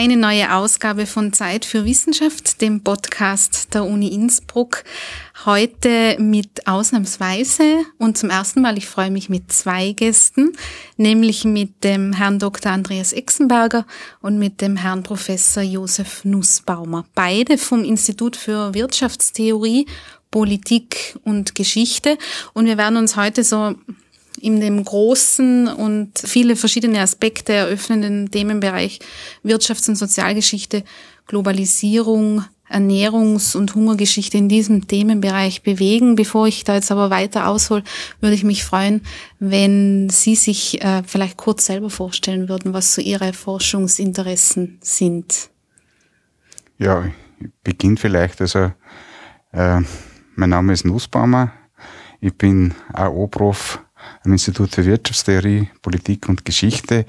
[0.00, 4.84] Eine neue Ausgabe von Zeit für Wissenschaft, dem Podcast der Uni Innsbruck.
[5.44, 10.52] Heute mit ausnahmsweise und zum ersten Mal, ich freue mich mit zwei Gästen,
[10.98, 12.70] nämlich mit dem Herrn Dr.
[12.70, 13.86] Andreas Exenberger
[14.20, 17.04] und mit dem Herrn Professor Josef Nussbaumer.
[17.16, 19.86] Beide vom Institut für Wirtschaftstheorie,
[20.30, 22.18] Politik und Geschichte.
[22.52, 23.74] Und wir werden uns heute so
[24.40, 29.00] in dem großen und viele verschiedene Aspekte eröffnenden Themenbereich
[29.44, 30.84] Wirtschafts- und Sozialgeschichte,
[31.26, 36.16] Globalisierung, Ernährungs- und Hungergeschichte in diesem Themenbereich bewegen.
[36.16, 37.82] Bevor ich da jetzt aber weiter aushole,
[38.20, 39.02] würde ich mich freuen,
[39.38, 45.50] wenn Sie sich äh, vielleicht kurz selber vorstellen würden, was so Ihre Forschungsinteressen sind.
[46.78, 47.06] Ja,
[47.40, 48.40] ich beginne vielleicht.
[48.40, 48.72] Also,
[49.52, 49.80] äh,
[50.34, 51.52] mein Name ist Nussbaumer.
[52.20, 53.80] Ich bin AO-Prof
[54.28, 57.06] am Institut für Wirtschaftstheorie, Politik und Geschichte,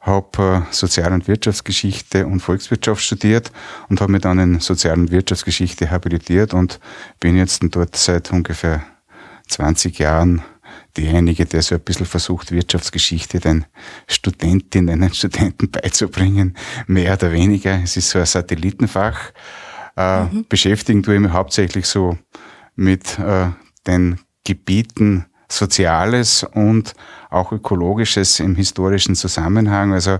[0.00, 3.52] habe äh, Sozial- und Wirtschaftsgeschichte und Volkswirtschaft studiert
[3.88, 6.80] und habe mich dann in Sozial- und Wirtschaftsgeschichte habilitiert und
[7.20, 8.84] bin jetzt dort seit ungefähr
[9.48, 10.42] 20 Jahren
[10.96, 13.64] derjenige, der so ein bisschen versucht, Wirtschaftsgeschichte den
[14.08, 16.56] Studentinnen und Studenten beizubringen,
[16.88, 17.80] mehr oder weniger.
[17.82, 19.32] Es ist so ein Satellitenfach.
[19.96, 20.46] Äh, mhm.
[20.48, 22.18] Beschäftigen tue ich mich hauptsächlich so
[22.74, 23.50] mit äh,
[23.86, 26.94] den Gebieten Soziales und
[27.30, 29.92] auch Ökologisches im historischen Zusammenhang.
[29.92, 30.18] Also,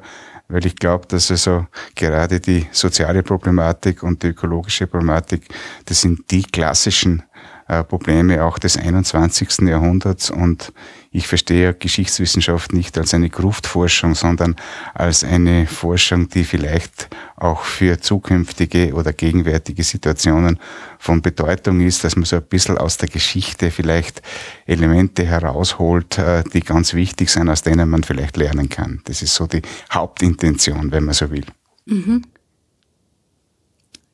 [0.49, 5.49] weil ich glaube, dass also gerade die soziale Problematik und die ökologische Problematik,
[5.87, 7.25] das sind die klassischen
[7.69, 9.69] äh, Probleme auch des 21.
[9.69, 10.73] Jahrhunderts und
[11.17, 14.55] ich verstehe Geschichtswissenschaft nicht als eine Gruftforschung, sondern
[14.93, 20.59] als eine Forschung, die vielleicht auch für zukünftige oder gegenwärtige Situationen
[20.99, 24.21] von Bedeutung ist, dass man so ein bisschen aus der Geschichte vielleicht
[24.67, 29.01] Elemente herausholt, äh, die ganz wichtig sind, aus denen man vielleicht lernen kann.
[29.05, 31.47] Das ist so die Hauptintention, wenn man so will.
[31.87, 32.25] Mhm.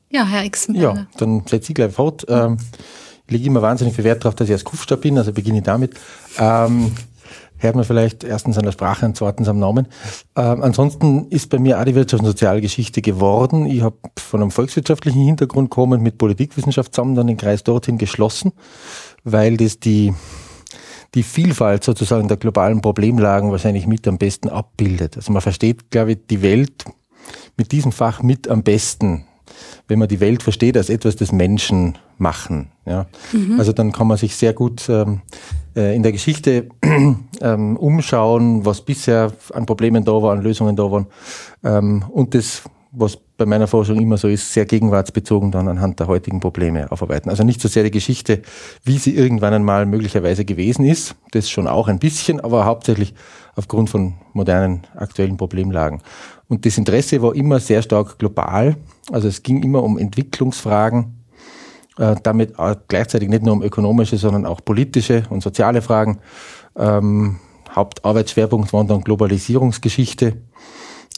[0.08, 0.76] Ja, Herr Ixen.
[0.76, 2.26] Ja, dann setze ich gleich fort.
[2.28, 2.58] Ähm,
[3.28, 5.94] lege immer wahnsinnig viel Wert darauf, dass ich als Kufstab bin, also beginne ich damit.
[6.38, 6.92] Ähm,
[7.58, 9.86] hört man vielleicht erstens an der Sprache und zweitens am Namen.
[10.36, 13.66] Ähm, ansonsten ist bei mir auch die Wirtschafts- und Sozialgeschichte geworden.
[13.66, 18.52] Ich habe von einem volkswirtschaftlichen Hintergrund kommend mit Politikwissenschaft zusammen dann den Kreis dorthin geschlossen,
[19.24, 20.12] weil das die
[21.14, 25.16] die Vielfalt sozusagen der globalen Problemlagen wahrscheinlich mit am besten abbildet.
[25.16, 26.84] Also man versteht, glaube ich, die Welt
[27.56, 29.26] mit diesem Fach mit am besten,
[29.88, 32.70] wenn man die Welt versteht als etwas, das Menschen machen.
[32.86, 33.06] Ja?
[33.32, 33.58] Mhm.
[33.58, 35.20] Also dann kann man sich sehr gut ähm,
[35.76, 36.68] äh, in der Geschichte
[37.40, 41.06] ähm, umschauen, was bisher an Problemen da war, an Lösungen da waren.
[41.64, 42.62] Ähm, und das,
[42.94, 47.30] was bei meiner Forschung immer so ist, sehr gegenwartsbezogen dann anhand der heutigen Probleme aufarbeiten.
[47.30, 48.42] Also nicht so sehr die Geschichte,
[48.84, 53.14] wie sie irgendwann einmal möglicherweise gewesen ist, das schon auch ein bisschen, aber hauptsächlich
[53.56, 56.02] aufgrund von modernen aktuellen Problemlagen.
[56.48, 58.76] Und das Interesse war immer sehr stark global.
[59.10, 61.24] Also es ging immer um Entwicklungsfragen,
[61.96, 62.54] äh, damit
[62.88, 66.18] gleichzeitig nicht nur um ökonomische, sondern auch politische und soziale Fragen.
[66.76, 67.38] Ähm,
[67.74, 70.34] Hauptarbeitsschwerpunkt waren dann Globalisierungsgeschichte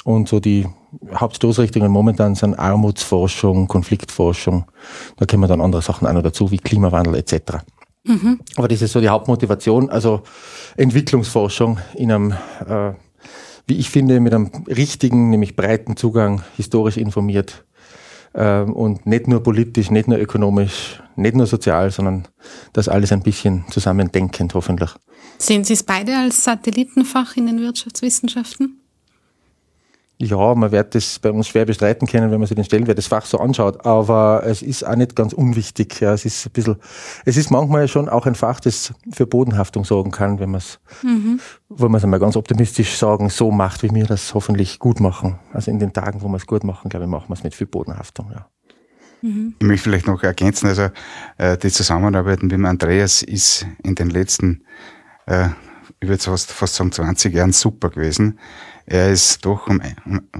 [0.04, 0.66] und so die
[1.12, 4.66] Hauptstoßrichtungen momentan sind Armutsforschung, Konfliktforschung.
[5.16, 7.64] Da kommen dann andere Sachen auch noch dazu, wie Klimawandel etc.
[8.04, 8.40] Mhm.
[8.56, 10.22] Aber das ist so die Hauptmotivation, also
[10.76, 12.32] Entwicklungsforschung in einem,
[12.66, 12.92] äh,
[13.66, 17.64] wie ich finde, mit einem richtigen, nämlich breiten Zugang, historisch informiert
[18.34, 22.28] ähm, und nicht nur politisch, nicht nur ökonomisch, nicht nur sozial, sondern
[22.74, 24.90] das alles ein bisschen zusammendenkend hoffentlich.
[25.38, 28.83] Sehen Sie es beide als Satellitenfach in den Wirtschaftswissenschaften?
[30.24, 33.08] Ja, man wird das bei uns schwer bestreiten können, wenn man sich den Stellenwert des
[33.08, 33.84] Fachs so anschaut.
[33.84, 36.00] Aber es ist auch nicht ganz unwichtig.
[36.00, 36.76] Ja, es ist ein bisschen,
[37.26, 40.80] es ist manchmal schon auch ein Fach, das für Bodenhaftung sorgen kann, wenn man es,
[41.02, 41.40] mhm.
[41.68, 45.38] wollen wir es einmal ganz optimistisch sagen, so macht, wie wir das hoffentlich gut machen.
[45.52, 47.54] Also in den Tagen, wo wir es gut machen, glaube ich, machen wir es mit
[47.54, 48.46] viel Bodenhaftung, ja.
[49.20, 49.54] Mhm.
[49.58, 50.88] Ich möchte vielleicht noch ergänzen, also
[51.38, 54.64] äh, die Zusammenarbeit mit dem Andreas ist in den letzten,
[55.26, 55.48] äh,
[56.00, 58.38] ich würde fast, fast sagen 20 Jahren super gewesen.
[58.86, 59.80] Er ist doch um,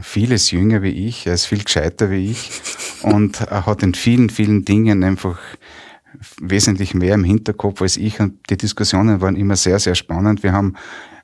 [0.03, 2.51] vieles jünger wie ich, er ist viel gescheiter wie ich
[3.03, 5.39] und er hat in vielen, vielen Dingen einfach
[6.41, 10.43] wesentlich mehr im Hinterkopf als ich und die Diskussionen waren immer sehr, sehr spannend.
[10.43, 10.75] Wir haben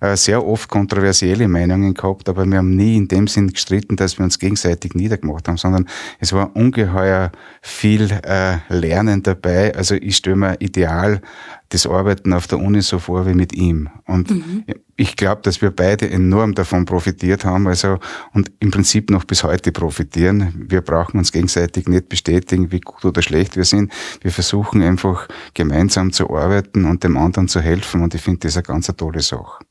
[0.01, 4.19] äh, sehr oft kontroversielle Meinungen gehabt, aber wir haben nie in dem Sinn gestritten, dass
[4.19, 5.87] wir uns gegenseitig niedergemacht haben, sondern
[6.19, 7.31] es war ungeheuer
[7.61, 9.75] viel äh, Lernen dabei.
[9.75, 11.21] Also ich stelle mir ideal
[11.69, 13.91] das Arbeiten auf der Uni so vor wie mit ihm.
[14.07, 14.65] Und mhm.
[15.01, 17.99] Ich glaube, dass wir beide enorm davon profitiert haben, also
[18.35, 20.67] und im Prinzip noch bis heute profitieren.
[20.69, 23.91] Wir brauchen uns gegenseitig nicht bestätigen, wie gut oder schlecht wir sind.
[24.21, 28.03] Wir versuchen einfach gemeinsam zu arbeiten und dem anderen zu helfen.
[28.03, 29.65] Und ich finde das eine ganz eine tolle Sache.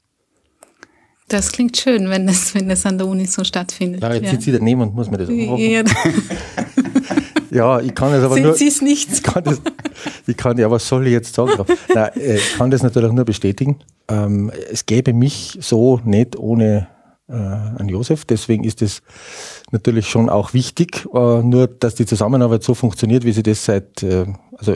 [1.28, 4.02] Das klingt schön, wenn das, wenn das an der Uni so stattfindet.
[4.02, 4.32] Ja, jetzt ja.
[4.32, 5.84] sitzt sie daneben und muss mir das auch ja.
[7.52, 8.54] ja, ich kann es aber Sind nur.
[8.54, 9.12] Sie es nicht?
[9.12, 9.62] Ich kann, das,
[10.28, 11.52] ich kann ja, was soll ich jetzt sagen?
[11.94, 13.80] Nein, äh, ich kann das natürlich nur bestätigen.
[14.08, 16.88] Ähm, es gäbe mich so nicht ohne
[17.30, 18.26] äh, an Josef.
[18.26, 19.02] Deswegen ist es
[19.72, 24.04] natürlich schon auch wichtig, äh, nur dass die Zusammenarbeit so funktioniert, wie sie das seit
[24.04, 24.26] äh,
[24.58, 24.76] also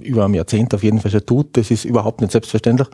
[0.00, 1.56] über einem Jahrzehnt auf jeden Fall schon tut.
[1.56, 2.88] Das ist überhaupt nicht selbstverständlich.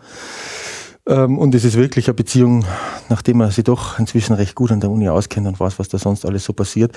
[1.06, 2.64] Ähm, und es ist wirklich eine Beziehung,
[3.08, 5.98] nachdem man sich doch inzwischen recht gut an der Uni auskennt und weiß, was da
[5.98, 6.92] sonst alles so passiert,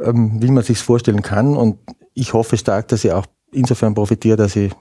[0.00, 1.56] ähm, wie man sich vorstellen kann.
[1.56, 1.78] Und
[2.14, 4.72] ich hoffe stark, dass ich auch insofern profitiere, dass ich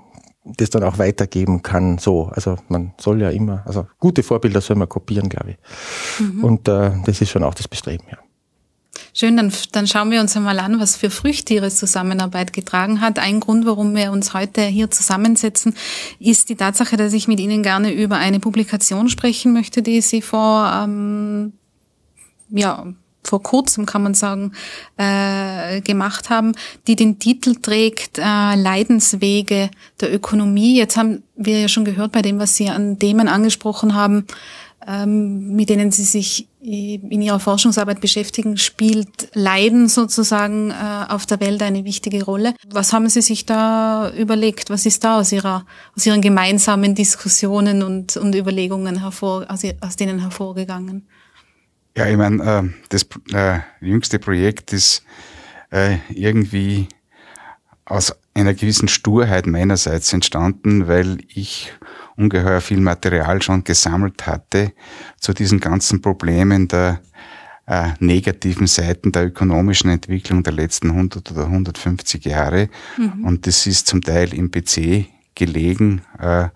[0.45, 1.98] das dann auch weitergeben kann.
[1.98, 5.57] So, also man soll ja immer, also gute Vorbilder soll man kopieren, glaube ich.
[6.19, 6.44] Mhm.
[6.44, 8.18] Und äh, das ist schon auch das Bestreben, ja.
[9.15, 13.19] Schön, dann, dann schauen wir uns einmal an, was für Früchte Ihre Zusammenarbeit getragen hat.
[13.19, 15.75] Ein Grund, warum wir uns heute hier zusammensetzen,
[16.19, 20.24] ist die Tatsache, dass ich mit Ihnen gerne über eine Publikation sprechen möchte, die Sie
[20.24, 21.54] vor ähm,
[22.50, 22.88] ja,
[23.24, 24.54] vor kurzem, kann man sagen,
[24.98, 26.54] äh, gemacht haben,
[26.88, 29.70] die den Titel trägt äh, Leidenswege
[30.02, 30.78] der Ökonomie.
[30.78, 34.25] Jetzt haben wir ja schon gehört bei dem, was Sie an Themen angesprochen haben,
[34.88, 41.42] ähm, mit denen Sie sich in Ihrer Forschungsarbeit beschäftigen, spielt Leiden sozusagen äh, auf der
[41.42, 42.54] Welt eine wichtige Rolle.
[42.72, 44.70] Was haben Sie sich da überlegt?
[44.70, 45.66] Was ist da aus Ihrer
[45.96, 51.06] aus Ihren gemeinsamen Diskussionen und, und Überlegungen hervor, aus, aus denen hervorgegangen?
[51.95, 55.04] Ja, ich meine, äh, das äh, jüngste Projekt ist
[55.72, 56.88] äh, irgendwie
[57.86, 61.72] aus einer gewissen Sturheit meinerseits entstanden, weil ich
[62.16, 64.74] ungeheuer viel Material schon gesammelt hatte
[65.19, 67.01] zu diesen ganzen Problemen der
[67.68, 72.69] äh, negativen Seiten der ökonomischen Entwicklung der letzten 100 oder 150 Jahre.
[72.98, 73.24] Mhm.
[73.24, 75.06] Und das ist zum Teil im PC
[75.36, 76.01] gelegen.
[76.19, 76.50] Äh,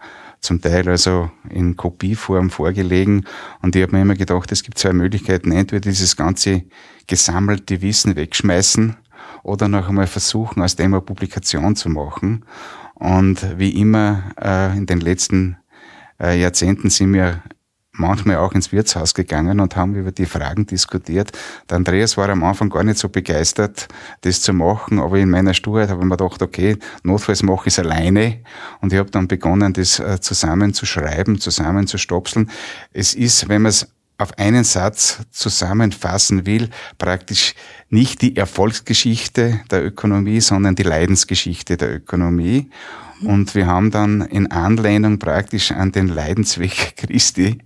[0.48, 3.26] zum Teil also in Kopieform vorgelegen.
[3.62, 5.52] Und ich habe mir immer gedacht, es gibt zwei Möglichkeiten.
[5.52, 6.64] Entweder dieses ganze
[7.06, 8.96] gesammelte Wissen wegschmeißen
[9.44, 12.46] oder noch einmal versuchen, aus dem eine Publikation zu machen.
[12.96, 15.58] Und wie immer äh, in den letzten
[16.20, 17.44] äh, Jahrzehnten sind wir
[18.00, 21.32] manchmal auch ins Wirtshaus gegangen und haben über die Fragen diskutiert.
[21.70, 23.88] Der Andreas war am Anfang gar nicht so begeistert,
[24.22, 27.74] das zu machen, aber in meiner Sturheit habe ich mir gedacht, okay, notfalls mache ich
[27.74, 28.40] es alleine
[28.82, 30.86] und ich habe dann begonnen, das äh, zusammen zu.
[32.94, 37.54] Es ist, wenn man es auf einen Satz zusammenfassen will, praktisch
[37.90, 42.70] nicht die Erfolgsgeschichte der Ökonomie, sondern die Leidensgeschichte der Ökonomie.
[43.22, 47.58] Und wir haben dann in Anlehnung praktisch an den Leidensweg Christi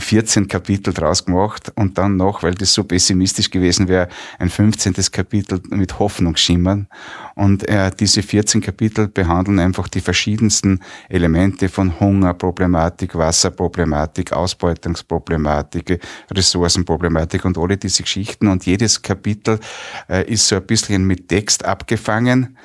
[0.00, 4.50] 14 äh, Kapitel draus gemacht und dann noch, weil das so pessimistisch gewesen wäre, ein
[4.50, 4.94] 15.
[5.10, 6.86] Kapitel mit Hoffnungsschimmern.
[7.34, 16.00] Und äh, diese 14 Kapitel behandeln einfach die verschiedensten Elemente von Hungerproblematik, Wasserproblematik, Ausbeutungsproblematik,
[16.30, 18.48] Ressourcenproblematik und alle diese Geschichten.
[18.48, 19.60] Und jedes Kapitel
[20.08, 22.56] äh, ist so ein bisschen mit Text abgefangen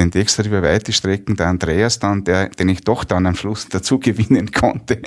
[0.00, 3.68] den hat über weite Strecken der Andreas dann, der, den ich doch dann am Schluss
[3.68, 5.02] dazu gewinnen konnte,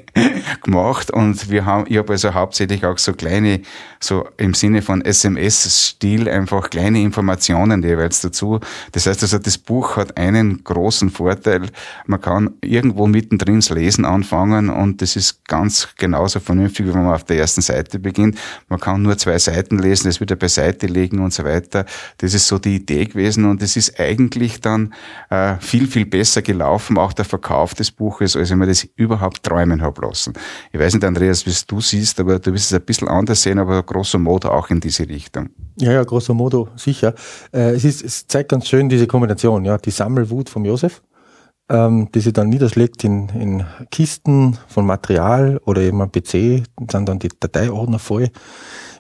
[0.64, 1.10] gemacht.
[1.10, 3.62] Und wir haben, ich habe also hauptsächlich auch so kleine,
[4.00, 8.60] so im Sinne von SMS-Stil einfach kleine Informationen jeweils dazu.
[8.92, 11.70] Das heißt also, das Buch hat einen großen Vorteil.
[12.06, 17.04] Man kann irgendwo mittendrin das Lesen anfangen und das ist ganz genauso vernünftig, wie wenn
[17.04, 18.38] man auf der ersten Seite beginnt.
[18.70, 21.86] Man kann nur zwei Seiten lesen, das wieder beiseite legen und so weiter.
[22.18, 24.83] Das ist so die Idee gewesen und es ist eigentlich dann
[25.30, 28.84] dann äh, viel, viel besser gelaufen, auch der Verkauf des Buches, als ich mir das
[28.96, 30.34] überhaupt träumen habe lassen.
[30.72, 33.60] Ich weiß nicht, Andreas, wie du siehst, aber du wirst es ein bisschen anders sehen,
[33.60, 35.50] aber grosso modo auch in diese Richtung.
[35.78, 37.14] Ja, ja, grosso modo sicher.
[37.52, 41.02] Äh, es, ist, es zeigt ganz schön diese Kombination, ja, die Sammelwut vom Josef,
[41.70, 47.10] ähm, die sich dann niederschlägt in, in Kisten von Material oder eben am PC, sind
[47.10, 48.30] dann die Dateiordner voll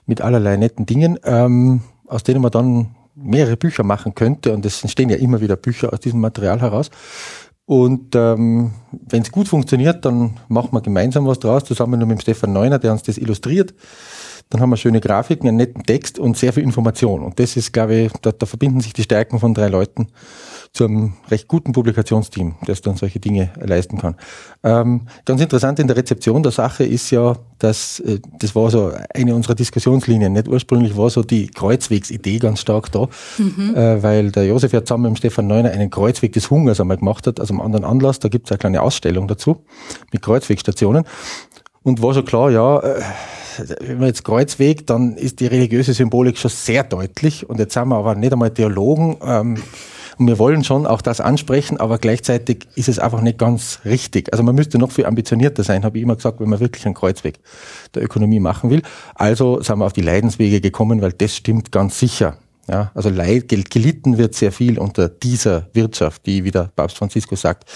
[0.05, 4.53] mit allerlei netten Dingen, ähm, aus denen man dann mehrere Bücher machen könnte.
[4.53, 6.89] Und es entstehen ja immer wieder Bücher aus diesem Material heraus.
[7.65, 12.20] Und ähm, wenn es gut funktioniert, dann machen wir gemeinsam was draus, zusammen mit dem
[12.20, 13.74] Stefan Neuner, der uns das illustriert.
[14.50, 17.24] Dann haben wir schöne Grafiken, einen netten Text und sehr viel Information.
[17.24, 20.10] Und das ist, glaube ich, da, da verbinden sich die Stärken von drei Leuten
[20.73, 24.15] zu einem recht guten Publikationsteam, das dann solche Dinge leisten kann.
[24.63, 28.91] Ähm, ganz interessant in der Rezeption der Sache ist ja, dass äh, das war so
[29.13, 30.33] eine unserer Diskussionslinien.
[30.33, 33.75] Nicht ursprünglich war so die Kreuzwegsidee ganz stark da, mhm.
[33.75, 36.97] äh, weil der Josef ja zusammen mit dem Stefan Neuner einen Kreuzweg des Hungers einmal
[36.97, 38.17] gemacht hat, also einem anderen Anlass.
[38.17, 39.63] Da gibt es eine kleine Ausstellung dazu
[40.11, 41.03] mit Kreuzwegstationen.
[41.83, 43.01] Und war schon klar, ja, äh,
[43.81, 47.47] wenn man jetzt Kreuzweg, dann ist die religiöse Symbolik schon sehr deutlich.
[47.47, 49.17] Und jetzt sind wir aber nicht einmal Theologen.
[49.23, 49.57] Ähm,
[50.17, 54.32] Und wir wollen schon auch das ansprechen, aber gleichzeitig ist es einfach nicht ganz richtig.
[54.32, 56.96] Also man müsste noch viel ambitionierter sein, habe ich immer gesagt, wenn man wirklich einen
[56.96, 57.39] Kreuzweg
[57.96, 58.82] der Ökonomie machen will.
[59.15, 62.38] Also sind wir auf die Leidenswege gekommen, weil das stimmt ganz sicher.
[62.70, 67.41] Ja, also leid, gelitten wird sehr viel unter dieser Wirtschaft, die, wie der Papst Franziskus
[67.41, 67.70] sagt,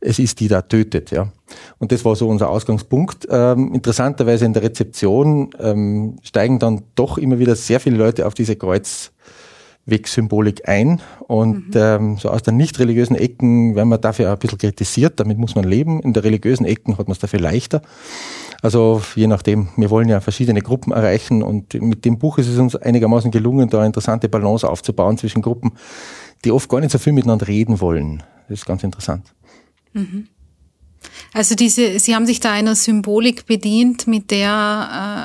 [0.00, 1.10] es ist die da tötet.
[1.10, 1.32] Ja.
[1.78, 3.26] Und das war so unser Ausgangspunkt.
[3.28, 8.34] Ähm, interessanterweise in der Rezeption ähm, steigen dann doch immer wieder sehr viele Leute auf
[8.34, 8.56] diese
[9.90, 11.00] Kreuzwegsymbolik ein.
[11.26, 11.80] Und mhm.
[11.80, 15.20] ähm, so aus den nicht religiösen Ecken werden wir dafür ein bisschen kritisiert.
[15.20, 16.00] Damit muss man leben.
[16.00, 17.82] In der religiösen Ecken hat man es dafür leichter.
[18.62, 22.58] Also je nachdem, wir wollen ja verschiedene Gruppen erreichen und mit dem Buch ist es
[22.58, 25.72] uns einigermaßen gelungen, da eine interessante Balance aufzubauen zwischen Gruppen,
[26.44, 28.22] die oft gar nicht so viel miteinander reden wollen.
[28.48, 29.32] Das ist ganz interessant.
[29.94, 30.28] Mhm.
[31.32, 34.50] Also diese, Sie haben sich da einer Symbolik bedient, mit der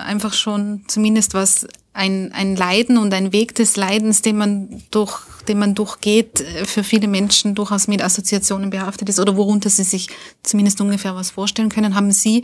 [0.06, 4.84] äh, einfach schon zumindest was ein, ein Leiden und ein Weg des Leidens, den man
[4.92, 9.70] durch, den man durchgeht, äh, für viele Menschen durchaus mit Assoziationen behaftet ist oder worunter
[9.70, 10.10] sie sich
[10.44, 12.44] zumindest ungefähr was vorstellen können, haben Sie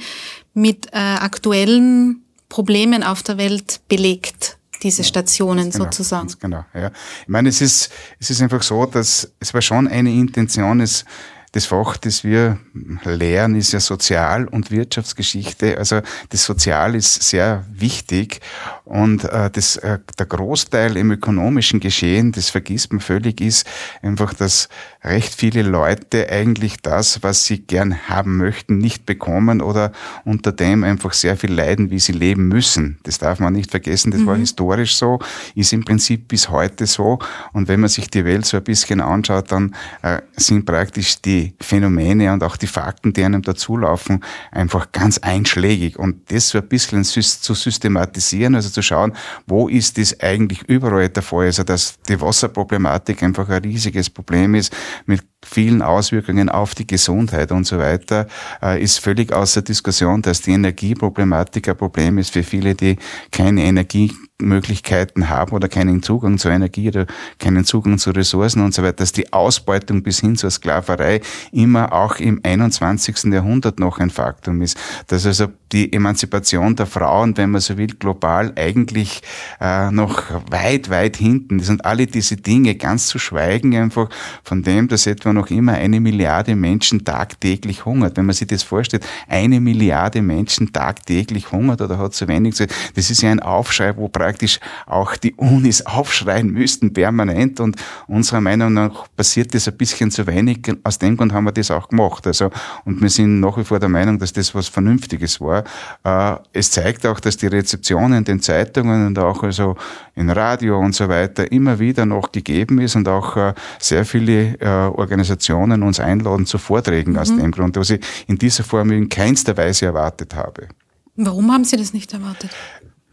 [0.53, 6.33] mit äh, aktuellen Problemen auf der Welt belegt diese Stationen genau, sozusagen.
[6.39, 6.87] genau, ja.
[7.21, 11.05] Ich meine, es ist, es ist einfach so, dass es war schon eine Intention, es
[11.53, 12.59] das Fach, das wir
[13.03, 15.77] lehren, ist ja Sozial- und Wirtschaftsgeschichte.
[15.77, 18.39] Also das Sozial ist sehr wichtig
[18.85, 23.65] und äh, das, äh, der Großteil im ökonomischen Geschehen, das vergisst man völlig, ist
[24.01, 24.69] einfach, dass
[25.03, 29.91] recht viele Leute eigentlich das, was sie gern haben möchten, nicht bekommen oder
[30.23, 32.97] unter dem einfach sehr viel leiden, wie sie leben müssen.
[33.03, 34.11] Das darf man nicht vergessen.
[34.11, 34.27] Das mhm.
[34.27, 35.19] war historisch so,
[35.55, 37.19] ist im Prinzip bis heute so.
[37.51, 41.40] Und wenn man sich die Welt so ein bisschen anschaut, dann äh, sind praktisch die
[41.59, 45.97] Phänomene und auch die Fakten, die einem dazulaufen, einfach ganz einschlägig.
[45.97, 49.13] Und das so ein bisschen zu systematisieren, also zu schauen,
[49.47, 51.45] wo ist das eigentlich überall der Fall?
[51.47, 57.51] Also, dass die Wasserproblematik einfach ein riesiges Problem ist mit vielen Auswirkungen auf die Gesundheit
[57.51, 58.27] und so weiter,
[58.61, 62.97] äh, ist völlig außer Diskussion, dass die Energieproblematik ein Problem ist für viele, die
[63.31, 67.05] keine Energie Möglichkeiten haben oder keinen Zugang zur Energie oder
[67.39, 71.21] keinen Zugang zu Ressourcen und so weiter, dass die Ausbeutung bis hin zur Sklaverei
[71.51, 73.31] immer auch im 21.
[73.31, 74.77] Jahrhundert noch ein Faktum ist.
[75.07, 79.21] Dass also die Emanzipation der Frauen, wenn man so will, global eigentlich
[79.59, 84.09] äh, noch weit, weit hinten ist und alle diese Dinge ganz zu schweigen einfach
[84.43, 88.17] von dem, dass etwa noch immer eine Milliarde Menschen tagtäglich hungert.
[88.17, 93.09] Wenn man sich das vorstellt, eine Milliarde Menschen tagtäglich hungert oder hat zu wenig, das
[93.09, 97.75] ist ja ein Aufschrei, wo praktisch auch die Unis aufschreien müssten permanent und
[98.07, 100.59] unserer Meinung nach passiert das ein bisschen zu wenig.
[100.83, 102.27] Aus dem Grund haben wir das auch gemacht.
[102.27, 102.51] Also,
[102.85, 105.63] und wir sind nach wie vor der Meinung, dass das was Vernünftiges war.
[106.03, 109.75] Äh, es zeigt auch, dass die Rezeption in den Zeitungen und auch also
[110.15, 114.59] in Radio und so weiter immer wieder noch gegeben ist und auch äh, sehr viele
[114.59, 117.19] äh, Organisationen uns einladen zu Vorträgen mhm.
[117.19, 120.67] aus dem Grund, was ich in dieser Form in keinster Weise erwartet habe.
[121.15, 122.51] Warum haben Sie das nicht erwartet?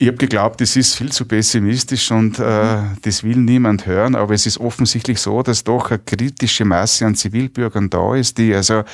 [0.01, 4.33] Ich habe geglaubt, das ist viel zu pessimistisch und äh, das will niemand hören, aber
[4.33, 8.85] es ist offensichtlich so, dass doch eine kritische Masse an Zivilbürgern da ist, die also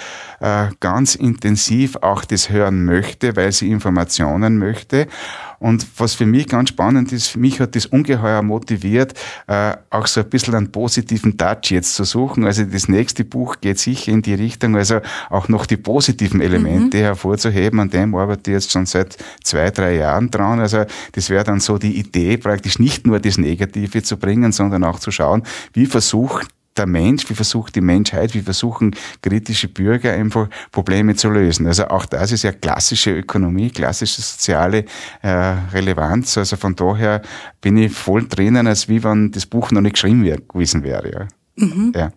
[0.41, 5.07] äh, ganz intensiv auch das hören möchte, weil sie Informationen möchte
[5.65, 9.15] und was für mich ganz spannend ist, für mich hat das ungeheuer motiviert,
[9.47, 12.45] äh, auch so ein bisschen einen positiven Touch jetzt zu suchen.
[12.45, 16.99] Also das nächste Buch geht sicher in die Richtung, also auch noch die positiven Elemente
[16.99, 17.03] mhm.
[17.03, 17.81] hervorzuheben.
[17.81, 20.61] An dem arbeite ich jetzt schon seit zwei, drei Jahren dran.
[20.61, 24.85] Also das wäre dann so die Idee, praktisch nicht nur das Negative zu bringen, sondern
[24.85, 30.13] auch zu schauen, wie versucht der Mensch, wie versucht die Menschheit, wie versuchen kritische Bürger
[30.13, 31.67] einfach Probleme zu lösen.
[31.67, 34.85] Also auch das ist ja klassische Ökonomie, klassische soziale
[35.23, 36.37] äh, Relevanz.
[36.39, 37.23] Also von daher
[37.61, 41.11] bin ich voll drinnen, als wie wenn das Buch noch nicht geschrieben wär, gewesen wäre.
[41.11, 41.67] Ja.
[41.67, 41.93] Mhm.
[41.95, 42.13] ja.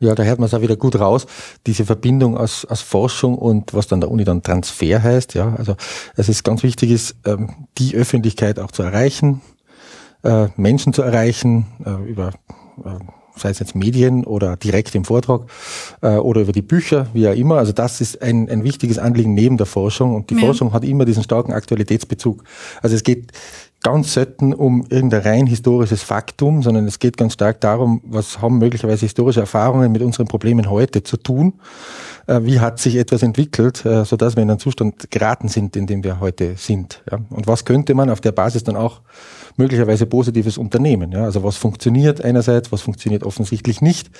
[0.00, 1.26] Ja, da hört man es auch wieder gut raus,
[1.66, 5.34] diese Verbindung aus, aus Forschung und was dann der Uni dann Transfer heißt.
[5.34, 5.76] Ja, also
[6.16, 9.40] es ist ganz wichtig, ist, ähm, die Öffentlichkeit auch zu erreichen,
[10.22, 12.32] äh, Menschen zu erreichen, äh, über
[13.36, 15.42] sei es jetzt Medien oder direkt im Vortrag
[16.02, 17.56] äh, oder über die Bücher, wie auch immer.
[17.58, 20.40] Also das ist ein, ein wichtiges Anliegen neben der Forschung und die ja.
[20.40, 22.44] Forschung hat immer diesen starken Aktualitätsbezug.
[22.80, 23.32] Also es geht
[23.84, 28.58] ganz selten um irgendein rein historisches Faktum, sondern es geht ganz stark darum, was haben
[28.58, 31.52] möglicherweise historische Erfahrungen mit unseren Problemen heute zu tun,
[32.26, 35.86] äh, wie hat sich etwas entwickelt, äh, sodass wir in einen Zustand geraten sind, in
[35.86, 37.04] dem wir heute sind.
[37.30, 39.02] Und was könnte man auf der Basis dann auch
[39.56, 41.14] möglicherweise positives Unternehmen.
[41.14, 44.10] Also was funktioniert einerseits, was funktioniert offensichtlich nicht,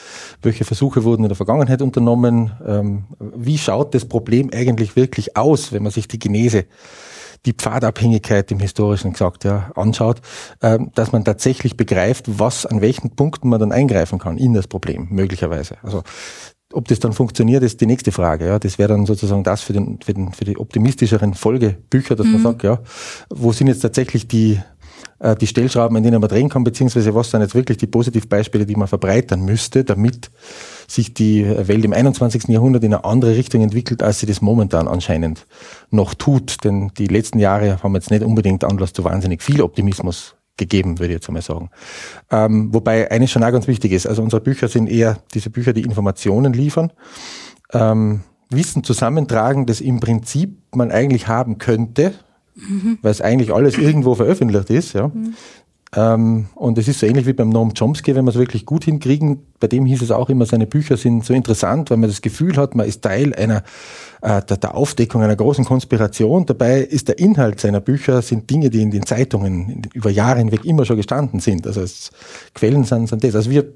[0.42, 5.73] welche Versuche wurden in der Vergangenheit unternommen, ähm, wie schaut das Problem eigentlich wirklich aus,
[5.73, 6.66] wenn man sich die Genese
[7.46, 10.20] die Pfadabhängigkeit im Historischen gesagt, ja, anschaut,
[10.60, 14.66] äh, dass man tatsächlich begreift, was an welchen Punkten man dann eingreifen kann in das
[14.66, 15.76] Problem, möglicherweise.
[15.82, 16.02] Also
[16.72, 18.46] ob das dann funktioniert, ist die nächste Frage.
[18.46, 22.26] Ja, das wäre dann sozusagen das für, den, für, den, für die optimistischeren Folgebücher, dass
[22.26, 22.32] mhm.
[22.32, 22.80] man sagt, ja,
[23.30, 24.60] wo sind jetzt tatsächlich die,
[25.18, 28.66] äh, die Stellschrauben, in denen man drehen kann, beziehungsweise was sind jetzt wirklich die Positivbeispiele,
[28.66, 30.30] die man verbreitern müsste, damit
[30.87, 32.49] sich die Welt im 21.
[32.49, 35.46] Jahrhundert in eine andere Richtung entwickelt, als sie das momentan anscheinend
[35.90, 36.64] noch tut.
[36.64, 41.12] Denn die letzten Jahre haben jetzt nicht unbedingt Anlass zu wahnsinnig viel Optimismus gegeben, würde
[41.12, 41.70] ich jetzt einmal sagen.
[42.30, 44.06] Ähm, wobei eines schon auch ganz wichtig ist.
[44.06, 46.92] Also unsere Bücher sind eher diese Bücher, die Informationen liefern,
[47.73, 48.20] ähm,
[48.50, 52.14] Wissen zusammentragen, das im Prinzip man eigentlich haben könnte,
[52.54, 52.99] mhm.
[53.02, 54.92] weil es eigentlich alles irgendwo veröffentlicht ist.
[54.92, 55.08] Ja.
[55.08, 55.34] Mhm.
[55.96, 58.84] Ähm, und es ist so ähnlich wie beim Noam Chomsky, wenn wir es wirklich gut
[58.84, 59.46] hinkriegen.
[59.61, 62.56] Bei dem hieß es auch immer, seine Bücher sind so interessant, weil man das Gefühl
[62.56, 63.62] hat, man ist Teil einer
[64.23, 66.46] äh, der, Aufdeckung einer großen Konspiration.
[66.46, 70.64] Dabei ist der Inhalt seiner Bücher sind Dinge, die in den Zeitungen über Jahre hinweg
[70.64, 71.66] immer schon gestanden sind.
[71.66, 72.11] Also es,
[72.54, 73.37] Quellen sind, sind das.
[73.37, 73.66] Also wir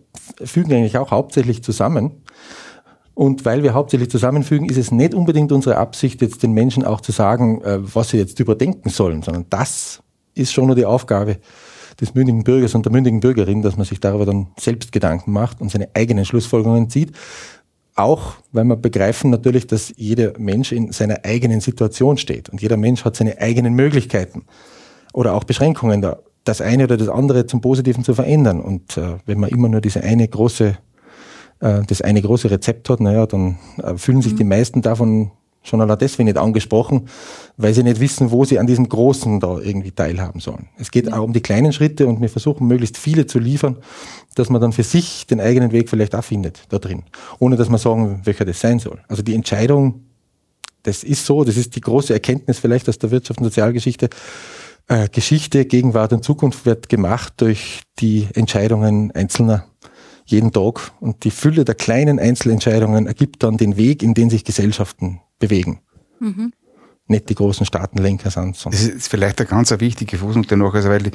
[0.42, 2.10] fügen eigentlich auch hauptsächlich zusammen.
[3.18, 7.00] Und weil wir hauptsächlich zusammenfügen, ist es nicht unbedingt unsere Absicht, jetzt den Menschen auch
[7.00, 10.04] zu sagen, äh, was sie jetzt überdenken sollen, sondern das
[10.36, 11.38] ist schon nur die Aufgabe
[12.00, 15.60] des mündigen Bürgers und der mündigen Bürgerin, dass man sich darüber dann selbst Gedanken macht
[15.60, 17.10] und seine eigenen Schlussfolgerungen zieht.
[17.96, 22.76] Auch, weil wir begreifen natürlich, dass jeder Mensch in seiner eigenen Situation steht und jeder
[22.76, 24.44] Mensch hat seine eigenen Möglichkeiten
[25.12, 28.60] oder auch Beschränkungen da, das eine oder das andere zum Positiven zu verändern.
[28.60, 30.78] Und äh, wenn man immer nur diese eine große,
[31.60, 34.38] äh, das eine große Rezept hat, naja, dann äh, fühlen sich mhm.
[34.38, 35.30] die meisten davon
[35.62, 37.08] schon allein deswegen nicht angesprochen,
[37.56, 40.68] weil sie nicht wissen, wo sie an diesem Großen da irgendwie teilhaben sollen.
[40.78, 43.76] Es geht auch um die kleinen Schritte und wir versuchen möglichst viele zu liefern,
[44.34, 47.02] dass man dann für sich den eigenen Weg vielleicht auch findet da drin,
[47.38, 49.00] ohne dass man sagen, welcher das sein soll.
[49.08, 50.04] Also die Entscheidung,
[50.82, 54.08] das ist so, das ist die große Erkenntnis vielleicht aus der Wirtschaft und Sozialgeschichte.
[54.86, 59.66] Äh, Geschichte, Gegenwart und Zukunft wird gemacht durch die Entscheidungen Einzelner
[60.30, 60.92] jeden Tag.
[61.00, 65.80] Und die Fülle der kleinen Einzelentscheidungen ergibt dann den Weg, in den sich Gesellschaften bewegen.
[66.20, 66.52] Mhm.
[67.06, 68.64] Nicht die großen Staatenlenker sind.
[68.66, 71.10] Das ist vielleicht eine ganz wichtige Fußnote noch, also weil äh,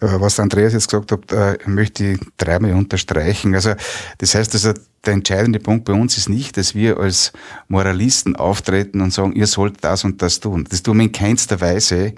[0.00, 3.54] was Andreas jetzt gesagt hat, äh, möchte ich dreimal unterstreichen.
[3.54, 3.74] Also
[4.18, 4.72] das heißt also,
[5.04, 7.32] der entscheidende Punkt bei uns ist nicht, dass wir als
[7.66, 10.64] Moralisten auftreten und sagen, ihr sollt das und das tun.
[10.70, 12.14] Das tun wir in keinster Weise.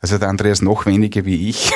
[0.00, 1.70] Also der Andreas noch weniger wie ich.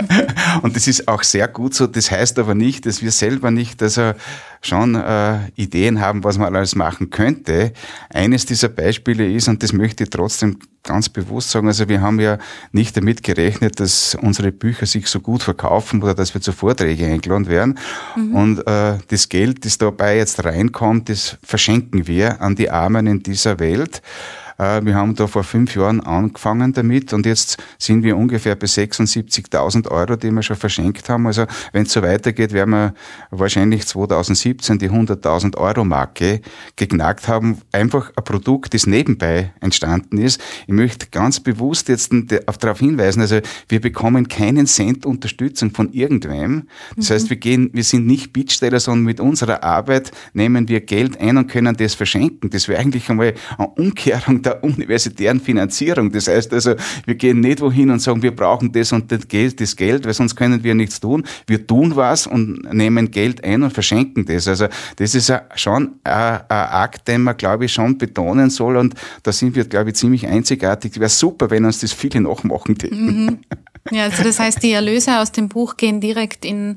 [0.62, 1.86] und das ist auch sehr gut so.
[1.86, 4.12] Das heißt aber nicht, dass wir selber nicht also
[4.60, 7.72] schon äh, Ideen haben, was man alles machen könnte.
[8.10, 12.18] Eines dieser Beispiele ist, und das möchte ich trotzdem ganz bewusst sagen, also wir haben
[12.18, 12.38] ja
[12.72, 17.12] nicht damit gerechnet, dass unsere Bücher sich so gut verkaufen oder dass wir zu Vorträgen
[17.12, 17.78] eingeladen werden.
[18.16, 18.34] Mhm.
[18.34, 23.22] Und äh, das Geld, das dabei jetzt reinkommt, das verschenken wir an die Armen in
[23.22, 24.02] dieser Welt.
[24.62, 28.66] Äh, wir haben da vor fünf Jahren angefangen damit und jetzt sind wir ungefähr bei
[28.66, 31.26] 76.000 Euro, die wir schon verschenkt haben.
[31.26, 32.94] Also wenn es so weitergeht, werden wir
[33.30, 36.40] wahrscheinlich 2017 die 100.000 Euro Marke
[36.76, 37.58] geknackt haben.
[37.72, 40.40] Einfach ein Produkt, das nebenbei entstanden ist.
[40.66, 42.12] Ich möchte ganz bewusst jetzt
[42.60, 46.68] darauf hinweisen, also wir bekommen keinen Cent Unterstützung von irgendwem.
[46.96, 47.14] Das mhm.
[47.14, 51.36] heißt, wir gehen, wir sind nicht Bittsteller, sondern mit unserer Arbeit nehmen wir Geld ein
[51.36, 52.50] und können das verschenken.
[52.50, 56.12] Das wäre eigentlich einmal eine Umkehrung der universitären Finanzierung.
[56.12, 56.74] Das heißt also,
[57.06, 60.14] wir gehen nicht wohin und sagen, wir brauchen das und das Geld, das Geld, weil
[60.14, 61.24] sonst können wir nichts tun.
[61.46, 64.48] Wir tun was und nehmen Geld ein und verschenken das.
[64.48, 69.32] Also das ist schon ein Akt, den man, glaube ich, schon betonen soll und da
[69.32, 70.98] sind wir, glaube ich, ziemlich einzigartig.
[70.98, 72.76] Wäre super, wenn uns das viele nachmachen.
[72.90, 73.38] Mhm.
[73.90, 76.76] Ja, also das heißt, die Erlöse aus dem Buch gehen direkt in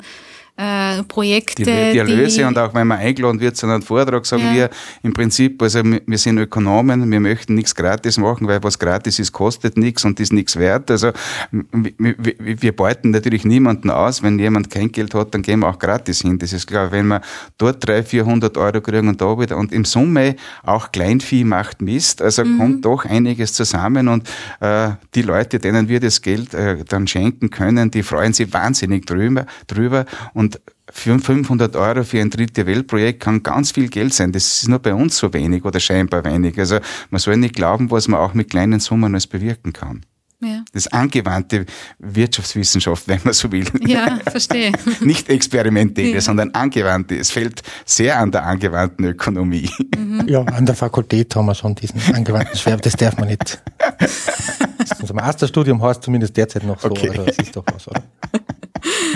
[0.57, 1.63] äh, Projekte.
[1.63, 4.53] Die, die Erlöse die, und auch wenn man eingeladen wird zu einem Vortrag, sagen ja.
[4.53, 4.69] wir
[5.03, 9.31] im Prinzip, also wir sind Ökonomen, wir möchten nichts gratis machen, weil was gratis ist,
[9.31, 10.89] kostet nichts und ist nichts wert.
[10.89, 11.11] Also
[11.51, 14.23] wir, wir beuten natürlich niemanden aus.
[14.23, 16.39] Wenn jemand kein Geld hat, dann gehen wir auch gratis hin.
[16.39, 16.91] Das ist klar.
[16.91, 17.21] Wenn wir
[17.57, 22.21] dort 300, 400 Euro kriegen und da wieder und im Summe auch Kleinvieh macht Mist,
[22.21, 22.57] also mhm.
[22.57, 24.29] kommt doch einiges zusammen und
[24.61, 29.05] äh, die Leute, denen wir das Geld äh, dann schenken können, die freuen sich wahnsinnig
[29.05, 34.31] drüber, drüber und und 500 Euro für ein dritte Weltprojekt kann ganz viel Geld sein.
[34.31, 36.59] Das ist nur bei uns so wenig oder scheinbar wenig.
[36.59, 36.79] Also
[37.09, 40.05] man soll nicht glauben, was man auch mit kleinen Summen alles bewirken kann.
[40.41, 40.63] Ja.
[40.73, 41.65] Das angewandte
[41.97, 43.65] Wirtschaftswissenschaft, wenn man so will.
[43.87, 44.73] Ja, verstehe.
[44.99, 46.21] Nicht experimentelle, ja.
[46.21, 47.17] sondern angewandte.
[47.17, 49.69] Es fällt sehr an der angewandten Ökonomie.
[49.97, 50.27] Mhm.
[50.27, 52.85] Ja, an der Fakultät haben wir schon diesen angewandten Schwerpunkt.
[52.85, 53.63] Das darf man nicht.
[54.99, 56.91] Unser Masterstudium heißt zumindest derzeit noch so.
[56.91, 57.09] Okay.
[57.09, 58.03] Also das ist doch was, oder?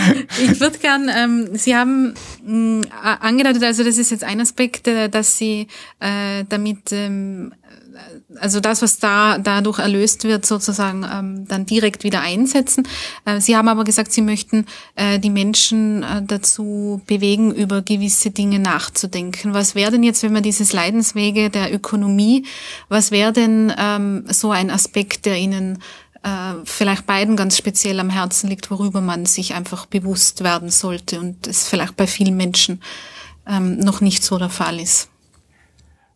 [0.41, 2.13] Ich würde gern, ähm, Sie haben
[2.45, 2.87] mh,
[3.19, 5.67] angedeutet, also das ist jetzt ein Aspekt, äh, dass Sie
[5.99, 7.51] äh, damit ähm,
[8.39, 12.87] also das, was da dadurch erlöst wird, sozusagen ähm, dann direkt wieder einsetzen.
[13.25, 18.31] Äh, Sie haben aber gesagt, Sie möchten äh, die Menschen äh, dazu bewegen, über gewisse
[18.31, 19.53] Dinge nachzudenken.
[19.53, 22.45] Was wäre denn jetzt, wenn man dieses Leidenswege der Ökonomie,
[22.87, 25.79] was wäre denn ähm, so ein Aspekt, der Ihnen
[26.65, 31.47] vielleicht beiden ganz speziell am Herzen liegt, worüber man sich einfach bewusst werden sollte und
[31.47, 32.81] es vielleicht bei vielen Menschen
[33.47, 35.09] ähm, noch nicht so der Fall ist?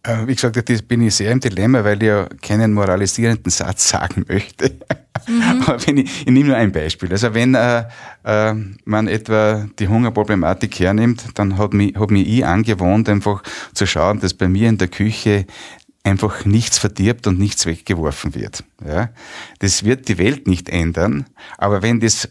[0.06, 3.88] Äh, wie gesagt, das bin ich sehr im Dilemma, weil ich ja keinen moralisierenden Satz
[3.89, 4.78] sagen möchte.
[5.28, 5.62] Mhm.
[5.62, 7.10] Aber wenn ich, ich nehme nur ein Beispiel.
[7.10, 7.86] Also wenn äh,
[8.26, 13.86] äh, man etwa die Hungerproblematik hernimmt, dann hat mich, hat mich ich angewohnt, einfach zu
[13.86, 15.46] schauen, dass bei mir in der Küche
[16.04, 18.63] einfach nichts verdirbt und nichts weggeworfen wird.
[18.86, 19.10] Ja?
[19.60, 21.26] Das wird die Welt nicht ändern,
[21.58, 22.30] aber wenn das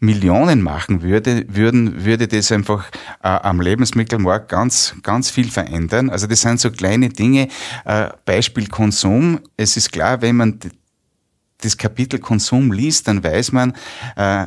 [0.00, 2.90] Millionen machen würde, würden, würde das einfach
[3.22, 6.08] äh, am Lebensmittelmarkt ganz, ganz viel verändern.
[6.08, 7.48] Also das sind so kleine Dinge.
[7.84, 9.40] Äh, Beispiel Konsum.
[9.58, 10.58] Es ist klar, wenn man
[11.60, 13.74] das Kapitel Konsum liest, dann weiß man,
[14.16, 14.46] äh,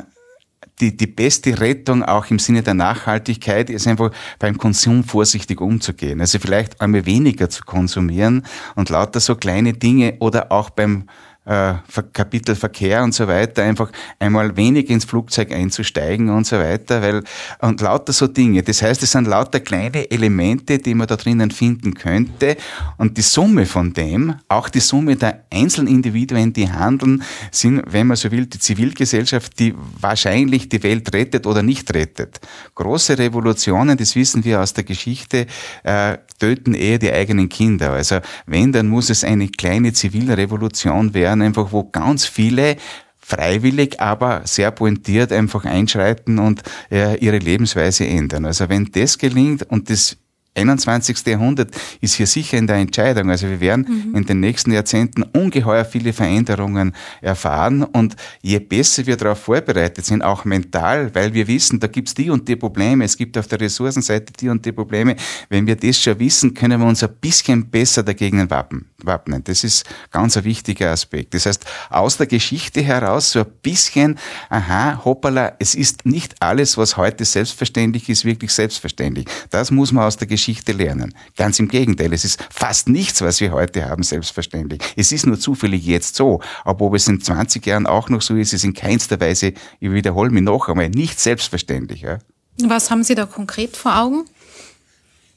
[0.80, 6.20] die, die beste Rettung auch im Sinne der Nachhaltigkeit ist einfach beim Konsum vorsichtig umzugehen.
[6.20, 11.04] Also vielleicht einmal weniger zu konsumieren und lauter so kleine Dinge oder auch beim
[11.44, 11.74] äh,
[12.12, 17.22] Kapitel Verkehr und so weiter, einfach einmal wenig ins Flugzeug einzusteigen und so weiter, weil,
[17.60, 18.62] und lauter so Dinge.
[18.62, 22.56] Das heißt, es sind lauter kleine Elemente, die man da drinnen finden könnte
[22.96, 28.06] und die Summe von dem, auch die Summe der einzelnen Individuen, die handeln, sind, wenn
[28.06, 32.40] man so will, die Zivilgesellschaft, die wahrscheinlich die Welt rettet oder nicht rettet.
[32.74, 35.46] Große Revolutionen, das wissen wir aus der Geschichte,
[35.82, 37.92] äh, töten eher die eigenen Kinder.
[37.92, 42.76] Also wenn, dann muss es eine kleine Zivilrevolution werden, einfach wo ganz viele
[43.20, 48.44] freiwillig, aber sehr pointiert einfach einschreiten und äh, ihre Lebensweise ändern.
[48.44, 50.18] Also wenn das gelingt und das
[50.54, 51.26] 21.
[51.26, 53.30] Jahrhundert ist hier sicher in der Entscheidung.
[53.30, 54.16] Also wir werden mhm.
[54.16, 60.22] in den nächsten Jahrzehnten ungeheuer viele Veränderungen erfahren und je besser wir darauf vorbereitet sind,
[60.22, 63.60] auch mental, weil wir wissen, da gibt's die und die Probleme, es gibt auf der
[63.60, 65.16] Ressourcenseite die und die Probleme.
[65.48, 69.42] Wenn wir das schon wissen, können wir uns ein bisschen besser dagegen wappnen.
[69.44, 71.34] Das ist ganz ein wichtiger Aspekt.
[71.34, 74.18] Das heißt, aus der Geschichte heraus so ein bisschen,
[74.50, 79.26] aha, hoppala, es ist nicht alles, was heute selbstverständlich ist, wirklich selbstverständlich.
[79.50, 81.14] Das muss man aus der Geschichte Geschichte lernen.
[81.38, 84.82] Ganz im Gegenteil, es ist fast nichts, was wir heute haben, selbstverständlich.
[84.94, 86.42] Es ist nur zufällig jetzt so.
[86.64, 89.90] Aber ob es in 20 Jahren auch noch so ist, ist in keinster Weise, ich
[89.90, 92.02] wiederhole mich noch einmal, nicht selbstverständlich.
[92.02, 92.18] Ja.
[92.62, 94.24] Was haben Sie da konkret vor Augen?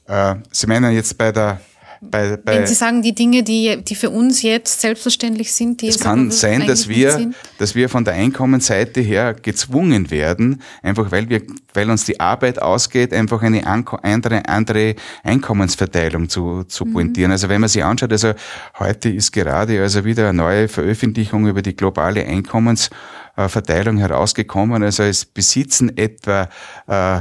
[0.06, 1.62] Äh, Sie meinen jetzt bei der
[2.00, 5.88] bei, bei Wenn Sie sagen, die Dinge, die, die für uns jetzt selbstverständlich sind, die
[5.88, 11.28] es kann sein, dass wir, dass wir von der Einkommensseite her gezwungen werden, einfach weil
[11.28, 11.42] wir,
[11.74, 16.92] weil uns die Arbeit ausgeht, einfach eine andere, andere Einkommensverteilung zu, zu mhm.
[16.92, 17.32] pointieren.
[17.32, 18.32] Also wenn man sich anschaut, also
[18.78, 24.82] heute ist gerade also wieder eine neue Veröffentlichung über die globale Einkommensverteilung herausgekommen.
[24.82, 26.48] Also es besitzen etwa
[26.86, 27.20] äh,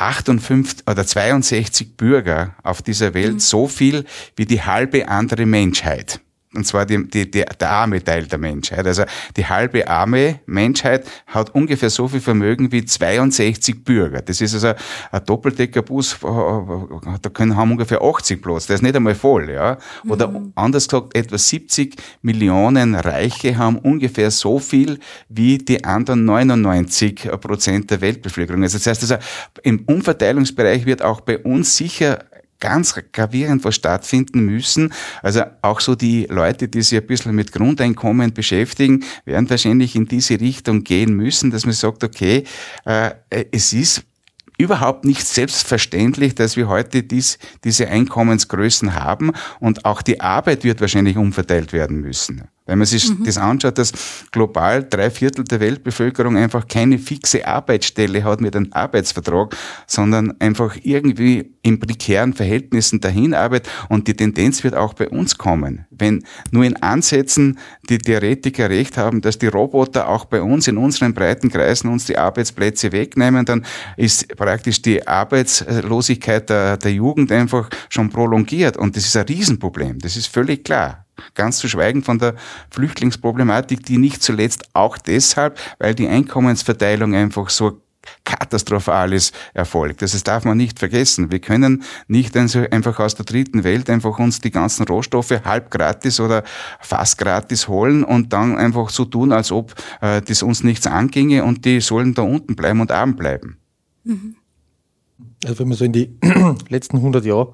[0.00, 3.40] 58 oder 62 Bürger auf dieser Welt mhm.
[3.40, 4.04] so viel
[4.36, 6.20] wie die halbe andere Menschheit
[6.54, 8.86] und zwar die, die, die, der arme Teil der Menschheit.
[8.86, 9.04] Also
[9.36, 14.22] die halbe arme Menschheit hat ungefähr so viel Vermögen wie 62 Bürger.
[14.22, 14.72] Das ist also
[15.12, 16.16] ein Doppeldeckerbus, äh,
[17.22, 18.66] da können haben ungefähr 80 Platz.
[18.66, 19.76] Der ist nicht einmal voll, ja.
[20.08, 20.52] Oder mhm.
[20.54, 27.90] anders gesagt, etwa 70 Millionen Reiche haben ungefähr so viel wie die anderen 99 Prozent
[27.90, 28.62] der Weltbevölkerung.
[28.62, 29.16] Also das heißt also,
[29.62, 32.24] im Umverteilungsbereich wird auch bei uns sicher
[32.60, 34.92] ganz gravierend was stattfinden müssen.
[35.22, 40.06] Also auch so die Leute, die sich ein bisschen mit Grundeinkommen beschäftigen, werden wahrscheinlich in
[40.06, 42.44] diese Richtung gehen müssen, dass man sagt, okay,
[42.84, 43.10] äh,
[43.50, 44.04] es ist
[44.58, 50.80] überhaupt nicht selbstverständlich, dass wir heute dies, diese Einkommensgrößen haben und auch die Arbeit wird
[50.80, 52.48] wahrscheinlich umverteilt werden müssen.
[52.68, 53.24] Wenn man sich mhm.
[53.24, 53.92] das anschaut, dass
[54.30, 60.76] global drei Viertel der Weltbevölkerung einfach keine fixe Arbeitsstelle hat mit einem Arbeitsvertrag, sondern einfach
[60.82, 65.86] irgendwie in prekären Verhältnissen dahin arbeitet und die Tendenz wird auch bei uns kommen.
[65.90, 70.76] Wenn nur in Ansätzen die Theoretiker recht haben, dass die Roboter auch bei uns in
[70.76, 73.64] unseren breiten Kreisen uns die Arbeitsplätze wegnehmen, dann
[73.96, 80.00] ist praktisch die Arbeitslosigkeit der, der Jugend einfach schon prolongiert und das ist ein Riesenproblem.
[80.00, 81.07] Das ist völlig klar.
[81.34, 82.34] Ganz zu schweigen von der
[82.70, 87.80] Flüchtlingsproblematik, die nicht zuletzt auch deshalb, weil die Einkommensverteilung einfach so
[88.24, 90.02] katastrophal ist, erfolgt.
[90.02, 91.30] Das darf man nicht vergessen.
[91.30, 96.20] Wir können nicht einfach aus der dritten Welt einfach uns die ganzen Rohstoffe halb gratis
[96.20, 96.44] oder
[96.80, 101.44] fast gratis holen und dann einfach so tun, als ob äh, das uns nichts anginge
[101.44, 103.58] und die sollen da unten bleiben und arm bleiben.
[105.44, 106.10] Also wenn man so in die
[106.68, 107.52] letzten 100 Jahre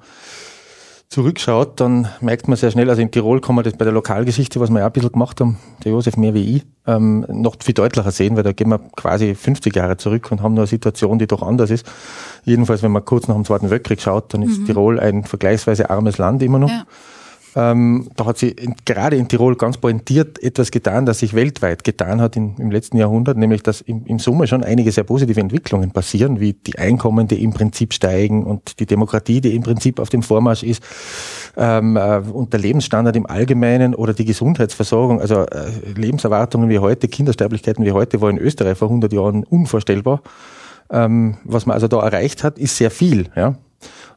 [1.09, 4.59] zurückschaut, dann merkt man sehr schnell, also in Tirol kann man das bei der Lokalgeschichte,
[4.59, 7.73] was wir ja ein bisschen gemacht haben, der Josef mehr wie ich, ähm, noch viel
[7.73, 11.19] deutlicher sehen, weil da gehen wir quasi 50 Jahre zurück und haben nur eine Situation,
[11.19, 11.85] die doch anders ist.
[12.43, 14.65] Jedenfalls, wenn man kurz nach dem Zweiten Weltkrieg schaut, dann ist mhm.
[14.65, 16.69] Tirol ein vergleichsweise armes Land immer noch.
[16.69, 16.85] Ja.
[17.57, 21.85] Ähm, da hat sie in, gerade in Tirol ganz pointiert etwas getan, das sich weltweit
[21.85, 25.39] getan hat in, im letzten Jahrhundert, nämlich dass im, im Summe schon einige sehr positive
[25.39, 30.01] Entwicklungen passieren, wie die Einkommen, die im Prinzip steigen und die Demokratie, die im Prinzip
[30.01, 30.83] auf dem Vormarsch ist
[31.55, 37.07] ähm, äh, und der Lebensstandard im Allgemeinen oder die Gesundheitsversorgung, also äh, Lebenserwartungen wie heute,
[37.07, 40.21] Kindersterblichkeiten wie heute, war in Österreich vor 100 Jahren unvorstellbar.
[40.89, 43.29] Ähm, was man also da erreicht hat, ist sehr viel.
[43.35, 43.55] Ja?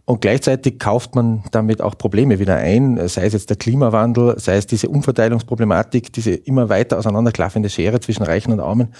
[0.08, 4.56] Und gleichzeitig kauft man damit auch Probleme wieder ein, sei es jetzt der Klimawandel, sei
[4.56, 8.94] es diese Umverteilungsproblematik, diese immer weiter auseinanderklaffende Schere zwischen Reichen und Armen,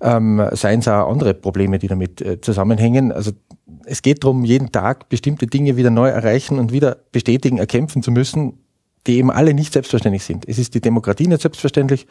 [0.00, 3.12] ähm, seien es auch andere Probleme, die damit äh, zusammenhängen.
[3.12, 3.30] Also
[3.84, 8.10] es geht darum, jeden Tag bestimmte Dinge wieder neu erreichen und wieder bestätigen, erkämpfen zu
[8.10, 8.54] müssen,
[9.06, 10.46] die eben alle nicht selbstverständlich sind.
[10.46, 12.06] Es ist die Demokratie nicht selbstverständlich.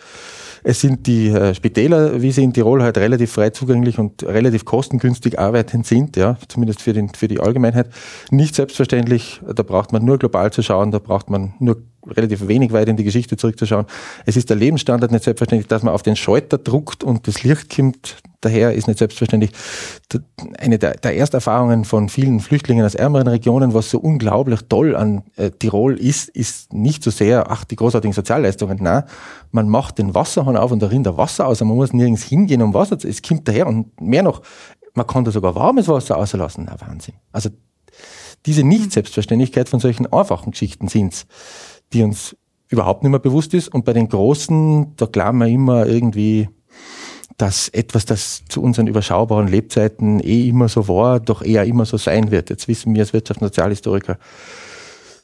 [0.64, 4.66] Es sind die äh, Spitäler, wie sie in Tirol halt relativ frei zugänglich und relativ
[4.66, 7.90] kostengünstig arbeitend sind, ja, zumindest für, den, für die Allgemeinheit,
[8.32, 9.40] nicht selbstverständlich.
[9.48, 12.98] Da braucht man nur global zu schauen, da braucht man nur relativ wenig weit in
[12.98, 13.86] die Geschichte zurückzuschauen.
[14.26, 17.76] Es ist der Lebensstandard nicht selbstverständlich, dass man auf den Schalter druckt und das Licht
[17.76, 19.52] kommt daher, ist nicht selbstverständlich.
[20.58, 25.24] Eine der, der Ersterfahrungen von vielen Flüchtlingen aus ärmeren Regionen, was so unglaublich toll an
[25.36, 28.80] äh, Tirol ist, ist nicht so sehr, ach, die großartigen Sozialleistungen.
[28.82, 29.04] Nein,
[29.52, 31.60] man macht den Wasserhahn auf und da rinnt der Wasser aus.
[31.62, 34.42] Man muss nirgends hingehen, um Wasser zu, es kommt daher und mehr noch,
[34.94, 36.68] man kann da sogar warmes Wasser auslassen.
[36.68, 37.16] Na, Wahnsinn.
[37.32, 37.50] Also,
[38.46, 41.28] diese Nicht-Selbstverständlichkeit von solchen einfachen Geschichten sind's
[41.94, 42.36] die uns
[42.70, 43.70] überhaupt nicht mehr bewusst ist.
[43.70, 46.50] Und bei den Großen, da glauben wir immer irgendwie,
[47.40, 51.98] dass etwas, das zu unseren überschaubaren Lebzeiten eh immer so war, doch eher immer so
[51.98, 52.50] sein wird.
[52.50, 54.18] Jetzt wissen wir als Wirtschafts- und Sozialhistoriker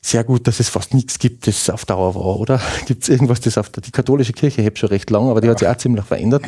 [0.02, 2.62] sehr gut, dass es fast nichts gibt, das auf Dauer war, oder?
[2.86, 5.50] Gibt es irgendwas, das auf der, die katholische Kirche hebt schon recht lang, aber die
[5.50, 6.46] hat sich auch ziemlich verändert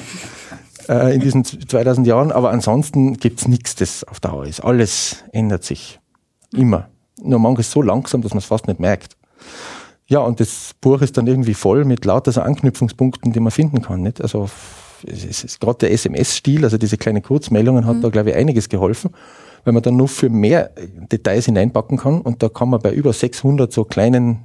[0.87, 2.31] äh, in diesen 2000 Jahren.
[2.31, 4.61] Aber ansonsten gibt es nichts, das auf Dauer ist.
[4.61, 5.99] Alles ändert sich.
[6.53, 6.87] Immer.
[7.21, 9.17] Nur manches so langsam, dass man es fast nicht merkt.
[10.05, 13.81] Ja, und das Buch ist dann irgendwie voll mit lauter so Anknüpfungspunkten, die man finden
[13.81, 14.01] kann.
[14.01, 14.21] Nicht?
[14.21, 14.49] Also
[15.59, 18.01] gerade der SMS-Stil, also diese kleinen Kurzmeldungen, hat mhm.
[18.01, 19.11] da, glaube ich, einiges geholfen,
[19.63, 20.71] weil man dann noch für mehr
[21.11, 22.21] Details hineinpacken kann.
[22.21, 24.43] Und da kann man bei über 600 so kleinen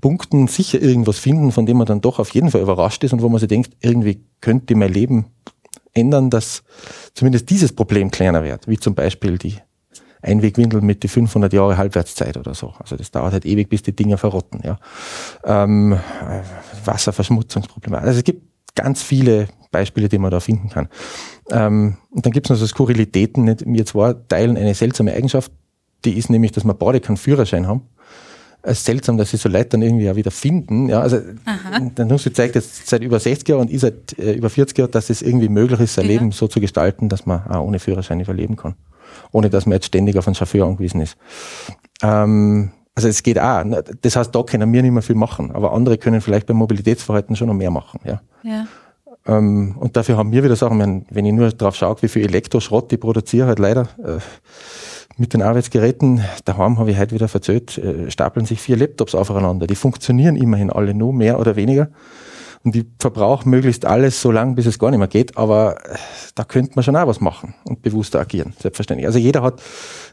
[0.00, 3.22] Punkten sicher irgendwas finden, von dem man dann doch auf jeden Fall überrascht ist und
[3.22, 5.26] wo man sich denkt, irgendwie könnte mein Leben
[5.94, 6.62] ändern, dass
[7.14, 9.56] zumindest dieses Problem kleiner wird, wie zum Beispiel die
[10.24, 12.74] Einwegwindel mit die 500 Jahre Halbwertszeit oder so.
[12.78, 14.60] Also das dauert halt ewig, bis die Dinger verrotten.
[14.64, 14.78] Ja.
[15.44, 15.98] Ähm,
[16.84, 17.98] Wasserverschmutzungsprobleme.
[17.98, 18.42] Also es gibt
[18.74, 20.88] ganz viele Beispiele, die man da finden kann.
[21.50, 23.56] Ähm, und dann gibt es noch so Skurrilitäten.
[23.66, 25.52] Wir zwei teilen eine seltsame Eigenschaft,
[26.04, 27.82] die ist nämlich, dass wir beide keinen Führerschein haben.
[28.62, 30.88] Es ist seltsam, dass sie so Leute dann irgendwie auch wieder finden.
[30.88, 31.80] Ja, also Aha.
[31.80, 34.90] der Nussi zeigt jetzt seit über 60 Jahren und ich seit äh, über 40 Jahren,
[34.90, 36.12] dass es irgendwie möglich ist, sein ja.
[36.12, 38.74] Leben so zu gestalten, dass man auch ohne Führerschein überleben kann
[39.32, 41.16] ohne dass man jetzt ständig auf einen Chauffeur angewiesen ist.
[42.02, 43.64] Ähm, also es geht auch.
[44.02, 47.34] Das heißt, da können wir nicht mehr viel machen, aber andere können vielleicht beim Mobilitätsverhalten
[47.36, 48.00] schon noch mehr machen.
[48.04, 48.20] Ja.
[48.42, 48.66] ja.
[49.26, 52.92] Ähm, und dafür haben wir wieder Sachen, wenn ich nur drauf schaue, wie viel Elektroschrott
[52.92, 54.18] ich produziere, halt leider äh,
[55.16, 59.66] mit den Arbeitsgeräten, daheim habe ich heute wieder verzählt, äh, stapeln sich vier Laptops aufeinander.
[59.66, 61.88] Die funktionieren immerhin alle nur, mehr oder weniger
[62.64, 65.96] und ich verbrauche möglichst alles so lange, bis es gar nicht mehr geht, aber äh,
[66.34, 69.06] da könnte man schon auch was machen und bewusster agieren, selbstverständlich.
[69.06, 69.60] Also jeder hat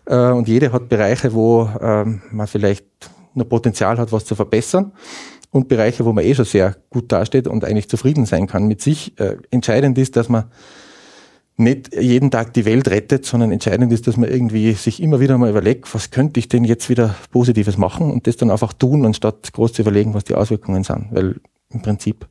[0.05, 2.85] äh, und jede hat Bereiche, wo ähm, man vielleicht
[3.33, 4.91] noch Potenzial hat, was zu verbessern
[5.51, 8.81] und Bereiche, wo man eh schon sehr gut dasteht und eigentlich zufrieden sein kann mit
[8.81, 9.19] sich.
[9.19, 10.45] Äh, entscheidend ist, dass man
[11.57, 15.37] nicht jeden Tag die Welt rettet, sondern entscheidend ist, dass man irgendwie sich immer wieder
[15.37, 19.05] mal überlegt, was könnte ich denn jetzt wieder Positives machen und das dann einfach tun,
[19.05, 21.09] anstatt groß zu überlegen, was die Auswirkungen sind.
[21.11, 22.27] Weil im Prinzip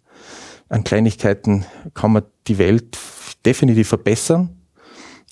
[0.68, 2.98] an Kleinigkeiten kann man die Welt
[3.44, 4.59] definitiv verbessern.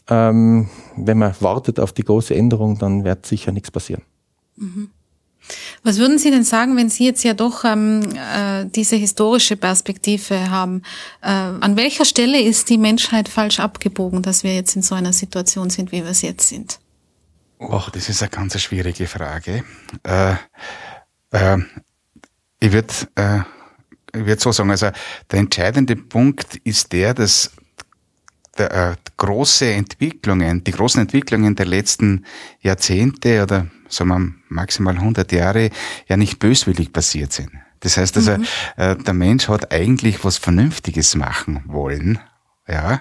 [0.09, 4.03] Ähm, wenn man wartet auf die große Änderung, dann wird sicher nichts passieren.
[4.57, 4.91] Mhm.
[5.83, 10.51] Was würden Sie denn sagen, wenn Sie jetzt ja doch ähm, äh, diese historische Perspektive
[10.51, 10.83] haben?
[11.23, 15.13] Äh, an welcher Stelle ist die Menschheit falsch abgebogen, dass wir jetzt in so einer
[15.13, 16.81] Situation sind, wie wir es jetzt sind?
[17.61, 19.65] Och, das ist eine ganz schwierige Frage.
[20.05, 20.35] Äh,
[21.33, 21.59] äh
[22.61, 23.41] ich würde äh,
[24.15, 24.91] ich würde so sagen, also
[25.31, 27.53] der entscheidende Punkt ist der, dass
[28.59, 32.25] der, äh, große Entwicklungen, die großen Entwicklungen der letzten
[32.61, 35.71] Jahrzehnte oder sagen wir maximal 100 Jahre
[36.09, 37.51] ja nicht böswillig passiert sind.
[37.81, 38.45] Das heißt also, mhm.
[38.77, 42.19] äh, der Mensch hat eigentlich was Vernünftiges machen wollen
[42.69, 43.01] ja,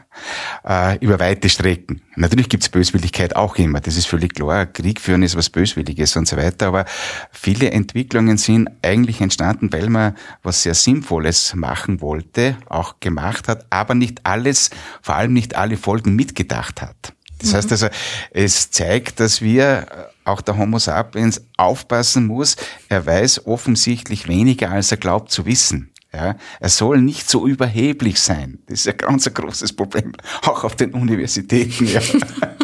[0.66, 2.02] äh, über weite Strecken.
[2.16, 4.66] Natürlich gibt's Böswilligkeit auch immer, das ist völlig klar.
[4.66, 6.86] Krieg führen ist was Böswilliges und so weiter, aber
[7.32, 13.66] viele Entwicklungen sind eigentlich entstanden, weil man was sehr Sinnvolles machen wollte, auch gemacht hat,
[13.70, 14.70] aber nicht alles,
[15.02, 17.14] vor allem nicht alle Folgen mitgedacht hat.
[17.40, 17.56] Das mhm.
[17.56, 17.88] heißt also,
[18.32, 19.86] es zeigt, dass wir,
[20.24, 22.56] auch der Homo sapiens, aufpassen muss.
[22.90, 25.92] Er weiß offensichtlich weniger, als er glaubt zu wissen.
[26.18, 28.58] Ja, er soll nicht so überheblich sein.
[28.66, 31.86] Das ist ein ganz ein großes Problem, auch auf den Universitäten.
[31.86, 32.02] Ja.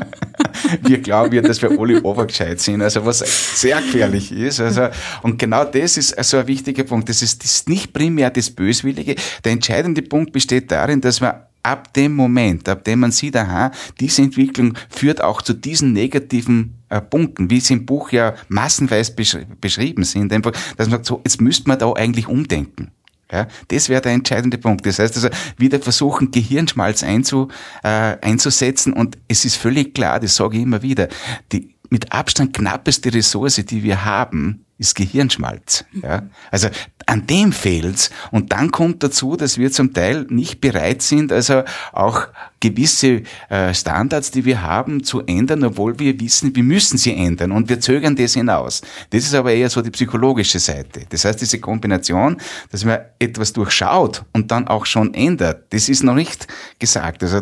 [0.82, 3.20] wir glauben ja, dass wir alle obergescheit sind, also was
[3.60, 4.60] sehr gefährlich ist.
[4.60, 4.88] Also,
[5.22, 7.10] und genau das ist also ein wichtiger Punkt.
[7.10, 9.18] Das ist, das ist nicht primär das Böswillige.
[9.44, 13.72] Der entscheidende Punkt besteht darin, dass man ab dem Moment, ab dem man sieht, aha,
[14.00, 19.13] diese Entwicklung führt auch zu diesen negativen äh, Punkten, wie sie im Buch ja massenweise
[19.13, 22.92] besch beschrieben sind, einfach, dass man sagt, so, jetzt müsste man da eigentlich umdenken.
[23.34, 24.86] Ja, das wäre der entscheidende Punkt.
[24.86, 27.48] Das heißt also, wieder versuchen, Gehirnschmalz einzu,
[27.84, 27.88] äh,
[28.22, 31.08] einzusetzen und es ist völlig klar, das sage ich immer wieder,
[31.52, 35.86] die mit Abstand knappeste Ressource, die wir haben, ist Gehirnschmalz.
[36.02, 36.24] Ja?
[36.52, 36.70] Also
[37.06, 38.10] an dem fehlt's.
[38.32, 42.28] Und dann kommt dazu, dass wir zum Teil nicht bereit sind, also auch
[42.60, 47.52] gewisse äh, Standards, die wir haben, zu ändern, obwohl wir wissen, wir müssen sie ändern
[47.52, 48.82] und wir zögern das hinaus.
[49.10, 51.06] Das ist aber eher so die psychologische Seite.
[51.10, 52.38] Das heißt, diese Kombination,
[52.72, 56.48] dass man etwas durchschaut und dann auch schon ändert, das ist noch nicht
[56.80, 57.22] gesagt.
[57.24, 57.42] Also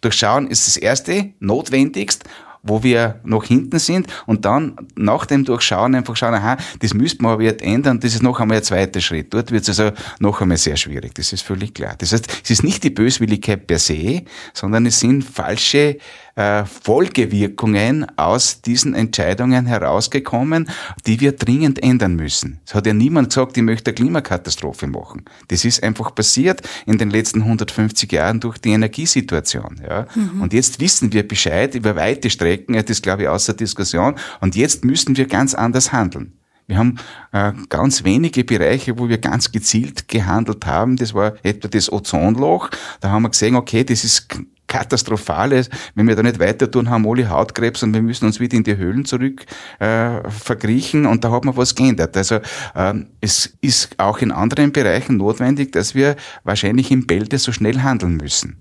[0.00, 2.24] Durchschauen ist das erste, notwendigst
[2.68, 7.22] wo wir noch hinten sind und dann nach dem Durchschauen einfach schauen, aha, das müsste
[7.22, 9.32] man aber jetzt ändern, das ist noch einmal ein zweiter Schritt.
[9.34, 11.94] Dort wird es also noch einmal sehr schwierig, das ist völlig klar.
[11.98, 15.98] Das heißt, es ist nicht die Böswilligkeit per se, sondern es sind falsche
[16.38, 20.70] äh, Folgewirkungen aus diesen Entscheidungen herausgekommen,
[21.04, 22.60] die wir dringend ändern müssen.
[22.64, 25.24] Es hat ja niemand gesagt, ich möchte eine Klimakatastrophe machen.
[25.48, 29.80] Das ist einfach passiert in den letzten 150 Jahren durch die Energiesituation.
[29.82, 30.06] Ja.
[30.14, 30.42] Mhm.
[30.42, 34.54] Und jetzt wissen wir Bescheid über weite Strecken, das ist glaube ich außer Diskussion, und
[34.54, 36.37] jetzt müssen wir ganz anders handeln.
[36.68, 36.98] Wir haben
[37.32, 40.96] äh, ganz wenige Bereiche, wo wir ganz gezielt gehandelt haben.
[40.96, 42.68] Das war etwa das Ozonloch.
[43.00, 44.28] Da haben wir gesehen, okay, das ist
[44.68, 45.50] katastrophal
[45.94, 48.64] Wenn wir da nicht weiter tun, haben alle Hautkrebs und wir müssen uns wieder in
[48.64, 49.46] die Höhlen zurück
[49.78, 52.14] äh, verkriechen und da hat man was geändert.
[52.16, 52.40] Also
[52.76, 57.80] ähm, es ist auch in anderen Bereichen notwendig, dass wir wahrscheinlich im Bälde so schnell
[57.80, 58.58] handeln müssen.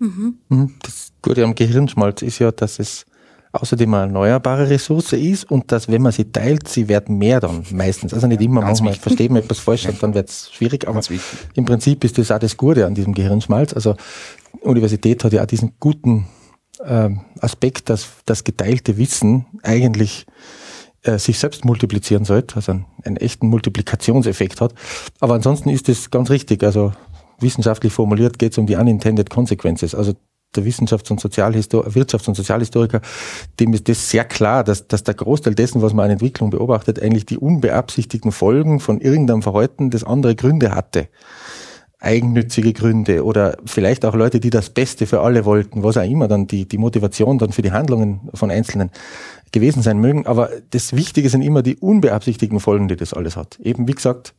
[0.00, 0.38] Mhm.
[0.48, 0.74] mhm.
[0.82, 3.06] Das Gute am Gehirnschmalz ist ja, dass es
[3.54, 7.64] außerdem eine erneuerbare Ressource ist und dass, wenn man sie teilt, sie werden mehr dann
[7.72, 8.12] meistens.
[8.12, 9.02] Also nicht immer, manchmal wichtig.
[9.02, 11.00] versteht man etwas falsch und dann wird es schwierig, aber
[11.54, 13.72] im Prinzip ist das auch das Gute an diesem Gehirnschmalz.
[13.72, 13.96] Also
[14.60, 16.26] Universität hat ja auch diesen guten
[16.84, 20.26] äh, Aspekt, dass das geteilte Wissen eigentlich
[21.02, 24.74] äh, sich selbst multiplizieren sollte, also einen, einen echten Multiplikationseffekt hat.
[25.20, 26.64] Aber ansonsten ist es ganz richtig.
[26.64, 26.92] Also
[27.38, 29.94] wissenschaftlich formuliert geht es um die unintended consequences.
[29.94, 30.14] Also
[30.56, 33.00] der Wissenschafts- und Sozialhistor Wirtschafts- und Sozialhistoriker,
[33.60, 37.00] dem ist das sehr klar, dass, dass der Großteil dessen, was man an Entwicklung beobachtet,
[37.00, 41.08] eigentlich die unbeabsichtigten Folgen von irgendeinem Verhalten, das andere Gründe hatte.
[42.00, 46.28] Eigennützige Gründe oder vielleicht auch Leute, die das Beste für alle wollten, was auch immer
[46.28, 48.90] dann die, die Motivation dann für die Handlungen von Einzelnen
[49.52, 50.26] gewesen sein mögen.
[50.26, 53.58] Aber das Wichtige sind immer die unbeabsichtigten Folgen, die das alles hat.
[53.60, 54.34] Eben, wie gesagt,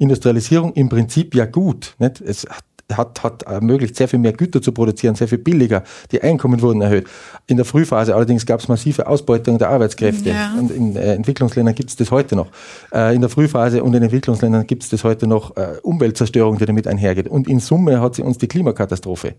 [0.00, 1.94] Industrialisierung im Prinzip ja gut.
[1.98, 2.20] Nicht?
[2.20, 2.64] Es hat
[2.96, 5.84] hat, hat ermöglicht, sehr viel mehr Güter zu produzieren, sehr viel billiger.
[6.12, 7.06] Die Einkommen wurden erhöht.
[7.46, 10.30] In der Frühphase allerdings gab es massive Ausbeutung der Arbeitskräfte.
[10.30, 10.54] Ja.
[10.58, 12.48] Und in äh, Entwicklungsländern gibt es das heute noch.
[12.92, 16.66] Äh, in der Frühphase und in Entwicklungsländern gibt es das heute noch äh, Umweltzerstörung, die
[16.66, 17.28] damit einhergeht.
[17.28, 19.34] Und in Summe hat sie uns die Klimakatastrophe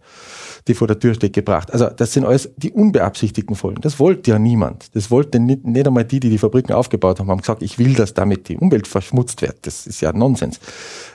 [0.68, 1.72] die vor der Tür steht, gebracht.
[1.72, 3.82] Also das sind alles die unbeabsichtigten Folgen.
[3.82, 4.96] Das wollte ja niemand.
[4.96, 7.94] Das wollte nicht, nicht einmal die, die die Fabriken aufgebaut haben, haben gesagt, ich will,
[7.94, 9.66] dass damit die Umwelt verschmutzt wird.
[9.66, 10.60] Das ist ja Nonsens.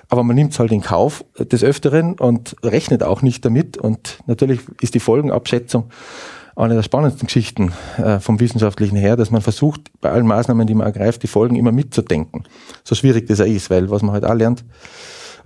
[0.09, 3.77] Aber man nimmt es halt in Kauf des Öfteren und rechnet auch nicht damit.
[3.77, 5.91] Und natürlich ist die Folgenabschätzung
[6.55, 10.75] eine der spannendsten Geschichten äh, vom Wissenschaftlichen her, dass man versucht, bei allen Maßnahmen, die
[10.75, 12.45] man ergreift, die Folgen immer mitzudenken.
[12.83, 14.65] So schwierig das auch ist, weil was man halt auch lernt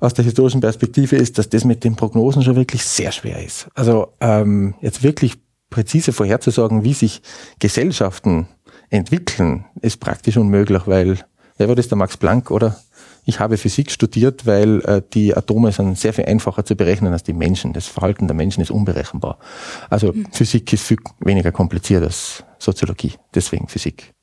[0.01, 3.68] aus der historischen Perspektive ist, dass das mit den Prognosen schon wirklich sehr schwer ist.
[3.75, 7.23] Also ähm, jetzt wirklich präzise vorherzusagen, wie sich
[7.59, 8.49] Gesellschaften
[8.88, 11.18] entwickeln, ist praktisch unmöglich, weil,
[11.59, 12.77] wer war das, der Max Planck, oder?
[13.24, 17.22] Ich habe Physik studiert, weil äh, die Atome sind sehr viel einfacher zu berechnen als
[17.22, 17.72] die Menschen.
[17.72, 19.38] Das Verhalten der Menschen ist unberechenbar.
[19.88, 20.26] Also mhm.
[20.33, 23.14] Physik ist viel weniger kompliziert als Soziologie.
[23.35, 24.14] Deswegen Physik.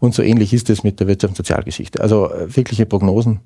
[0.00, 2.00] Und so ähnlich ist es mit der Wirtschafts- und Sozialgeschichte.
[2.00, 3.40] Also äh, wirkliche Prognosen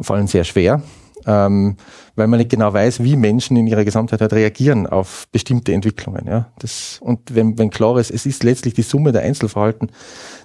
[0.00, 0.82] fallen sehr schwer,
[1.26, 1.76] ähm,
[2.16, 6.26] weil man nicht genau weiß, wie Menschen in ihrer Gesamtheit halt reagieren auf bestimmte Entwicklungen.
[6.26, 6.52] Ja?
[6.58, 9.90] Das, und wenn, wenn klar ist, es ist letztlich die Summe der Einzelverhalten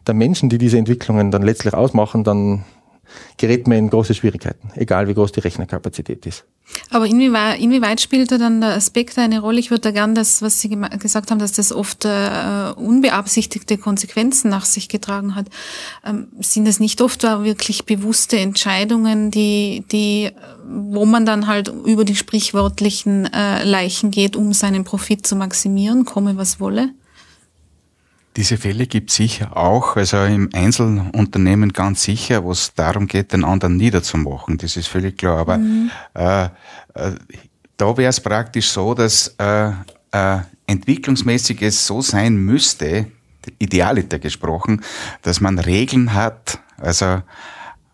[0.06, 2.64] der Menschen, die diese Entwicklungen dann letztlich ausmachen, dann
[3.38, 6.46] gerät man in große Schwierigkeiten, egal wie groß die Rechnerkapazität ist.
[6.90, 9.60] Aber inwieweit, inwieweit spielt da dann der Aspekt eine Rolle?
[9.60, 14.50] Ich würde da gern das, was Sie gesagt haben, dass das oft äh, unbeabsichtigte Konsequenzen
[14.50, 15.48] nach sich getragen hat.
[16.06, 20.32] Ähm, sind das nicht oft wirklich bewusste Entscheidungen, die, die,
[20.66, 26.04] wo man dann halt über die sprichwörtlichen äh, Leichen geht, um seinen Profit zu maximieren,
[26.04, 26.90] komme was wolle?
[28.38, 33.44] Diese Fälle gibt sicher auch, also im Einzelunternehmen ganz sicher, wo es darum geht, den
[33.44, 34.60] anderen niederzumachen.
[34.60, 35.40] Das ist völlig klar.
[35.40, 35.90] Aber mhm.
[36.14, 36.50] äh, äh,
[37.78, 39.72] da wäre es praktisch so, dass äh,
[40.12, 43.08] äh, entwicklungsmäßig es so sein müsste,
[43.58, 44.84] idealiter gesprochen,
[45.24, 47.24] dass man Regeln hat, also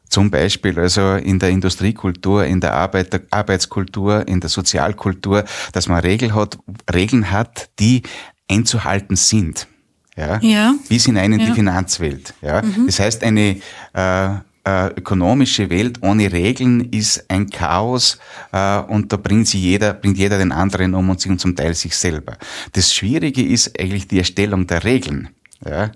[0.10, 6.02] zum Beispiel also in der Industriekultur, in der Arbeiter Arbeitskultur, in der Sozialkultur, dass man
[6.02, 6.60] Regeln hat,
[6.94, 8.04] Regeln hat, die
[8.50, 9.68] einzuhalten sind
[10.16, 10.76] ja, ja.
[10.90, 11.46] bis hinein in ja.
[11.48, 12.34] die Finanzwelt.
[12.42, 12.62] Ja.
[12.62, 12.86] Mhm.
[12.86, 13.58] Das heißt, eine
[13.94, 14.30] äh,
[14.66, 18.18] äh, ökonomische Welt ohne Regeln ist ein Chaos
[18.52, 21.96] äh, und da bringt sie jeder, bringt jeder den anderen um und zum Teil sich
[21.98, 22.38] selber.
[22.72, 25.30] Das Schwierige ist eigentlich die Erstellung der Regeln.
[25.66, 25.92] Ja?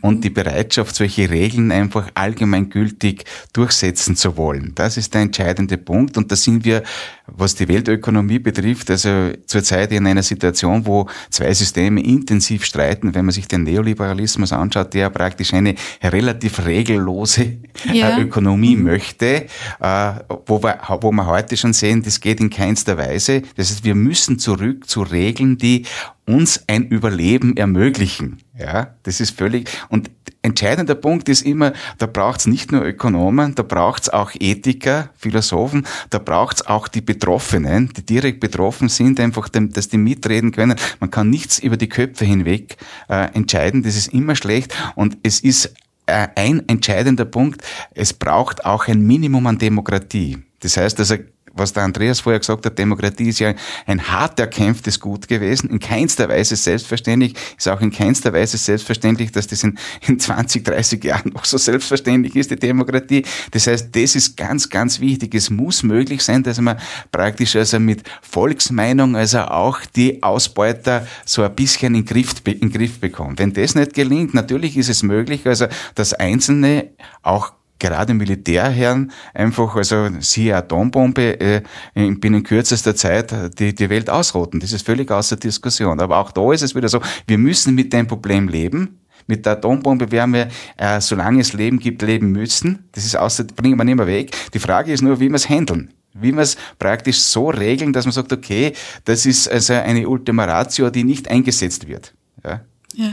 [0.00, 4.72] Und die Bereitschaft, solche Regeln einfach allgemeingültig durchsetzen zu wollen.
[4.74, 6.16] Das ist der entscheidende Punkt.
[6.16, 6.82] Und da sind wir,
[7.26, 13.14] was die Weltökonomie betrifft, also zurzeit in einer Situation, wo zwei Systeme intensiv streiten.
[13.14, 17.58] Wenn man sich den Neoliberalismus anschaut, der praktisch eine relativ regellose äh,
[17.92, 18.18] ja.
[18.18, 18.84] Ökonomie mhm.
[18.84, 19.46] möchte,
[19.80, 20.12] äh,
[20.46, 23.42] wo wir, wo wir heute schon sehen, das geht in keinster Weise.
[23.56, 25.84] Das heißt, wir müssen zurück zu Regeln, die
[26.26, 28.38] uns ein Überleben ermöglichen.
[28.62, 30.08] Ja, das ist völlig, und
[30.40, 36.20] entscheidender Punkt ist immer, da braucht's nicht nur Ökonomen, da braucht's auch Ethiker, Philosophen, da
[36.20, 40.76] braucht's auch die Betroffenen, die direkt betroffen sind, einfach, dass die mitreden können.
[41.00, 42.76] Man kann nichts über die Köpfe hinweg
[43.08, 45.74] äh, entscheiden, das ist immer schlecht und es ist
[46.06, 47.62] äh, ein entscheidender Punkt,
[47.94, 50.38] es braucht auch ein Minimum an Demokratie.
[50.60, 51.16] Das heißt also,
[51.54, 53.54] was der Andreas vorher gesagt hat, Demokratie ist ja
[53.86, 59.32] ein hart erkämpftes Gut gewesen, in keinster Weise selbstverständlich, ist auch in keinster Weise selbstverständlich,
[59.32, 63.24] dass das in, in 20, 30 Jahren noch so selbstverständlich ist, die Demokratie.
[63.50, 65.34] Das heißt, das ist ganz, ganz wichtig.
[65.34, 66.78] Es muss möglich sein, dass man
[67.10, 73.00] praktisch also mit Volksmeinung, also auch die Ausbeuter so ein bisschen in Griff, in Griff
[73.00, 73.38] bekommt.
[73.38, 76.90] Wenn das nicht gelingt, natürlich ist es möglich, also dass Einzelne
[77.22, 81.62] auch gerade Militärherren einfach, also siehe Atombombe, äh,
[81.94, 84.60] binnen kürzester Zeit die, die Welt ausrotten.
[84.60, 86.00] Das ist völlig außer Diskussion.
[86.00, 89.00] Aber auch da ist es wieder so, wir müssen mit dem Problem leben.
[89.26, 92.88] Mit der Atombombe werden wir, äh, solange es Leben gibt, leben müssen.
[92.92, 94.36] Das ist außer, bringen wir nicht mehr weg.
[94.52, 95.92] Die Frage ist nur, wie wir es handeln.
[96.14, 98.72] Wie wir es praktisch so regeln, dass man sagt, okay,
[99.04, 102.14] das ist also eine Ultima Ratio, die nicht eingesetzt wird.
[102.44, 102.60] Ja.
[102.94, 103.12] ja.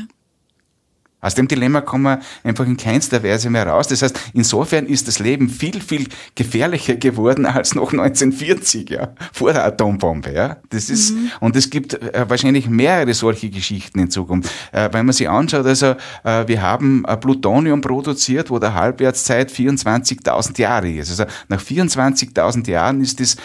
[1.22, 3.90] Aus dem Dilemma kommen wir einfach in keinster Weise mehr raus.
[3.90, 9.52] Das heißt, insofern ist das Leben viel, viel gefährlicher geworden als noch 1940, ja, vor
[9.52, 10.58] der Atombombe, ja.
[10.70, 11.32] Das ist, mhm.
[11.42, 14.50] und es gibt äh, wahrscheinlich mehrere solche Geschichten in Zukunft.
[14.72, 15.88] Äh, wenn man sich anschaut, also,
[16.24, 21.10] äh, wir haben Plutonium produziert, wo der Halbwertszeit 24.000 Jahre ist.
[21.10, 23.36] Also, nach 24.000 Jahren ist das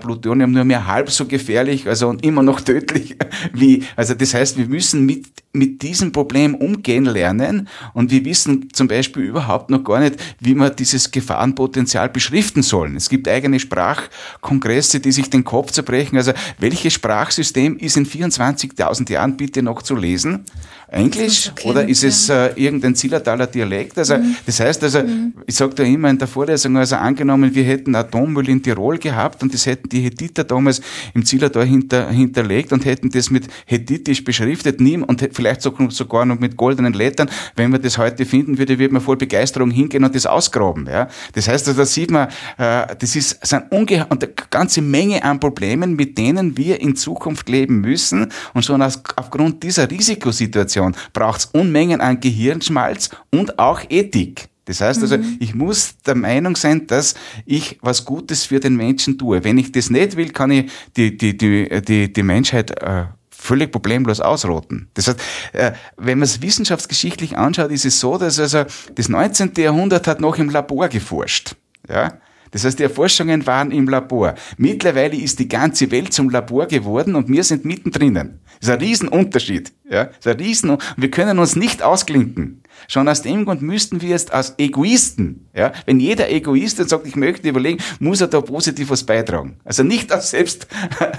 [0.00, 3.16] Plutonium nur mehr halb so gefährlich, also, und immer noch tödlich
[3.54, 8.24] wie, also, das heißt, wir müssen mit, mit diesem Problem umgehen lernen lernen und wir
[8.24, 12.96] wissen zum Beispiel überhaupt noch gar nicht, wie wir dieses Gefahrenpotenzial beschriften sollen.
[12.96, 16.16] Es gibt eigene Sprachkongresse, die sich den Kopf zerbrechen.
[16.16, 20.44] Also welches Sprachsystem ist in 24.000 Jahren bitte noch zu lesen?
[20.88, 23.96] Englisch okay, oder ist es äh, irgendein Zillertaler Dialekt?
[23.98, 24.36] Also mhm.
[24.44, 25.32] das heißt also, mhm.
[25.46, 29.42] ich sage da immer in der Vorlesung, also angenommen, wir hätten Atommüll in Tirol gehabt
[29.42, 30.82] und das hätten die Hethiter damals
[31.14, 36.38] im Zillertal hinter, hinterlegt und hätten das mit Hethitisch beschriftet, nie, und vielleicht sogar noch
[36.38, 37.11] mit goldenen Lettern.
[37.56, 40.86] Wenn man das heute finden würde, würde man voll Begeisterung hingehen und das ausgraben.
[40.86, 41.08] Ja?
[41.34, 45.22] Das heißt, also, da sieht man, äh, das ist sind unge und eine ganze Menge
[45.22, 50.94] an Problemen, mit denen wir in Zukunft leben müssen und schon aus, aufgrund dieser Risikosituation
[51.12, 54.48] braucht es Unmengen an Gehirnschmalz und auch Ethik.
[54.64, 55.36] Das heißt also, mhm.
[55.40, 59.42] ich muss der Meinung sein, dass ich was Gutes für den Menschen tue.
[59.42, 63.06] Wenn ich das nicht will, kann ich die, die, die, die, die Menschheit äh,
[63.42, 64.88] völlig problemlos ausrotten.
[64.94, 65.20] Das heißt,
[65.52, 68.64] äh, wenn man es wissenschaftsgeschichtlich anschaut, ist es so, dass also
[68.94, 69.52] das 19.
[69.56, 71.56] Jahrhundert hat noch im Labor geforscht.
[71.88, 72.14] Ja?
[72.52, 74.34] Das heißt, die Erforschungen waren im Labor.
[74.58, 78.14] Mittlerweile ist die ganze Welt zum Labor geworden und wir sind mittendrin.
[78.14, 79.72] Das ist ein Riesenunterschied.
[79.90, 82.61] Ja, das ist ein Riesen wir können uns nicht ausklinken.
[82.88, 87.06] Schon aus dem Grund müssten wir jetzt als Egoisten, ja, wenn jeder Egoist dann sagt,
[87.06, 89.56] ich möchte überlegen, muss er da positiv was beitragen.
[89.64, 90.66] Also nicht als selbst,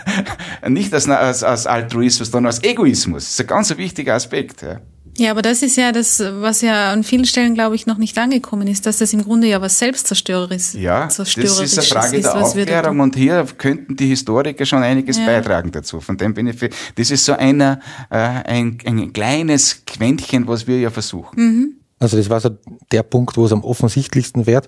[0.67, 3.23] nicht als, als, als Altruismus, sondern als Egoismus.
[3.23, 4.61] Das ist ein ganz wichtiger Aspekt.
[4.61, 4.81] Ja.
[5.17, 8.17] Ja, aber das ist ja das, was ja an vielen Stellen, glaube ich, noch nicht
[8.17, 11.37] angekommen ist, dass das im Grunde ja was Selbstzerstörerisches ja, das ist
[11.77, 15.25] eine Frage ist, der Aufklärung und hier könnten die Historiker schon einiges ja.
[15.25, 15.99] beitragen dazu.
[15.99, 20.65] Von dem bin ich für, das ist so einer, äh, ein, ein kleines Quäntchen, was
[20.65, 21.35] wir ja versuchen.
[21.35, 21.73] Mhm.
[21.99, 22.49] Also das war so
[22.91, 24.67] der Punkt, wo es am offensichtlichsten wird,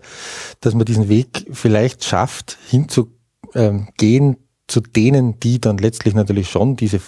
[0.61, 3.13] dass man diesen Weg vielleicht schafft, hinzugehen
[3.55, 4.37] ähm,
[4.67, 6.99] zu denen, die dann letztlich natürlich schon diese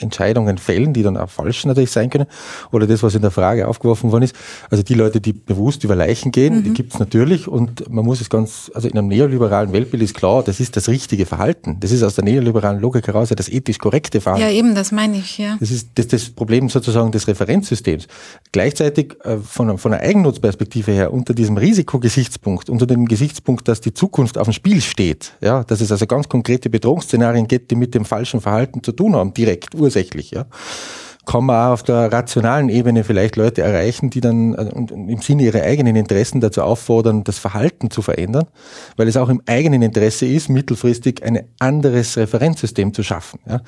[0.00, 2.26] Entscheidungen fällen, die dann auch falsch natürlich sein können.
[2.72, 4.34] Oder das, was in der Frage aufgeworfen worden ist.
[4.70, 6.64] Also die Leute, die bewusst über Leichen gehen, mhm.
[6.64, 7.48] die gibt es natürlich.
[7.48, 10.88] Und man muss es ganz, also in einem neoliberalen Weltbild ist klar, das ist das
[10.88, 11.78] richtige Verhalten.
[11.80, 14.46] Das ist aus der neoliberalen Logik heraus ja das ethisch korrekte Verhalten.
[14.46, 15.56] Ja, eben, das meine ich, ja.
[15.60, 18.06] Das ist das, das Problem sozusagen des Referenzsystems.
[18.52, 23.94] Gleichzeitig äh, von, von einer Eigennutzperspektive her unter diesem Risikogesichtspunkt, unter dem Gesichtspunkt, dass die
[23.94, 27.94] Zukunft auf dem Spiel steht, ja, dass es also ganz konkrete Bedrohungsszenarien gibt, die mit
[27.94, 30.46] dem falschen Verhalten zu tun haben, direkt, ursächlich, ja,
[31.28, 35.62] kann man auf der rationalen Ebene vielleicht Leute erreichen, die dann äh, im Sinne ihrer
[35.62, 38.46] eigenen Interessen dazu auffordern, das Verhalten zu verändern,
[38.96, 43.40] weil es auch im eigenen Interesse ist, mittelfristig ein anderes Referenzsystem zu schaffen.
[43.46, 43.60] Ja.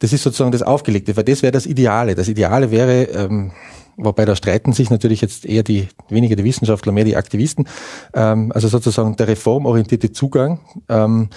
[0.00, 2.16] Das ist sozusagen das Aufgelegte, weil das wäre das Ideale.
[2.16, 3.52] Das Ideale wäre, ähm,
[3.96, 7.68] wobei da streiten sich natürlich jetzt eher die, weniger die Wissenschaftler, mehr die Aktivisten,
[8.14, 10.58] ähm, also sozusagen der reformorientierte Zugang,
[10.88, 11.28] ähm,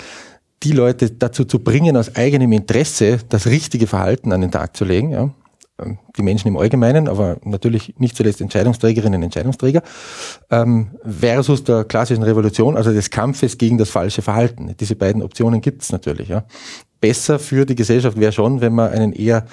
[0.64, 4.86] die Leute dazu zu bringen, aus eigenem Interesse das richtige Verhalten an den Tag zu
[4.86, 5.12] legen.
[5.12, 5.30] Ja.
[5.80, 9.82] Ähm, die Menschen im Allgemeinen, aber natürlich nicht zuletzt Entscheidungsträgerinnen und Entscheidungsträger,
[10.50, 14.76] ähm, versus der klassischen Revolution, also des Kampfes gegen das falsche Verhalten.
[14.80, 16.28] Diese beiden Optionen gibt es natürlich.
[16.28, 16.44] Ja.
[17.00, 19.46] Besser für die Gesellschaft wäre schon, wenn man einen eher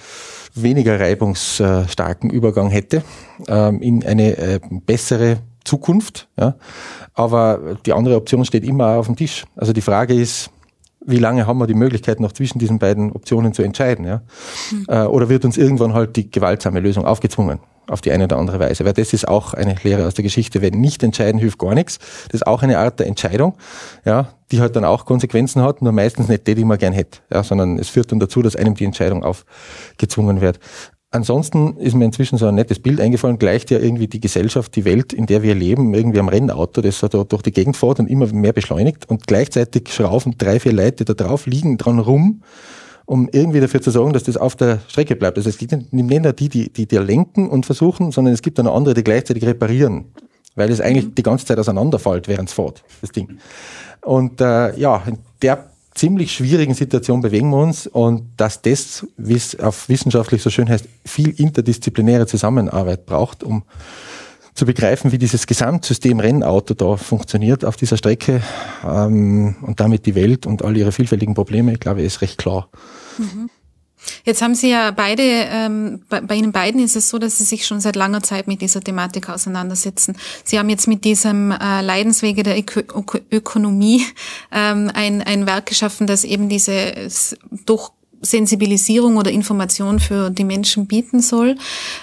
[0.55, 3.05] weniger reibungsstarken Übergang hätte
[3.47, 6.29] ähm, in eine äh, bessere Zukunft.
[6.39, 6.57] Ja.
[7.15, 9.45] Aber die andere Option steht immer auf dem Tisch.
[9.55, 10.51] Also die Frage ist,
[11.07, 14.05] wie lange haben wir die Möglichkeit, noch zwischen diesen beiden Optionen zu entscheiden?
[14.05, 14.23] Ja?
[14.73, 15.07] Mhm.
[15.09, 17.61] oder wird uns irgendwann halt die gewaltsame Lösung aufgezwungen?
[17.89, 18.85] Auf die eine oder andere Weise.
[18.85, 20.61] Weil das ist auch eine Lehre aus der Geschichte.
[20.61, 21.99] Wenn nicht entscheiden hilft gar nichts.
[22.25, 23.55] Das ist auch eine Art der Entscheidung,
[24.05, 27.21] ja, die halt dann auch Konsequenzen hat, nur meistens nicht die, die man gern hätte.
[27.33, 30.59] Ja, sondern es führt dann dazu, dass einem die Entscheidung aufgezwungen wird.
[31.17, 34.85] Ansonsten ist mir inzwischen so ein nettes Bild eingefallen, gleicht ja irgendwie die Gesellschaft, die
[34.85, 38.07] Welt, in der wir leben, irgendwie am Rennauto, das so durch die Gegend fährt und
[38.07, 42.43] immer mehr beschleunigt und gleichzeitig schrauben drei, vier Leute da drauf, liegen dran rum,
[43.07, 45.39] um irgendwie dafür zu sorgen, dass das auf der Strecke bleibt.
[45.39, 48.59] Also es gibt nicht nur die, die, die, die lenken und versuchen, sondern es gibt
[48.59, 50.13] dann andere, die gleichzeitig reparieren,
[50.55, 51.15] weil es eigentlich mhm.
[51.15, 53.39] die ganze Zeit auseinanderfällt, während es fährt, das Ding.
[54.03, 59.35] Und äh, ja, in der ziemlich schwierigen Situation bewegen wir uns und dass das, wie
[59.35, 63.65] es auf wissenschaftlich so schön heißt, viel interdisziplinäre Zusammenarbeit braucht, um
[64.55, 68.43] zu begreifen, wie dieses Gesamtsystem Rennauto da funktioniert auf dieser Strecke
[68.85, 72.69] ähm, und damit die Welt und all ihre vielfältigen Probleme, ich glaube, ist recht klar.
[73.19, 73.51] Mhm.
[74.25, 77.45] Jetzt haben Sie ja beide, ähm, bei, bei, Ihnen beiden ist es so, dass Sie
[77.45, 80.17] sich schon seit langer Zeit mit dieser Thematik auseinandersetzen.
[80.45, 84.05] Sie haben jetzt mit diesem äh, Leidenswege der Öko Ökonomie
[84.53, 87.09] ähm, ein, ein Werk geschaffen, das eben diese
[87.65, 87.91] durch
[88.21, 91.57] Sensibilisierung oder Information für die Menschen bieten soll.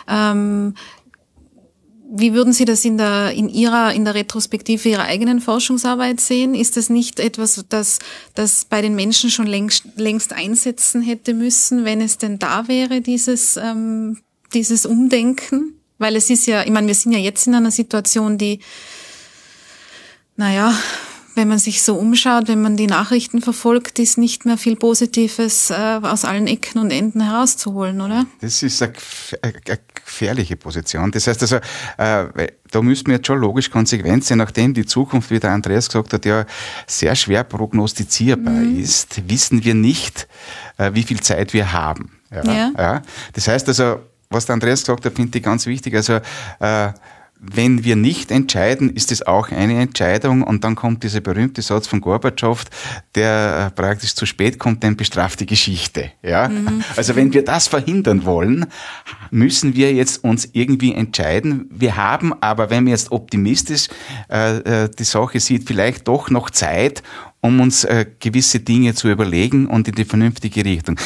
[0.08, 0.76] Ähm,
[2.16, 6.54] wie würden Sie das in der, in Ihrer, in der Retrospektive Ihrer eigenen Forschungsarbeit sehen?
[6.54, 7.98] Ist das nicht etwas, das,
[8.36, 13.02] das bei den Menschen schon längst, längst einsetzen hätte müssen, wenn es denn da wäre,
[13.02, 14.20] dieses, ähm,
[14.54, 15.74] dieses Umdenken?
[15.98, 18.60] Weil es ist ja, ich meine, wir sind ja jetzt in einer Situation, die,
[20.36, 20.78] naja,
[21.36, 25.70] wenn man sich so umschaut, wenn man die Nachrichten verfolgt, ist nicht mehr viel Positives
[25.70, 28.26] äh, aus allen Ecken und Enden herauszuholen, oder?
[28.42, 28.94] Das ist eine,
[29.42, 29.54] eine
[29.94, 31.12] gefährliche Position.
[31.12, 35.32] Das heißt also, äh, da müssen wir jetzt schon logisch konsequent sein, nachdem die Zukunft,
[35.32, 36.46] wie der Andreas gesagt hat, ja
[36.88, 38.80] sehr schwer prognostizierbar mhm.
[38.80, 40.28] ist, wissen wir nicht,
[40.78, 42.12] äh, wie viel Zeit wir haben.
[42.32, 42.72] Ja, ja.
[42.78, 43.02] ja.
[43.34, 45.96] Das heißt also, was der Andreas gesagt hat, finde ich ganz wichtig.
[45.96, 46.20] Also
[46.60, 46.92] äh,
[47.46, 51.88] wenn wir nicht entscheiden, ist es auch eine Entscheidung und dann kommt dieser berühmte Satz
[51.88, 52.64] von Gorbatschow,
[53.16, 56.12] der äh, praktisch zu spät kommt, dann bestraft die Geschichte.
[56.22, 56.48] Ja?
[56.48, 56.84] Mhm.
[56.96, 58.66] Also wenn wir das verhindern wollen,
[59.30, 61.70] müssen wir jetzt uns irgendwie entscheiden.
[61.70, 63.90] Wir haben aber, wenn man jetzt optimistisch
[64.30, 67.04] äh, äh, die Sache sieht, vielleicht doch noch Zeit,
[67.42, 70.98] um uns äh, gewisse Dinge zu überlegen und in die vernünftige Richtung.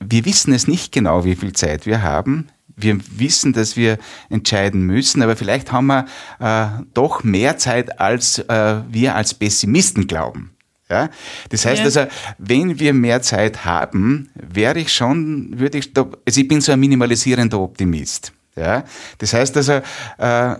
[0.00, 3.98] Wir wissen es nicht genau, wie viel Zeit wir haben wir wissen, dass wir
[4.28, 6.06] entscheiden müssen, aber vielleicht haben wir
[6.40, 10.52] äh, doch mehr Zeit, als äh, wir als Pessimisten glauben.
[10.88, 11.08] Ja?
[11.48, 11.84] Das heißt ja.
[11.84, 12.06] also,
[12.38, 16.80] wenn wir mehr Zeit haben, wäre ich schon, würde ich, also ich bin so ein
[16.80, 18.32] minimalisierender Optimist.
[18.56, 18.84] Ja?
[19.18, 19.80] Das heißt also,
[20.18, 20.52] äh,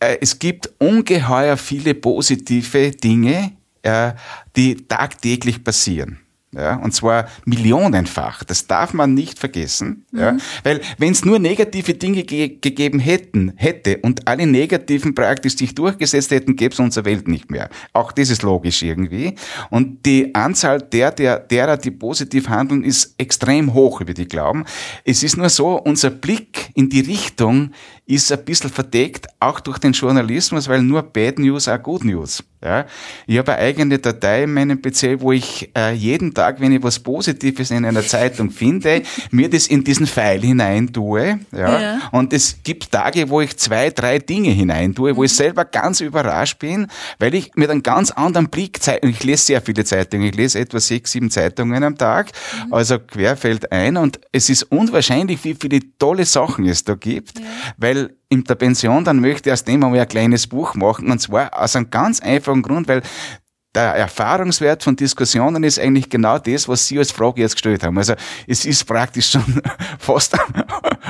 [0.00, 3.52] äh, es gibt ungeheuer viele positive Dinge,
[3.82, 4.12] äh,
[4.56, 6.18] die tagtäglich passieren.
[6.52, 8.42] Ja, und zwar millionenfach.
[8.42, 10.04] Das darf man nicht vergessen.
[10.10, 10.18] Mhm.
[10.18, 15.56] Ja, weil wenn es nur negative Dinge ge gegeben hätten, hätte und alle negativen praktisch
[15.56, 17.68] sich durchgesetzt hätten, gäbe es unsere Welt nicht mehr.
[17.92, 19.36] Auch das ist logisch irgendwie.
[19.70, 24.64] Und die Anzahl der, der, derer, die positiv handeln, ist extrem hoch, wie die glauben.
[25.04, 27.70] Es ist nur so, unser Blick in die Richtung
[28.10, 32.42] ist ein bisschen verdeckt, auch durch den Journalismus, weil nur Bad News auch Good News.
[32.62, 32.84] Ja,
[33.26, 36.82] ich habe eine eigene Datei in meinem PC, wo ich äh, jeden Tag, wenn ich
[36.82, 41.40] was Positives in einer Zeitung finde, mir das in diesen Pfeil hinein tue.
[41.52, 41.80] Ja?
[41.80, 42.00] ja.
[42.12, 46.00] Und es gibt Tage, wo ich zwei, drei Dinge hinein tue, wo ich selber ganz
[46.00, 46.86] überrascht bin,
[47.18, 50.80] weil ich mit einem ganz anderen Blick, ich lese sehr viele Zeitungen, ich lese etwa
[50.80, 52.32] sechs, sieben Zeitungen am Tag,
[52.66, 52.72] mhm.
[52.74, 57.44] also querfeld ein und es ist unwahrscheinlich, wie viele tolle Sachen es da gibt, ja.
[57.76, 61.10] weil in der Pension, dann möchte ich aus dem einmal ein kleines Buch machen.
[61.10, 63.02] Und zwar aus einem ganz einfachen Grund, weil
[63.74, 67.96] der Erfahrungswert von Diskussionen ist eigentlich genau das, was Sie als Frage jetzt gestellt haben.
[67.98, 68.14] Also
[68.46, 69.62] es ist praktisch schon
[69.98, 70.36] fast,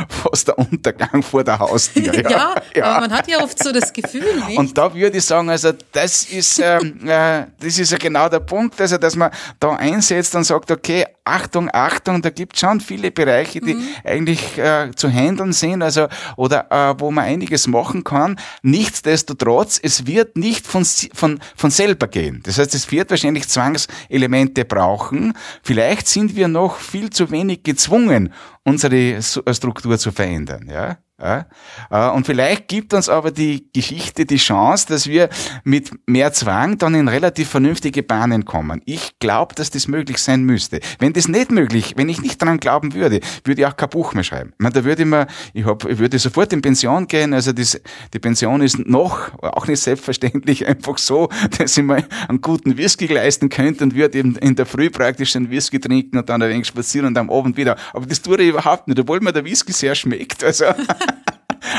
[0.08, 2.10] fast der Untergang vor der Haustür.
[2.20, 4.42] Ja, ja, ja, aber man hat ja oft so das Gefühl.
[4.46, 4.58] Nicht?
[4.58, 8.40] Und da würde ich sagen, also das ist, ähm, äh, das ist ja genau der
[8.40, 12.80] Punkt, also dass man da einsetzt und sagt, okay, Achtung, Achtung, da gibt es schon
[12.80, 13.88] viele Bereiche, die mhm.
[14.04, 18.38] eigentlich äh, zu handeln sind, also oder äh, wo man einiges machen kann.
[18.62, 22.40] Nichtsdestotrotz, es wird nicht von, von, von selber gehen.
[22.44, 25.34] Das heißt, es wird wahrscheinlich Zwangselemente brauchen.
[25.62, 28.32] Vielleicht sind wir noch viel zu wenig gezwungen,
[28.64, 30.68] unsere Struktur zu verändern.
[30.70, 30.98] Ja?
[31.20, 31.46] Ja?
[31.90, 35.28] Äh, und vielleicht gibt uns aber die Geschichte die Chance, dass wir
[35.64, 38.82] mit mehr Zwang dann in relativ vernünftige Bahnen kommen.
[38.86, 40.80] Ich glaube, dass das möglich sein müsste.
[40.98, 44.14] Wenn das nicht möglich, wenn ich nicht daran glauben würde, würde ich auch kein Buch
[44.14, 44.50] mehr schreiben.
[44.52, 47.34] Ich meine, da würde ich mir, ich, hab, ich würde sofort in Pension gehen.
[47.34, 47.80] Also das,
[48.12, 53.06] die Pension ist noch, auch nicht selbstverständlich, einfach so, dass ich mir einen guten Whisky
[53.06, 56.50] leisten könnte und würde eben in der Früh praktisch einen Whisky trinken und dann ein
[56.50, 57.76] wenig spazieren und am Abend wieder.
[57.92, 60.42] Aber das tue ich überhaupt nicht, obwohl mir der Whisky sehr schmeckt.
[60.44, 60.66] Also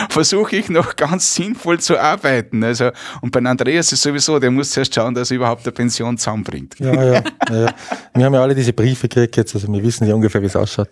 [0.09, 2.63] versuche ich noch ganz sinnvoll zu arbeiten.
[2.63, 6.17] Also, und bei Andreas ist sowieso, der muss zuerst schauen, dass er überhaupt eine Pension
[6.17, 6.75] zusammenbringt.
[6.79, 7.73] Ja, ja, ja.
[8.13, 10.55] Wir haben ja alle diese Briefe gekriegt jetzt, also wir wissen ja ungefähr, wie es
[10.55, 10.89] ausschaut.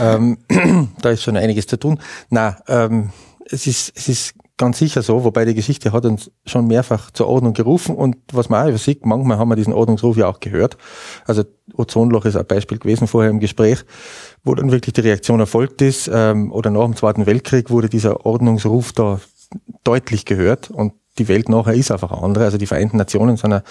[0.00, 0.38] Ähm,
[1.00, 2.00] da ist schon einiges zu tun.
[2.30, 3.10] Na, ähm,
[3.50, 7.26] es ist, es ist ganz sicher so, wobei die Geschichte hat uns schon mehrfach zur
[7.26, 10.76] Ordnung gerufen und was man auch übersieht, manchmal haben wir diesen Ordnungsruf ja auch gehört.
[11.26, 11.42] Also
[11.74, 13.84] Ozonloch ist ein Beispiel gewesen vorher im Gespräch
[14.44, 18.24] wo dann wirklich die Reaktion erfolgt ist, ähm, oder nach dem Zweiten Weltkrieg wurde dieser
[18.26, 19.20] Ordnungsruf da
[19.82, 22.44] deutlich gehört und die Welt nachher ist einfach andere.
[22.44, 23.62] Also die Vereinten Nationen sind ein,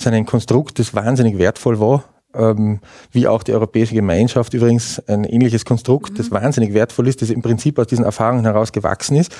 [0.00, 2.04] sind ein Konstrukt, das wahnsinnig wertvoll war,
[2.34, 2.80] ähm,
[3.12, 6.16] wie auch die Europäische Gemeinschaft übrigens ein ähnliches Konstrukt, mhm.
[6.16, 9.34] das wahnsinnig wertvoll ist, das im Prinzip aus diesen Erfahrungen heraus gewachsen ist,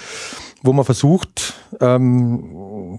[0.62, 2.98] wo man versucht, ähm,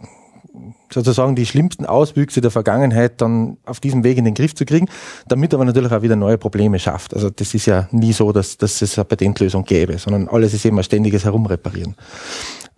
[0.91, 4.87] sozusagen die schlimmsten Auswüchse der Vergangenheit dann auf diesem Weg in den Griff zu kriegen,
[5.27, 7.13] damit aber natürlich auch wieder neue Probleme schafft.
[7.13, 10.65] Also das ist ja nie so, dass, dass es eine Patentlösung gäbe, sondern alles ist
[10.65, 11.95] eben ein ständiges Herumreparieren.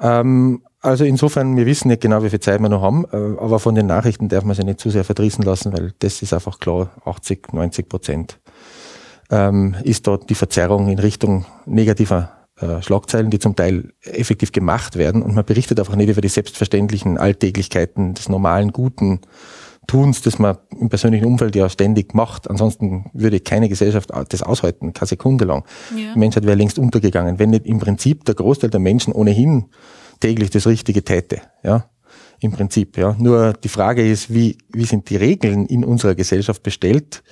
[0.02, 3.60] Ähm, also insofern, wir wissen nicht genau, wie viel Zeit wir noch haben, äh, aber
[3.60, 6.60] von den Nachrichten darf man sich nicht zu sehr verdrießen lassen, weil das ist einfach
[6.60, 8.40] klar, 80, 90 Prozent
[9.30, 14.98] ähm, ist dort die Verzerrung in Richtung negativer äh, Schlagzeilen, die zum Teil effektiv gemacht
[14.98, 19.22] werden und man berichtet einfach nicht über die selbstverständlichen Alltäglichkeiten des normalen, guten
[19.88, 22.50] Tuns, das man im persönlichen Umfeld ja ständig macht.
[22.50, 25.66] Ansonsten würde keine Gesellschaft das aushalten, keine Sekunde lang.
[25.96, 26.14] Ja.
[26.14, 29.66] Die Menschheit wäre längst untergegangen, wenn nicht im Prinzip der Großteil der Menschen ohnehin
[30.20, 31.42] täglich das Richtige täte.
[31.64, 31.90] Ja,
[32.40, 32.98] im Prinzip.
[32.98, 37.24] Ja, nur die Frage ist, wie wie sind die Regeln in unserer Gesellschaft bestellt?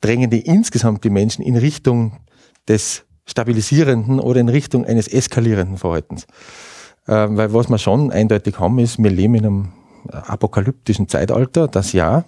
[0.00, 2.20] Drängen die insgesamt die Menschen in Richtung
[2.68, 6.26] des stabilisierenden oder in Richtung eines eskalierenden Verhaltens.
[7.08, 9.72] Ähm, weil was wir schon eindeutig haben, ist, wir leben in einem
[10.08, 12.24] apokalyptischen Zeitalter, das ja,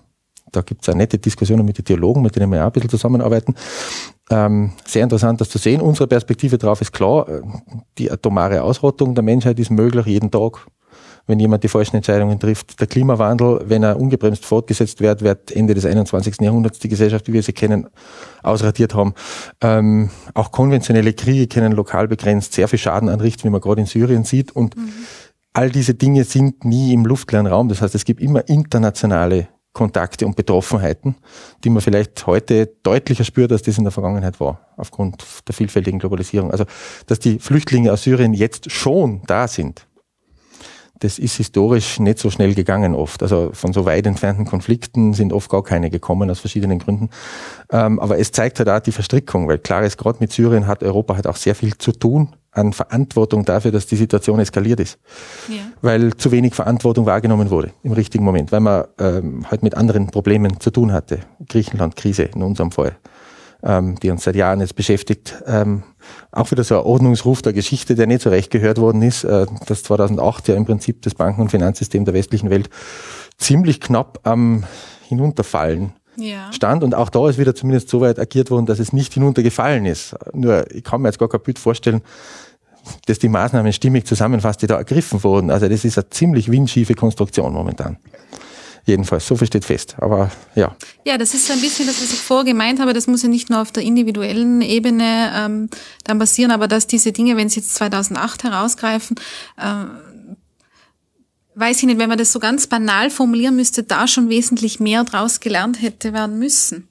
[0.52, 2.90] da gibt es auch nette Diskussionen mit den Theologen, mit denen wir auch ein bisschen
[2.90, 3.54] zusammenarbeiten.
[4.30, 5.80] Ähm, sehr interessant, das zu sehen.
[5.80, 7.42] Unsere Perspektive darauf ist klar, äh,
[7.98, 10.66] die atomare Ausrottung der Menschheit ist möglich jeden Tag
[11.26, 12.80] wenn jemand die falschen Entscheidungen trifft.
[12.80, 16.40] Der Klimawandel, wenn er ungebremst fortgesetzt wird, wird Ende des 21.
[16.40, 17.88] Jahrhunderts die Gesellschaft, wie wir sie kennen,
[18.42, 19.14] ausradiert haben.
[19.60, 23.86] Ähm, auch konventionelle Kriege können lokal begrenzt sehr viel Schaden anrichten, wie man gerade in
[23.86, 24.52] Syrien sieht.
[24.52, 24.92] Und mhm.
[25.54, 27.68] all diese Dinge sind nie im luftleeren Raum.
[27.68, 31.16] Das heißt, es gibt immer internationale Kontakte und Betroffenheiten,
[31.64, 35.98] die man vielleicht heute deutlicher spürt, als das in der Vergangenheit war, aufgrund der vielfältigen
[35.98, 36.52] Globalisierung.
[36.52, 36.64] Also,
[37.06, 39.88] dass die Flüchtlinge aus Syrien jetzt schon da sind,
[41.00, 43.22] das ist historisch nicht so schnell gegangen oft.
[43.22, 47.10] Also von so weit entfernten Konflikten sind oft gar keine gekommen aus verschiedenen Gründen.
[47.70, 50.82] Ähm, aber es zeigt halt auch die Verstrickung, weil klar ist, gerade mit Syrien hat
[50.82, 54.98] Europa halt auch sehr viel zu tun an Verantwortung dafür, dass die Situation eskaliert ist.
[55.48, 55.62] Ja.
[55.82, 60.06] Weil zu wenig Verantwortung wahrgenommen wurde im richtigen Moment, weil man ähm, halt mit anderen
[60.06, 61.20] Problemen zu tun hatte.
[61.48, 62.96] Griechenland-Krise in unserem Fall,
[63.64, 65.42] ähm, die uns seit Jahren jetzt beschäftigt.
[65.46, 65.82] Ähm,
[66.30, 69.46] auch wieder so ein Ordnungsruf der Geschichte, der nicht so recht gehört worden ist, äh,
[69.66, 72.68] dass 2008 ja im Prinzip das Banken- und Finanzsystem der westlichen Welt
[73.38, 74.64] ziemlich knapp am
[75.08, 76.52] Hinunterfallen ja.
[76.52, 76.84] stand.
[76.84, 80.14] Und auch da ist wieder zumindest so weit agiert worden, dass es nicht hinuntergefallen ist.
[80.34, 82.02] Nur, ich kann mir jetzt gar kein Bild vorstellen,
[83.06, 85.50] dass die Maßnahmen stimmig zusammenfasst, die da ergriffen wurden.
[85.50, 87.96] Also das ist eine ziemlich windschiefe Konstruktion momentan.
[88.86, 89.96] Jedenfalls, so viel steht fest.
[89.98, 90.76] Aber ja.
[91.04, 92.92] Ja, das ist so ein bisschen das, was ich vorher gemeint habe.
[92.92, 95.70] Das muss ja nicht nur auf der individuellen Ebene ähm,
[96.04, 99.16] dann passieren, aber dass diese Dinge, wenn sie jetzt 2008 herausgreifen,
[99.56, 99.84] äh,
[101.54, 105.04] weiß ich nicht, wenn man das so ganz banal formulieren müsste, da schon wesentlich mehr
[105.04, 106.88] draus gelernt hätte werden müssen.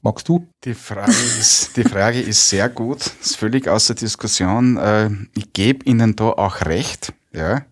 [0.00, 0.46] Magst du?
[0.64, 4.76] Die Frage ist, die Frage ist sehr gut, ist völlig außer Diskussion.
[4.76, 7.12] Äh, ich gebe Ihnen da auch recht.
[7.32, 7.64] Ja.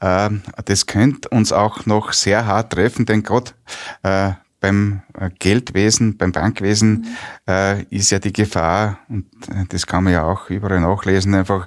[0.00, 3.52] Ähm, das könnte uns auch noch sehr hart treffen, denn gerade
[4.02, 6.90] äh, beim äh, Geldwesen, beim Bankwesen
[7.46, 7.52] mhm.
[7.52, 9.26] äh, ist ja die Gefahr, und
[9.68, 11.66] das kann man ja auch überall nachlesen, einfach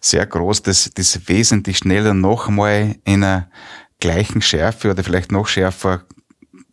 [0.00, 3.48] sehr groß, dass das wesentlich schneller noch einmal in einer
[4.00, 6.02] gleichen Schärfe oder vielleicht noch schärfer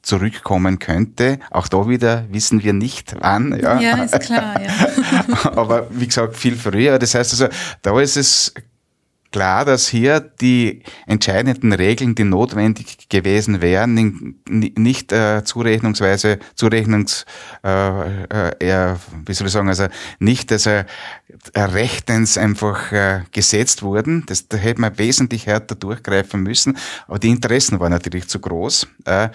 [0.01, 1.39] zurückkommen könnte.
[1.51, 3.59] Auch da wieder wissen wir nicht wann.
[3.59, 4.61] Ja, ja ist klar.
[4.61, 5.51] Ja.
[5.51, 6.97] Aber wie gesagt, viel früher.
[6.97, 7.49] Das heißt also,
[7.81, 8.53] da ist es
[9.37, 17.23] klar, dass hier die entscheidenden Regeln, die notwendig gewesen wären, nicht äh, zurechnungsweise, zurechnungs,
[17.63, 18.95] äh, äh,
[19.27, 19.85] wie soll ich sagen, also
[20.17, 20.81] nicht also
[21.55, 24.23] rechtens einfach äh, gesetzt wurden.
[24.25, 26.75] Das, da hätte man wesentlich härter durchgreifen müssen,
[27.07, 28.87] aber die Interessen waren natürlich zu groß.
[29.05, 29.29] Äh,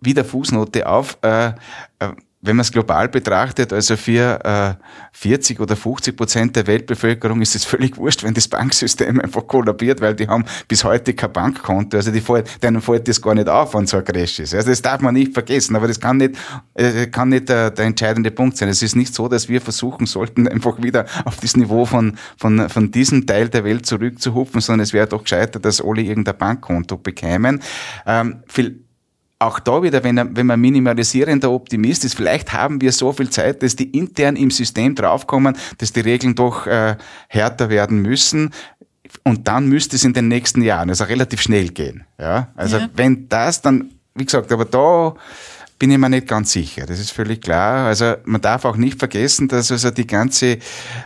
[0.00, 1.16] wieder Fußnote auf.
[1.22, 1.52] Äh,
[2.00, 2.12] äh
[2.44, 4.74] wenn man es global betrachtet, also für äh,
[5.12, 10.02] 40 oder 50 Prozent der Weltbevölkerung ist es völlig wurscht, wenn das Banksystem einfach kollabiert,
[10.02, 11.96] weil die haben bis heute kein Bankkonto.
[11.96, 14.54] Also die fällt, denen fällt das gar nicht auf, wenn so ein Crash ist.
[14.54, 16.36] Also das darf man nicht vergessen, aber das kann nicht,
[16.74, 18.68] äh, kann nicht der, der entscheidende Punkt sein.
[18.68, 22.68] Es ist nicht so, dass wir versuchen sollten, einfach wieder auf das Niveau von, von,
[22.68, 26.98] von diesem Teil der Welt zurückzuhupfen, sondern es wäre doch gescheiter, dass alle irgendein Bankkonto
[26.98, 27.62] bekämen.
[28.06, 28.84] Ähm, viel,
[29.38, 33.62] auch da wieder, wenn, wenn man minimalisierender Optimist ist, vielleicht haben wir so viel Zeit,
[33.62, 36.96] dass die intern im System draufkommen, dass die Regeln doch äh,
[37.28, 38.50] härter werden müssen.
[39.22, 42.04] Und dann müsste es in den nächsten Jahren, also relativ schnell gehen.
[42.18, 42.48] Ja?
[42.56, 42.88] Also ja.
[42.94, 45.14] wenn das dann, wie gesagt, aber da
[45.78, 46.86] bin ich mir nicht ganz sicher.
[46.86, 47.86] Das ist völlig klar.
[47.86, 50.58] Also man darf auch nicht vergessen, dass also die ganze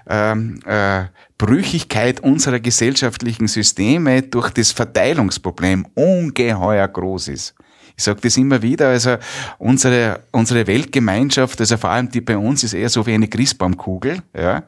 [0.09, 1.05] ähm, äh,
[1.39, 7.55] Brüchigkeit unserer gesellschaftlichen Systeme durch das Verteilungsproblem ungeheuer groß ist.
[7.99, 9.17] Ich sage das immer wieder, also
[9.59, 14.23] unsere, unsere Weltgemeinschaft, also vor allem die bei uns, ist eher so wie eine Christbaumkugel,
[14.37, 14.63] ja.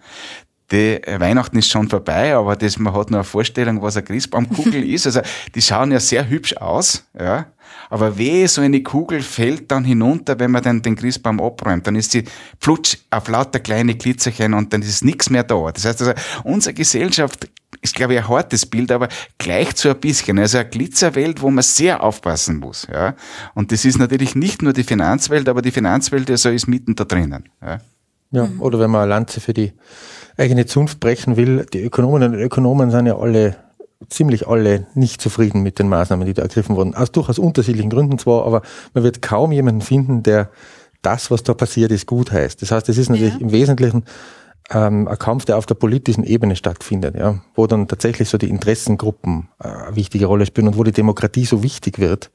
[0.72, 4.88] Die Weihnachten ist schon vorbei, aber das, man hat nur eine Vorstellung, was eine Christbaumkugel
[4.94, 5.06] ist.
[5.06, 5.20] Also,
[5.54, 7.46] die schauen ja sehr hübsch aus, ja.
[7.88, 11.86] Aber weh, so eine Kugel fällt dann hinunter, wenn man dann den Christbaum abräumt.
[11.86, 12.24] Dann ist sie
[12.58, 15.70] flutsch auf lauter kleine Glitzerchen und dann ist nichts mehr da.
[15.72, 16.14] Das heißt also,
[16.44, 17.48] unsere Gesellschaft
[17.82, 19.08] ist, glaube ich, ein hartes Bild, aber
[19.38, 20.38] gleich zu ein bisschen.
[20.38, 22.86] Also eine Glitzerwelt, wo man sehr aufpassen muss.
[22.92, 23.14] Ja?
[23.54, 27.04] Und das ist natürlich nicht nur die Finanzwelt, aber die Finanzwelt also ist mitten da
[27.04, 27.48] drinnen.
[27.62, 27.78] Ja?
[28.32, 29.72] ja, oder wenn man eine Lanze für die
[30.36, 33.56] eigene Zunft brechen will, die Ökonomen und Ökonomen sind ja alle
[34.08, 36.94] ziemlich alle nicht zufrieden mit den Maßnahmen, die da ergriffen wurden.
[36.94, 38.62] Aus durchaus unterschiedlichen Gründen zwar, aber
[38.94, 40.50] man wird kaum jemanden finden, der
[41.02, 42.60] das, was da passiert ist, gut heißt.
[42.62, 43.40] Das heißt, es ist natürlich ja.
[43.40, 44.04] im Wesentlichen
[44.70, 48.48] ähm, ein Kampf, der auf der politischen Ebene stattfindet, ja, wo dann tatsächlich so die
[48.48, 52.30] Interessengruppen äh, eine wichtige Rolle spielen und wo die Demokratie so wichtig wird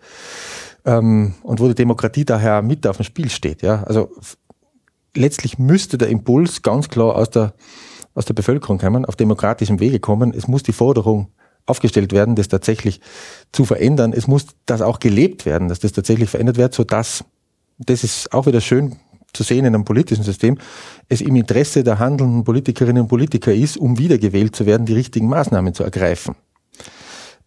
[0.85, 3.61] ähm, und wo die Demokratie daher mit auf dem Spiel steht.
[3.61, 3.83] Ja.
[3.83, 4.09] Also
[5.15, 7.53] letztlich müsste der Impuls ganz klar aus der,
[8.13, 10.33] aus der Bevölkerung kommen, auf demokratischem Wege kommen.
[10.33, 11.29] Es muss die Forderung
[11.65, 13.01] aufgestellt werden, das tatsächlich
[13.51, 14.13] zu verändern.
[14.13, 17.23] Es muss das auch gelebt werden, dass das tatsächlich verändert wird, so dass
[17.77, 18.97] das ist auch wieder schön
[19.35, 20.57] zu sehen in einem politischen System,
[21.09, 25.27] es im Interesse der handelnden Politikerinnen und Politiker ist, um wiedergewählt zu werden, die richtigen
[25.27, 26.35] Maßnahmen zu ergreifen.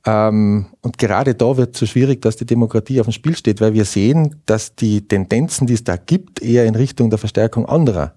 [0.06, 3.60] Ähm, und gerade da wird es so schwierig, dass die Demokratie auf dem Spiel steht,
[3.60, 7.66] weil wir sehen, dass die Tendenzen, die es da gibt, eher in Richtung der Verstärkung
[7.66, 8.14] anderer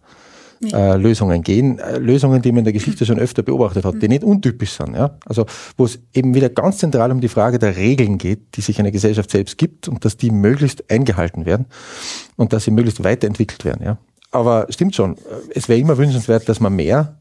[0.71, 1.79] äh, Lösungen gehen.
[1.79, 4.95] Äh, Lösungen, die man in der Geschichte schon öfter beobachtet hat, die nicht untypisch sind.
[4.95, 5.17] Ja?
[5.25, 5.45] Also
[5.77, 8.91] wo es eben wieder ganz zentral um die Frage der Regeln geht, die sich eine
[8.91, 11.65] Gesellschaft selbst gibt und dass die möglichst eingehalten werden
[12.35, 13.83] und dass sie möglichst weiterentwickelt werden.
[13.83, 13.97] Ja?
[14.31, 15.19] Aber stimmt schon, äh,
[15.55, 17.17] es wäre immer wünschenswert, dass man mehr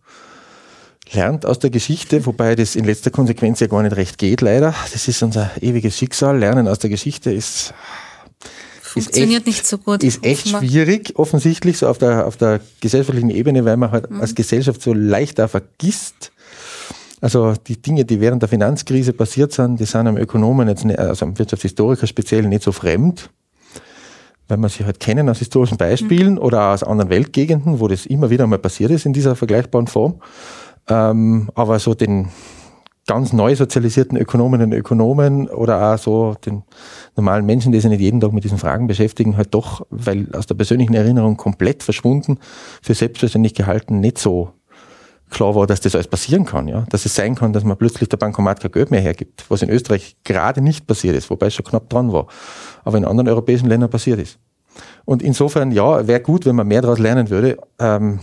[1.13, 4.75] lernt aus der Geschichte, wobei das in letzter Konsequenz ja gar nicht recht geht, leider.
[4.93, 6.39] Das ist unser ewiges Schicksal.
[6.39, 7.75] Lernen aus der Geschichte ist
[8.93, 10.03] Funktioniert echt, nicht so gut.
[10.03, 10.63] Ist echt offenbar.
[10.63, 14.21] schwierig, offensichtlich, so auf der, auf der gesellschaftlichen Ebene, weil man halt mhm.
[14.21, 16.33] als Gesellschaft so leicht da vergisst.
[17.21, 20.99] Also die Dinge, die während der Finanzkrise passiert sind, die sind am Ökonomen jetzt, nicht,
[20.99, 23.31] also am Wirtschaftshistoriker speziell nicht so fremd,
[24.49, 26.39] weil man sie halt kennen aus historischen Beispielen mhm.
[26.39, 30.21] oder aus anderen Weltgegenden, wo das immer wieder mal passiert ist in dieser vergleichbaren Form.
[30.89, 32.29] Ähm, aber so den,
[33.11, 36.63] ganz neu sozialisierten Ökonominnen und Ökonomen oder auch so den
[37.17, 40.47] normalen Menschen, die sich nicht jeden Tag mit diesen Fragen beschäftigen, halt doch, weil aus
[40.47, 42.39] der persönlichen Erinnerung komplett verschwunden,
[42.81, 44.53] für selbstverständlich gehalten, nicht so
[45.29, 46.87] klar war, dass das alles passieren kann, ja.
[46.91, 49.71] Dass es sein kann, dass man plötzlich der Bankomat kein Geld mehr hergibt, was in
[49.71, 52.29] Österreich gerade nicht passiert ist, wobei es schon knapp dran war,
[52.85, 54.39] aber in anderen europäischen Ländern passiert ist.
[55.05, 57.59] Und insofern, ja, wäre gut, wenn man mehr daraus lernen würde.
[57.81, 58.21] Ähm,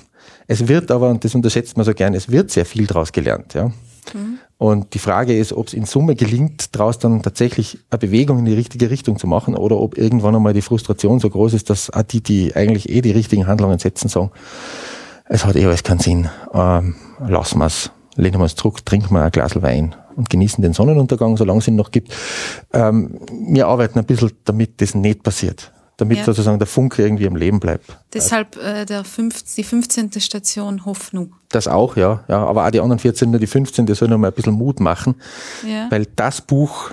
[0.48, 3.54] es wird aber, und das unterschätzt man so gern, es wird sehr viel daraus gelernt,
[3.54, 3.66] ja.
[4.14, 4.37] Mhm.
[4.58, 8.46] Und die Frage ist, ob es in Summe gelingt, daraus dann tatsächlich eine Bewegung in
[8.46, 11.92] die richtige Richtung zu machen oder ob irgendwann einmal die Frustration so groß ist, dass
[11.92, 14.32] auch die, die eigentlich eh die richtigen Handlungen setzen, sagen,
[15.26, 19.14] es hat eh alles keinen Sinn, ähm, lassen wir es, lehnen wir es zurück, trinken
[19.14, 22.12] wir ein Glas Wein und genießen den Sonnenuntergang, solange es ihn noch gibt.
[22.74, 23.20] Ähm,
[23.52, 26.24] wir arbeiten ein bisschen damit, das nicht passiert damit ja.
[26.24, 27.98] sozusagen der Funke irgendwie am Leben bleibt.
[28.14, 30.12] Deshalb äh, der fünf, die 15.
[30.20, 31.34] Station Hoffnung.
[31.50, 32.24] Das auch, ja.
[32.28, 32.46] ja.
[32.46, 34.80] Aber auch die anderen 14, nur die 15, die sollen noch mal ein bisschen Mut
[34.80, 35.16] machen.
[35.68, 35.88] Ja.
[35.90, 36.92] Weil das Buch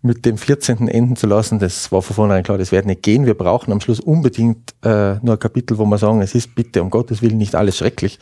[0.00, 0.88] mit dem 14.
[0.88, 3.26] enden zu lassen, das war von vornherein klar, das wird nicht gehen.
[3.26, 6.82] Wir brauchen am Schluss unbedingt äh, nur ein Kapitel, wo wir sagen, es ist bitte
[6.82, 8.18] um Gottes Willen nicht alles schrecklich,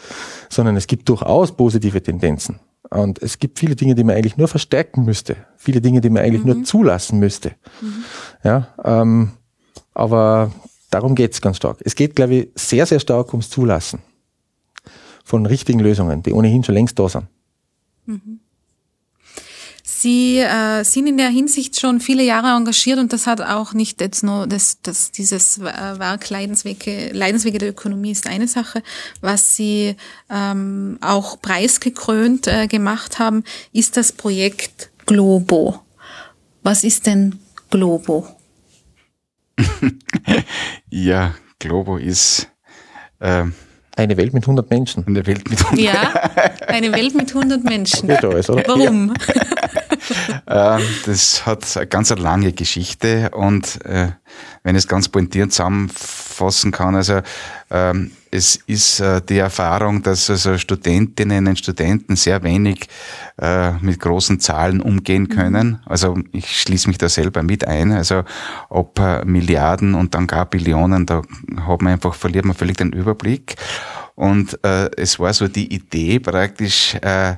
[0.49, 2.59] sondern es gibt durchaus positive Tendenzen.
[2.91, 5.37] Und es gibt viele Dinge, die man eigentlich nur verstärken müsste.
[5.57, 6.53] Viele Dinge, die man eigentlich mhm.
[6.53, 7.53] nur zulassen müsste.
[7.81, 8.05] Mhm.
[8.43, 9.33] Ja, ähm,
[9.97, 10.53] aber
[10.91, 11.79] darum geht es ganz stark.
[11.81, 14.01] Es geht, glaube ich, sehr, sehr stark ums Zulassen
[15.25, 17.27] von richtigen Lösungen, die ohnehin schon längst da sind.
[18.05, 18.41] Mhm.
[19.83, 24.01] Sie äh, sind in der Hinsicht schon viele Jahre engagiert und das hat auch nicht
[24.01, 28.83] jetzt nur das, das dieses Werk Leidenswege, Leidenswege der Ökonomie ist eine Sache,
[29.23, 29.97] was Sie
[30.29, 33.43] ähm, auch preisgekrönt äh, gemacht haben,
[33.73, 35.81] ist das Projekt Globo.
[36.63, 37.39] Was ist denn
[37.71, 38.36] Globo?
[40.91, 42.49] ja, Globo ist
[43.21, 43.55] ähm,
[43.97, 45.07] eine Welt mit 100 Menschen.
[45.07, 46.13] Eine Welt mit 100 Ja,
[46.67, 48.11] eine Welt mit 100 Menschen.
[48.11, 49.15] Alles, Warum?
[50.47, 50.77] Ja.
[50.77, 54.13] ähm, das hat eine ganz lange Geschichte und äh,
[54.63, 57.21] wenn ich es ganz pointiert zusammenfassen kann, also
[57.71, 62.89] ähm, es ist äh, die Erfahrung, dass also Studentinnen und Studenten sehr wenig
[63.41, 65.29] äh, mit großen Zahlen umgehen mhm.
[65.29, 65.81] können.
[65.87, 67.93] Also ich schließe mich da selber mit ein.
[67.93, 68.25] Also
[68.69, 71.23] ob äh, Milliarden und dann gar Billionen, da
[71.67, 73.57] hat man einfach, verliert man völlig den Überblick.
[74.15, 77.35] Und äh, es war so die Idee praktisch, äh,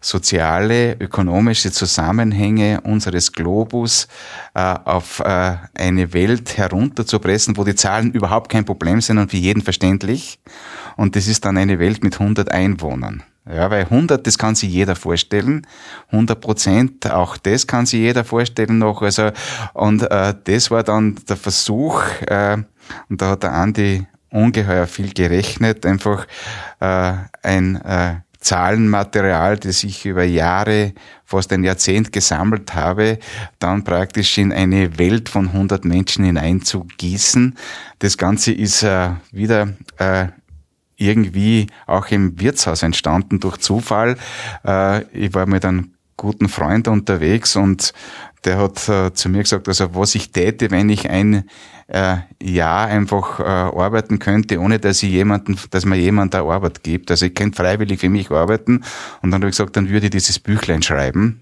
[0.00, 4.08] soziale, ökonomische Zusammenhänge unseres Globus
[4.54, 9.36] äh, auf äh, eine Welt herunterzupressen, wo die Zahlen überhaupt kein Problem sind und für
[9.36, 10.40] jeden verständlich.
[10.96, 13.22] Und das ist dann eine Welt mit 100 Einwohnern.
[13.46, 15.66] Ja, weil 100, das kann sich jeder vorstellen.
[16.12, 19.02] 100 Prozent, auch das kann sich jeder vorstellen noch.
[19.02, 19.30] Also,
[19.72, 22.58] und äh, das war dann der Versuch, äh,
[23.08, 26.26] und da hat der Andi ungeheuer viel gerechnet, einfach
[26.80, 33.18] äh, ein äh, Zahlenmaterial, das ich über Jahre, fast ein Jahrzehnt gesammelt habe,
[33.58, 37.56] dann praktisch in eine Welt von 100 Menschen hineinzugießen.
[37.98, 39.68] Das Ganze ist äh, wieder
[39.98, 40.28] äh,
[40.96, 44.16] irgendwie auch im Wirtshaus entstanden durch Zufall.
[44.64, 47.92] Äh, ich war mit einem guten Freund unterwegs und
[48.44, 51.44] der hat äh, zu mir gesagt, also was ich täte, wenn ich ein
[51.90, 56.82] äh, Jahr einfach äh, arbeiten könnte, ohne dass ich jemanden, dass mir jemand da Arbeit
[56.82, 57.10] gibt.
[57.10, 58.84] Also ich könnte freiwillig für mich arbeiten
[59.22, 61.40] und dann habe ich gesagt, dann würde ich dieses Büchlein schreiben.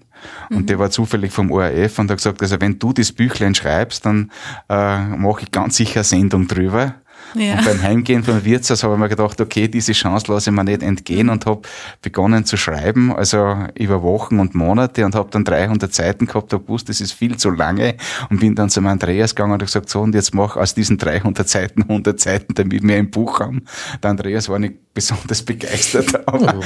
[0.49, 0.65] Und mhm.
[0.65, 4.31] der war zufällig vom ORF und hat gesagt, also wenn du das Büchlein schreibst, dann
[4.67, 6.95] äh, mache ich ganz sicher eine Sendung drüber.
[7.35, 7.57] Ja.
[7.57, 10.63] Und beim Heimgehen vom Wirtshaus habe ich mir gedacht, okay, diese Chance lasse ich mir
[10.63, 11.61] nicht entgehen und habe
[12.01, 16.63] begonnen zu schreiben, also über Wochen und Monate und habe dann 300 Seiten gehabt, habe
[16.63, 17.95] gewusst, das ist viel zu lange
[18.29, 20.97] und bin dann zum Andreas gegangen und habe gesagt, so und jetzt mach aus diesen
[20.97, 23.63] 300 Seiten 100 Seiten, damit wir ein Buch haben.
[24.01, 26.63] Der Andreas war nicht besonders begeistert, aber, oh.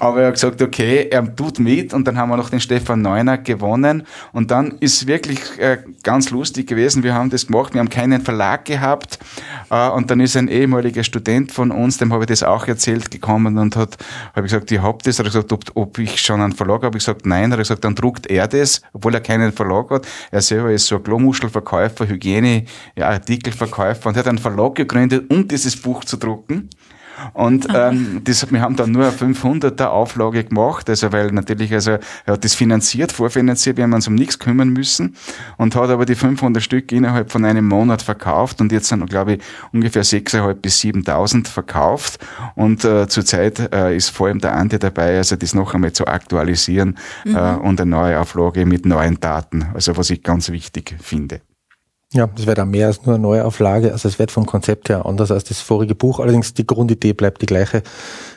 [0.00, 3.02] aber er hat gesagt, okay, er tut mit und dann haben wir noch den Stefan
[3.02, 7.80] Neuner gewonnen und dann ist wirklich äh, ganz lustig gewesen, wir haben das gemacht, wir
[7.80, 9.18] haben keinen Verlag gehabt,
[9.70, 13.10] äh, und dann ist ein ehemaliger Student von uns, dem habe ich das auch erzählt,
[13.10, 13.96] gekommen und hat,
[14.34, 15.18] habe ich gesagt, ich hab das.
[15.18, 16.98] Er hat gesagt, ob, ob ich schon einen Verlag habe.
[16.98, 17.50] Ich gesagt, nein.
[17.50, 20.06] Er hat gesagt, dann druckt er das, obwohl er keinen Verlag hat.
[20.30, 22.64] Er selber ist so ein Klomuschelverkäufer, Hygiene,
[22.96, 26.68] ja, Artikelverkäufer und hat einen Verlag gegründet, um dieses Buch zu drucken.
[27.32, 31.92] Und ähm, das, wir haben dann nur eine 500er Auflage gemacht, also weil natürlich, also
[32.26, 35.16] er hat das finanziert, vorfinanziert, wir haben uns um nichts kümmern müssen
[35.56, 39.34] und hat aber die 500 Stück innerhalb von einem Monat verkauft und jetzt sind, glaube
[39.34, 42.18] ich, ungefähr 6.500 bis 7.000 verkauft
[42.54, 46.06] und äh, zurzeit äh, ist vor allem der Andi dabei, also das noch einmal zu
[46.06, 47.36] aktualisieren mhm.
[47.36, 51.40] äh, und eine neue Auflage mit neuen Daten, also was ich ganz wichtig finde.
[52.14, 53.90] Ja, das wäre dann mehr als nur eine Neuauflage.
[53.90, 56.20] Also es wird vom Konzept her anders als das vorige Buch.
[56.20, 57.82] Allerdings die Grundidee bleibt die gleiche,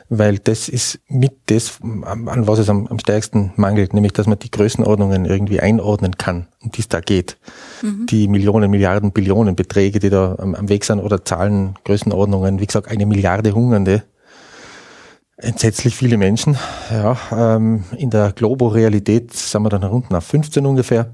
[0.09, 4.39] weil das ist mit das, an was es am, am stärksten mangelt, nämlich dass man
[4.39, 7.38] die Größenordnungen irgendwie einordnen kann, um die es da geht.
[7.84, 8.07] Mhm.
[8.07, 12.65] Die Millionen, Milliarden, Billionen Beträge, die da am, am Weg sind oder Zahlen, Größenordnungen, wie
[12.65, 14.01] gesagt, eine Milliarde Hungernde.
[15.38, 16.57] Entsetzlich viele Menschen.
[16.89, 21.11] Ja, ähm, in der Globo-Realität sind wir dann unten auf 15 ungefähr.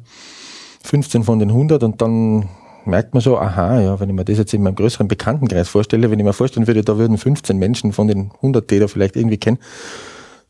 [0.84, 2.50] 15 von den 100 und dann
[2.86, 6.12] merkt man so, aha, ja, wenn ich mir das jetzt in meinem größeren Bekanntenkreis vorstelle,
[6.12, 9.16] wenn ich mir vorstellen würde, da würden 15 Menschen von den 100, die da vielleicht
[9.16, 9.60] irgendwie kennen,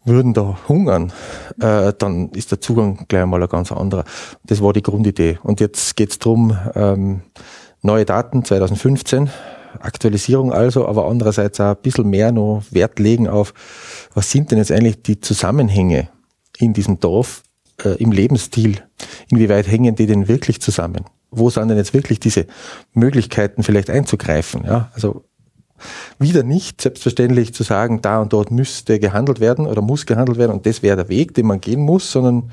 [0.05, 1.13] würden da hungern,
[1.61, 4.03] äh, dann ist der Zugang gleich einmal ein ganz anderer.
[4.43, 5.39] Das war die Grundidee.
[5.43, 7.21] Und jetzt geht's drum ähm,
[7.81, 9.29] neue Daten 2015,
[9.79, 13.53] Aktualisierung also, aber andererseits auch ein bisschen mehr noch Wert legen auf,
[14.13, 16.09] was sind denn jetzt eigentlich die Zusammenhänge
[16.57, 17.43] in diesem Dorf,
[17.83, 18.77] äh, im Lebensstil,
[19.29, 21.05] inwieweit hängen die denn wirklich zusammen?
[21.31, 22.45] Wo sind denn jetzt wirklich diese
[22.93, 24.63] Möglichkeiten vielleicht einzugreifen?
[24.65, 25.23] Ja, also
[26.19, 30.51] wieder nicht selbstverständlich zu sagen, da und dort müsste gehandelt werden oder muss gehandelt werden
[30.51, 32.51] und das wäre der Weg, den man gehen muss, sondern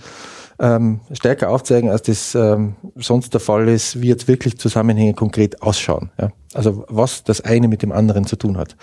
[0.59, 5.63] ähm, stärker aufzeigen, als das ähm, sonst der Fall ist, wie jetzt wirklich Zusammenhänge konkret
[5.63, 6.11] ausschauen.
[6.21, 6.31] Ja?
[6.53, 8.77] Also was das eine mit dem anderen zu tun hat.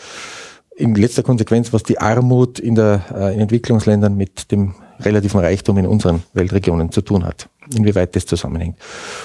[0.76, 5.78] In letzter Konsequenz, was die Armut in, der, äh, in Entwicklungsländern mit dem relativen Reichtum
[5.78, 7.50] in unseren Weltregionen zu tun hat.
[7.76, 8.78] Inwieweit das zusammenhängt.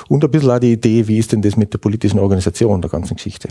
[0.09, 2.91] Und ein bisschen auch die Idee, wie ist denn das mit der politischen Organisation der
[2.91, 3.49] ganzen Geschichte?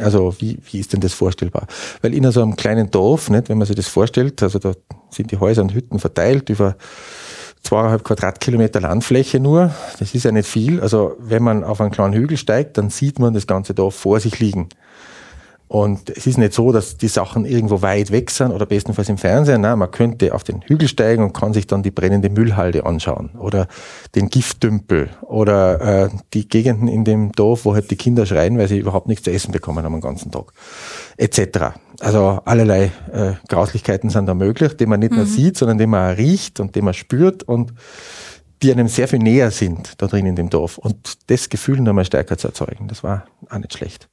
[0.00, 1.66] Also wie, wie ist denn das vorstellbar?
[2.02, 4.72] Weil in so einem kleinen Dorf, nicht, wenn man sich das vorstellt, also da
[5.10, 6.76] sind die Häuser und Hütten verteilt über
[7.62, 9.74] zweieinhalb Quadratkilometer Landfläche nur.
[9.98, 10.80] Das ist ja nicht viel.
[10.80, 14.20] Also wenn man auf einen kleinen Hügel steigt, dann sieht man das ganze Dorf vor
[14.20, 14.68] sich liegen.
[15.68, 19.18] Und es ist nicht so, dass die Sachen irgendwo weit weg sind oder bestenfalls im
[19.18, 19.60] Fernsehen.
[19.60, 23.30] Nein, man könnte auf den Hügel steigen und kann sich dann die brennende Müllhalde anschauen
[23.38, 23.68] oder
[24.14, 28.66] den Giftdümpel oder äh, die Gegenden in dem Dorf, wo halt die Kinder schreien, weil
[28.66, 30.52] sie überhaupt nichts zu essen bekommen haben den ganzen Tag.
[31.18, 31.76] Etc.
[32.00, 35.18] Also allerlei äh, Grauslichkeiten sind da möglich, die man nicht mhm.
[35.18, 37.74] nur sieht, sondern die man riecht und die man spürt und
[38.62, 40.78] die einem sehr viel näher sind da drin in dem Dorf.
[40.78, 44.08] Und das Gefühl nochmal stärker zu erzeugen, das war auch nicht schlecht.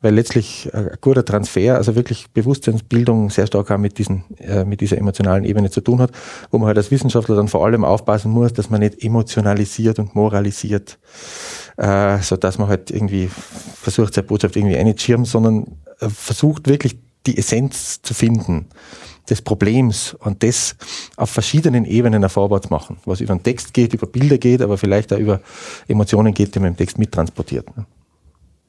[0.00, 4.64] Weil letztlich äh, ein guter Transfer, also wirklich Bewusstseinsbildung sehr stark auch mit, diesen, äh,
[4.64, 6.12] mit dieser emotionalen Ebene zu tun hat,
[6.50, 10.14] wo man halt als Wissenschaftler dann vor allem aufpassen muss, dass man nicht emotionalisiert und
[10.14, 10.98] moralisiert,
[11.76, 13.28] äh, so dass man halt irgendwie
[13.74, 15.66] versucht, seine Botschaft irgendwie einzuschirmen, sondern
[16.00, 18.68] äh, versucht wirklich die Essenz zu finden
[19.28, 20.76] des Problems und das
[21.16, 24.78] auf verschiedenen Ebenen erfahrbar zu machen, was über den Text geht, über Bilder geht, aber
[24.78, 25.40] vielleicht auch über
[25.88, 27.76] Emotionen geht, die man im Text mittransportiert.
[27.76, 27.86] Ne?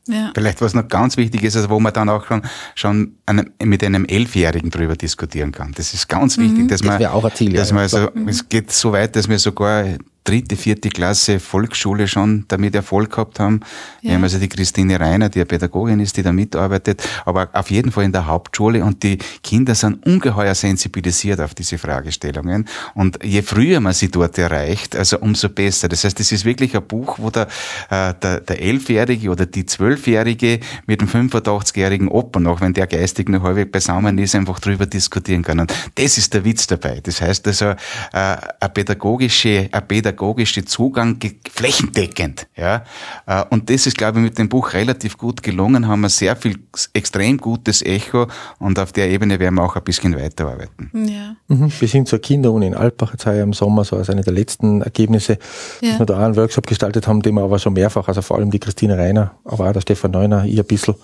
[0.07, 0.31] Ja.
[0.35, 2.43] Vielleicht was noch ganz wichtig ist, also wo man dann auch schon,
[2.75, 5.71] schon einem, mit einem Elfjährigen drüber diskutieren kann.
[5.75, 6.67] Das ist ganz wichtig, mhm.
[6.67, 8.27] dass man, das auch ein Ziel, dass ja, man also, mhm.
[8.27, 9.85] es geht so weit, dass wir sogar
[10.25, 13.61] dritte, vierte Klasse Volksschule schon damit Erfolg gehabt haben.
[14.01, 14.09] Ja.
[14.09, 17.71] Wir haben also die Christine Reiner, die eine Pädagogin ist, die da mitarbeitet, aber auf
[17.71, 23.23] jeden Fall in der Hauptschule und die Kinder sind ungeheuer sensibilisiert auf diese Fragestellungen und
[23.23, 25.87] je früher man sie dort erreicht, also umso besser.
[25.87, 27.47] Das heißt, es ist wirklich ein Buch, wo der,
[27.89, 33.29] äh, der, der Elfjährige oder die Zwölfjährige mit dem 85-jährigen Opa noch, wenn der geistig
[33.29, 35.59] noch halbwegs beisammen ist, einfach drüber diskutieren kann.
[35.59, 36.99] Und das ist der Witz dabei.
[37.03, 37.75] Das heißt also, äh,
[38.13, 41.17] eine pädagogische, eine pädagogische pädagogische Zugang
[41.51, 42.47] flächendeckend.
[42.55, 42.83] Ja?
[43.25, 46.35] Äh, und das ist, glaube ich, mit dem Buch relativ gut gelungen, haben wir sehr
[46.35, 46.57] viel
[46.93, 48.27] extrem gutes Echo
[48.59, 50.89] und auf der Ebene werden wir auch ein bisschen weiterarbeiten.
[50.93, 51.35] Ja.
[51.47, 51.71] Mhm.
[51.79, 55.37] Bis hin zur Kinderuni in Alpbach, jetzt im Sommer, so als eine der letzten Ergebnisse,
[55.81, 55.91] ja.
[55.91, 58.37] dass wir da auch einen Workshop gestaltet haben, den wir aber schon mehrfach, also vor
[58.37, 60.95] allem die Christine Reiner, aber auch der Stefan Neuner, ihr ein bisschen,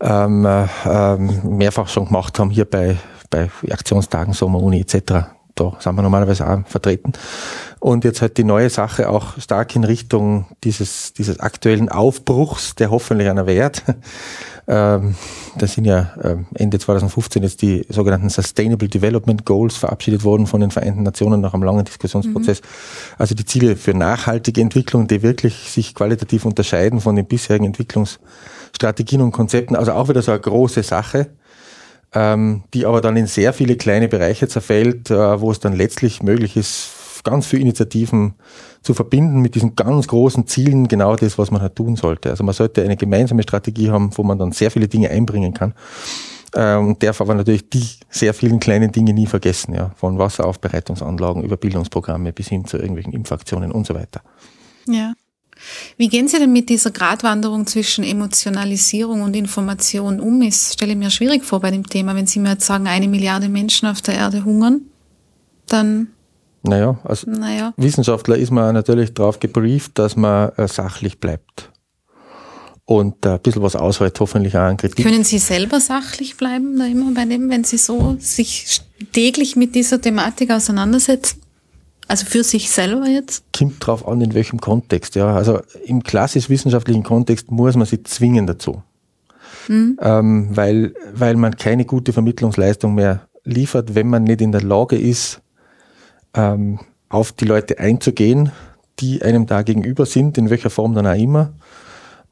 [0.00, 2.96] ähm, äh, ähm, mehrfach schon gemacht haben, hier bei,
[3.30, 7.12] bei Aktionstagen, Sommeruni etc da sind wir normalerweise auch vertreten.
[7.78, 12.90] Und jetzt halt die neue Sache auch stark in Richtung dieses, dieses aktuellen Aufbruchs, der
[12.90, 13.82] hoffentlich einer währt.
[14.66, 15.14] Ähm,
[15.58, 20.62] da sind ja ähm, Ende 2015 jetzt die sogenannten Sustainable Development Goals verabschiedet worden von
[20.62, 22.62] den Vereinten Nationen nach einem langen Diskussionsprozess.
[22.62, 22.66] Mhm.
[23.18, 29.20] Also die Ziele für nachhaltige Entwicklung, die wirklich sich qualitativ unterscheiden von den bisherigen Entwicklungsstrategien
[29.20, 29.76] und Konzepten.
[29.76, 31.26] Also auch wieder so eine große Sache
[32.14, 36.22] ähm, die aber dann in sehr viele kleine Bereiche zerfällt, äh, wo es dann letztlich
[36.22, 38.34] möglich ist, ganz viele Initiativen
[38.82, 42.30] zu verbinden mit diesen ganz großen Zielen, genau das, was man halt tun sollte.
[42.30, 45.74] Also man sollte eine gemeinsame Strategie haben, wo man dann sehr viele Dinge einbringen kann.
[46.54, 51.42] äh, und darf aber natürlich die sehr vielen kleinen Dinge nie vergessen, ja, von Wasseraufbereitungsanlagen
[51.42, 54.22] über Bildungsprogramme bis hin zu irgendwelchen Impfaktionen und so weiter.
[54.86, 55.14] Ja.
[55.96, 60.42] Wie gehen Sie denn mit dieser Gratwanderung zwischen Emotionalisierung und Information um?
[60.42, 63.48] Ich stelle mir schwierig vor bei dem Thema, wenn Sie mir jetzt sagen, eine Milliarde
[63.48, 64.82] Menschen auf der Erde hungern,
[65.68, 66.08] dann
[66.66, 67.74] naja, als naja.
[67.76, 71.70] Wissenschaftler ist man natürlich darauf gebrieft, dass man äh, sachlich bleibt
[72.86, 75.04] und äh, ein bisschen was aushält, hoffentlich auch an Kritik.
[75.04, 78.80] Können Sie selber sachlich bleiben, da immer bei dem, wenn Sie so sich
[79.12, 81.43] täglich mit dieser Thematik auseinandersetzen?
[82.06, 83.44] Also für sich selber jetzt?
[83.56, 85.34] Kommt drauf an, in welchem Kontext, ja.
[85.34, 88.82] Also im klassisch wissenschaftlichen Kontext muss man sich zwingen dazu.
[89.68, 89.98] Mhm.
[90.00, 94.98] Ähm, weil, weil man keine gute Vermittlungsleistung mehr liefert, wenn man nicht in der Lage
[94.98, 95.40] ist,
[96.34, 98.52] ähm, auf die Leute einzugehen,
[99.00, 101.54] die einem da gegenüber sind, in welcher Form dann auch immer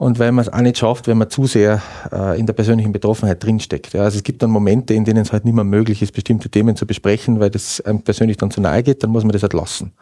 [0.03, 1.80] und weil man es auch nicht schafft, wenn man zu sehr
[2.11, 3.92] äh, in der persönlichen Betroffenheit drinsteckt.
[3.92, 6.50] Ja, also es gibt dann Momente, in denen es halt nicht mehr möglich ist, bestimmte
[6.50, 9.42] Themen zu besprechen, weil das einem persönlich dann zu nahe geht, dann muss man das
[9.42, 9.92] halt lassen.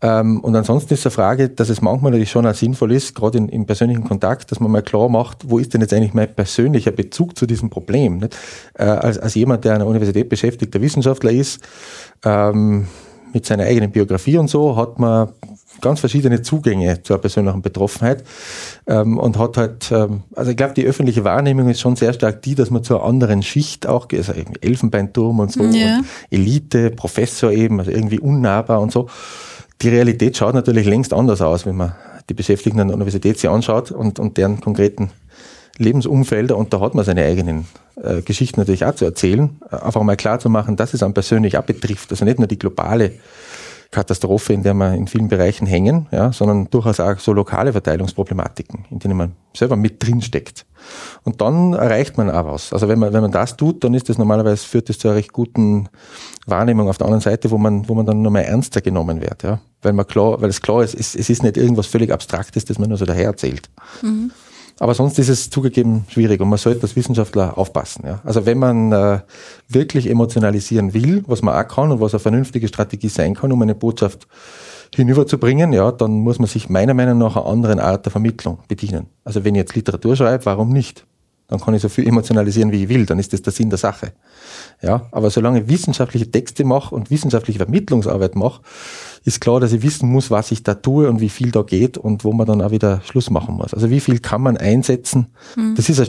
[0.00, 3.38] Ähm, und ansonsten ist eine Frage, dass es manchmal natürlich schon auch sinnvoll ist, gerade
[3.38, 6.92] im persönlichen Kontakt, dass man mal klar macht, wo ist denn jetzt eigentlich mein persönlicher
[6.92, 8.18] Bezug zu diesem Problem?
[8.18, 8.36] Nicht?
[8.74, 11.60] Äh, als, als jemand, der an der Universität beschäftigter Wissenschaftler ist,
[12.24, 12.86] ähm,
[13.32, 15.30] mit seiner eigenen Biografie und so, hat man
[15.80, 18.24] ganz verschiedene Zugänge zur persönlichen Betroffenheit
[18.86, 22.42] ähm, und hat halt, ähm, also ich glaube, die öffentliche Wahrnehmung ist schon sehr stark
[22.42, 25.98] die, dass man zur anderen Schicht auch, also Elfenbeinturm und so, ja.
[25.98, 29.08] und Elite, Professor eben, also irgendwie unnahbar und so.
[29.82, 31.94] Die Realität schaut natürlich längst anders aus, wenn man
[32.28, 35.10] die Beschäftigten an der Universität sich anschaut und, und deren konkreten
[35.78, 37.66] Lebensumfelder und da hat man seine eigenen
[38.02, 39.60] äh, Geschichten natürlich auch zu erzählen.
[39.70, 42.10] Einfach mal klar zu machen, dass es einen persönlich auch betrifft.
[42.10, 43.12] Also nicht nur die globale
[43.90, 48.84] Katastrophe, in der wir in vielen Bereichen hängen, ja, sondern durchaus auch so lokale Verteilungsproblematiken,
[48.90, 50.66] in denen man selber mit drin steckt.
[51.24, 52.72] Und dann erreicht man auch was.
[52.72, 55.16] Also wenn man, wenn man das tut, dann ist das normalerweise, führt das zu einer
[55.16, 55.88] recht guten
[56.46, 59.60] Wahrnehmung auf der anderen Seite, wo man, wo man dann nochmal ernster genommen wird, ja.
[59.82, 62.78] Weil man klar, weil es klar ist, es, es ist nicht irgendwas völlig Abstraktes, das
[62.78, 63.70] man nur so daher erzählt.
[64.02, 64.30] Mhm.
[64.78, 68.04] Aber sonst ist es zugegeben schwierig und man sollte als Wissenschaftler aufpassen.
[68.06, 68.20] Ja.
[68.24, 69.20] Also wenn man äh,
[69.68, 73.62] wirklich emotionalisieren will, was man auch kann und was eine vernünftige Strategie sein kann, um
[73.62, 74.28] eine Botschaft
[74.94, 79.06] hinüberzubringen, ja, dann muss man sich meiner Meinung nach einer anderen Art der Vermittlung bedienen.
[79.24, 81.06] Also wenn ich jetzt Literatur schreibe, warum nicht?
[81.48, 83.78] Dann kann ich so viel emotionalisieren, wie ich will, dann ist das der Sinn der
[83.78, 84.12] Sache.
[84.82, 88.62] Ja, aber solange ich wissenschaftliche Texte mache und wissenschaftliche Vermittlungsarbeit mache,
[89.26, 91.98] ist klar, dass ich wissen muss, was ich da tue und wie viel da geht
[91.98, 93.74] und wo man dann auch wieder Schluss machen muss.
[93.74, 95.26] Also wie viel kann man einsetzen?
[95.56, 95.74] Mhm.
[95.74, 96.08] Das ist ein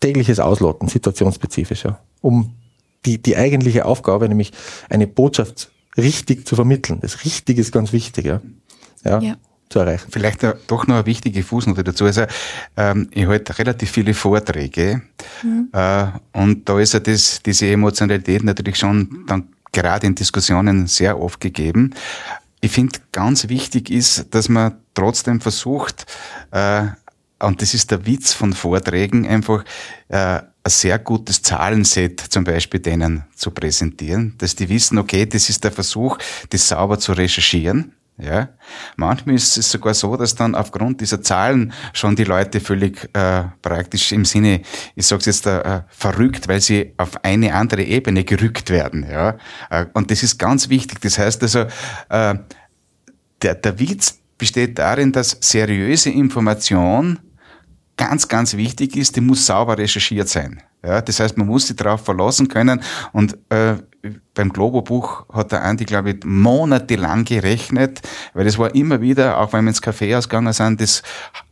[0.00, 2.54] tägliches Ausloten, situationsspezifisch, ja, um
[3.06, 4.52] die, die eigentliche Aufgabe, nämlich
[4.90, 6.98] eine Botschaft richtig zu vermitteln.
[7.00, 8.40] Das Richtige ist ganz wichtig, ja.
[9.04, 9.20] ja.
[9.20, 9.36] ja
[9.72, 10.08] zu erreichen.
[10.10, 12.04] Vielleicht doch noch eine wichtige Fußnote dazu.
[12.04, 12.24] Also
[12.76, 15.00] ähm, ich halte relativ viele Vorträge
[15.42, 15.68] mhm.
[15.72, 21.18] äh, und da ist ja das, diese Emotionalität natürlich schon dann gerade in Diskussionen sehr
[21.18, 21.94] oft gegeben.
[22.64, 26.06] Ich finde, ganz wichtig ist, dass man trotzdem versucht,
[26.52, 26.84] äh,
[27.40, 29.64] und das ist der Witz von Vorträgen, einfach
[30.08, 35.50] äh, ein sehr gutes Zahlenset zum Beispiel denen zu präsentieren, dass die wissen, okay, das
[35.50, 36.18] ist der Versuch,
[36.50, 37.94] das sauber zu recherchieren.
[38.22, 38.50] Ja,
[38.96, 43.44] manchmal ist es sogar so, dass dann aufgrund dieser Zahlen schon die Leute völlig äh,
[43.60, 44.62] praktisch im Sinne,
[44.94, 49.04] ich sage jetzt äh, verrückt, weil sie auf eine andere Ebene gerückt werden.
[49.10, 49.36] Ja,
[49.70, 51.00] äh, und das ist ganz wichtig.
[51.00, 51.66] Das heißt also,
[52.10, 52.34] äh,
[53.42, 57.18] der, der Witz besteht darin, dass seriöse Information
[57.96, 59.16] ganz, ganz wichtig ist.
[59.16, 60.62] Die muss sauber recherchiert sein.
[60.84, 63.76] Ja, das heißt, man muss sich darauf verlassen können und äh,
[64.34, 68.00] beim Globo-Buch hat der Andi, glaube ich, monatelang gerechnet,
[68.32, 71.02] weil es war immer wieder, auch wenn wir ins Café ausgegangen sind, das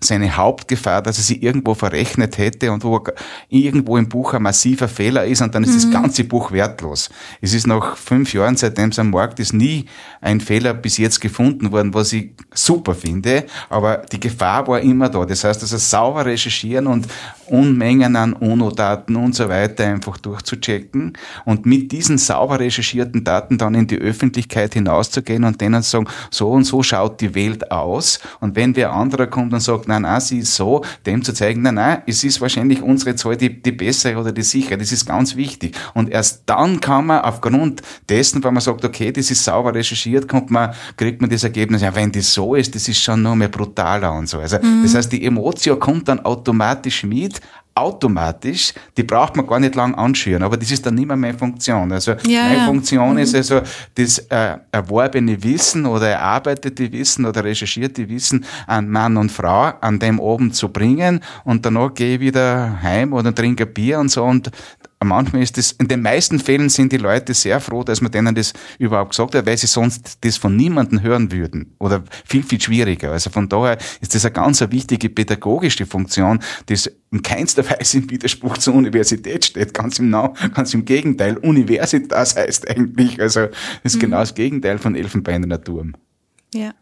[0.01, 3.05] seine Hauptgefahr, dass er sich irgendwo verrechnet hätte und wo
[3.51, 5.74] irgendwo im Buch ein massiver Fehler ist und dann ist mhm.
[5.74, 7.11] das ganze Buch wertlos.
[7.43, 9.85] Es ist nach fünf Jahren, seitdem es am Markt ist, nie
[10.22, 15.11] ein Fehler bis jetzt gefunden worden, was ich super finde, aber die Gefahr war immer
[15.11, 15.26] da.
[15.26, 17.07] Das heißt, also sauber recherchieren und
[17.47, 23.75] Unmengen an UNO-Daten und so weiter einfach durchzuchecken und mit diesen sauber recherchierten Daten dann
[23.75, 28.21] in die Öffentlichkeit hinauszugehen und denen zu sagen, so und so schaut die Welt aus.
[28.41, 31.62] Und wenn wer anderer kommt und sagt, nein, nein, sie ist so, dem zu zeigen,
[31.62, 34.79] nein, nein, es ist wahrscheinlich unsere Zahl die, die bessere oder die sichere.
[34.79, 35.77] Das ist ganz wichtig.
[35.95, 40.29] Und erst dann kann man aufgrund dessen, wenn man sagt, okay, das ist sauber recherchiert,
[40.29, 43.34] kommt man, kriegt man das Ergebnis, ja, wenn das so ist, das ist schon noch
[43.34, 44.38] mehr brutaler und so.
[44.38, 44.83] Also, mhm.
[44.83, 47.41] das heißt, die Emotion kommt dann automatisch mit,
[47.75, 51.37] automatisch, die braucht man gar nicht lang anschüren, aber das ist dann nicht mehr meine
[51.38, 51.92] Funktion.
[51.92, 52.67] Also ja, meine ja.
[52.67, 53.18] Funktion mhm.
[53.18, 53.61] ist also
[53.95, 59.99] das äh, erworbene Wissen oder erarbeitete Wissen oder recherchierte Wissen an Mann und Frau an
[59.99, 64.25] dem oben zu bringen und danach gehe ich wieder heim oder trinke Bier und so
[64.25, 64.51] und
[65.09, 68.35] manchmal ist das, in den meisten Fällen sind die Leute sehr froh, dass man denen
[68.35, 71.75] das überhaupt gesagt hat, weil sie sonst das von niemandem hören würden.
[71.79, 73.13] Oder viel, viel schwieriger.
[73.13, 76.77] Also von daher ist das eine ganz wichtige pädagogische Funktion, die
[77.13, 79.72] in keinster Weise im Widerspruch zur Universität steht.
[79.75, 81.39] Ganz im, ganz im Gegenteil.
[81.39, 84.01] Universitas heißt eigentlich, also das ist mhm.
[84.01, 85.87] genau das Gegenteil von Elfenbein Natur.
[86.53, 86.75] Ja.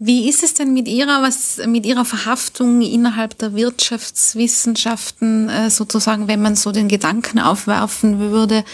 [0.00, 6.28] Wie ist es denn mit Ihrer, was, mit Ihrer Verhaftung innerhalb der Wirtschaftswissenschaften äh, sozusagen,
[6.28, 8.64] wenn man so den Gedanken aufwerfen würde,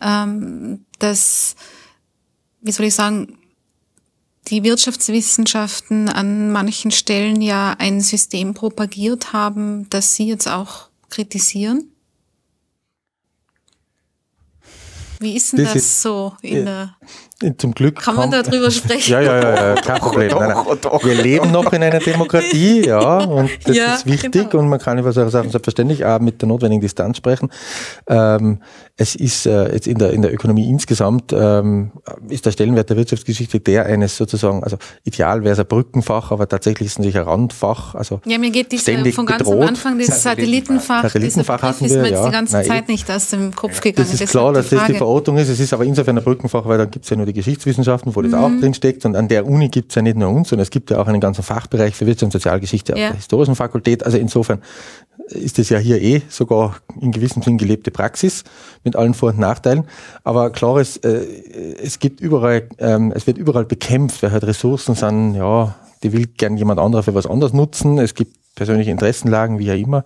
[0.00, 1.56] ähm, dass,
[2.60, 3.38] wie soll ich sagen,
[4.46, 11.90] die Wirtschaftswissenschaften an manchen Stellen ja ein System propagiert haben, das Sie jetzt auch kritisieren?
[15.18, 16.96] Wie ist denn das, das so in der
[17.56, 19.12] zum Glück kann man da drüber sprechen.
[19.12, 20.30] Ja, ja, ja, ja kein Problem.
[20.30, 21.00] Nein, nein.
[21.02, 24.62] Wir leben noch in einer Demokratie, ja, und das ja, ist wichtig genau.
[24.62, 27.50] und man kann über solche Sachen selbstverständlich auch mit der notwendigen Distanz sprechen.
[28.08, 28.60] Ähm,
[28.96, 31.92] es ist äh, jetzt in der, in der Ökonomie insgesamt, ähm,
[32.28, 36.48] ist der Stellenwert der Wirtschaftsgeschichte der eines sozusagen, also ideal wäre es ein Brückenfach, aber
[36.48, 37.94] tatsächlich ist es natürlich ein Randfach.
[37.94, 39.62] Also ja, mir geht diese, von ganz bedroht.
[39.62, 42.26] am Anfang das Satellitenfach, Satellitenfach hatten wir, ist mir ja.
[42.26, 44.08] die ganze Nein, Zeit nicht aus dem Kopf gegangen.
[44.10, 45.48] Das ist klar, dass das die Verortung ist.
[45.48, 48.22] Es ist aber insofern ein Brückenfach, weil da gibt es ja nur die Geschichtswissenschaften, wo
[48.22, 48.38] das mhm.
[48.38, 49.04] auch drin steckt.
[49.04, 51.06] Und an der Uni gibt es ja nicht nur uns, sondern es gibt ja auch
[51.06, 52.96] einen ganzen Fachbereich für Wirtschaft und Sozialgeschichte ja.
[52.96, 54.04] auf der historischen Fakultät.
[54.04, 54.60] Also insofern
[55.28, 58.44] ist es ja hier eh sogar in gewissem Sinn gelebte Praxis
[58.84, 59.84] mit allen Vor- und Nachteilen.
[60.24, 61.24] Aber klar ist, äh,
[61.82, 66.26] es gibt überall, ähm, es wird überall bekämpft, weil halt Ressourcen sind, ja, die will
[66.26, 67.98] gern jemand anderer für was anderes nutzen.
[67.98, 70.04] Es gibt persönliche Interessenlagen, wie ja immer.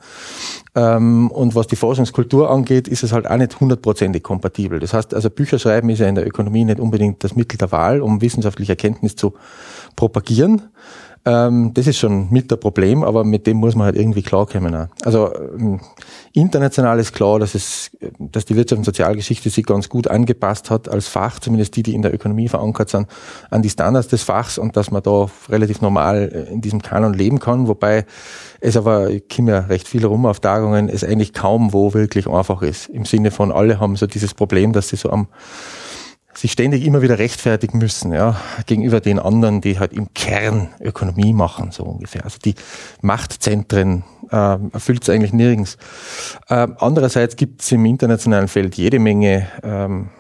[0.74, 4.78] Ähm, und was die Forschungskultur angeht, ist es halt auch nicht hundertprozentig kompatibel.
[4.78, 7.72] Das heißt, also Bücher schreiben ist ja in der Ökonomie nicht unbedingt das Mittel der
[7.72, 9.34] Wahl, um wissenschaftliche Erkenntnis zu
[9.96, 10.62] propagieren.
[11.24, 14.74] Ähm, das ist schon mit der Problem, aber mit dem muss man halt irgendwie klarkommen.
[14.74, 14.88] Auch.
[15.04, 15.78] Also ähm,
[16.32, 20.88] international ist klar, dass es, dass die Wirtschaft und Sozialgeschichte sich ganz gut angepasst hat
[20.88, 23.06] als Fach, zumindest die, die in der Ökonomie verankert sind,
[23.50, 27.38] an die Standards des Fachs und dass man da relativ normal in diesem Kanon leben
[27.38, 28.04] kann, wobei
[28.60, 32.26] es aber, ich komme ja recht viel rum auf Tagungen, es eigentlich kaum wo wirklich
[32.26, 32.88] einfach ist.
[32.88, 35.28] Im Sinne von alle haben so dieses Problem, dass sie so am
[36.34, 41.32] sich ständig immer wieder rechtfertigen müssen, ja, gegenüber den anderen, die halt im Kern Ökonomie
[41.32, 42.24] machen, so ungefähr.
[42.24, 42.54] Also die
[43.02, 45.76] Machtzentren äh, erfüllt es eigentlich nirgends.
[46.48, 50.10] Äh, andererseits gibt es im internationalen Feld jede Menge ähm,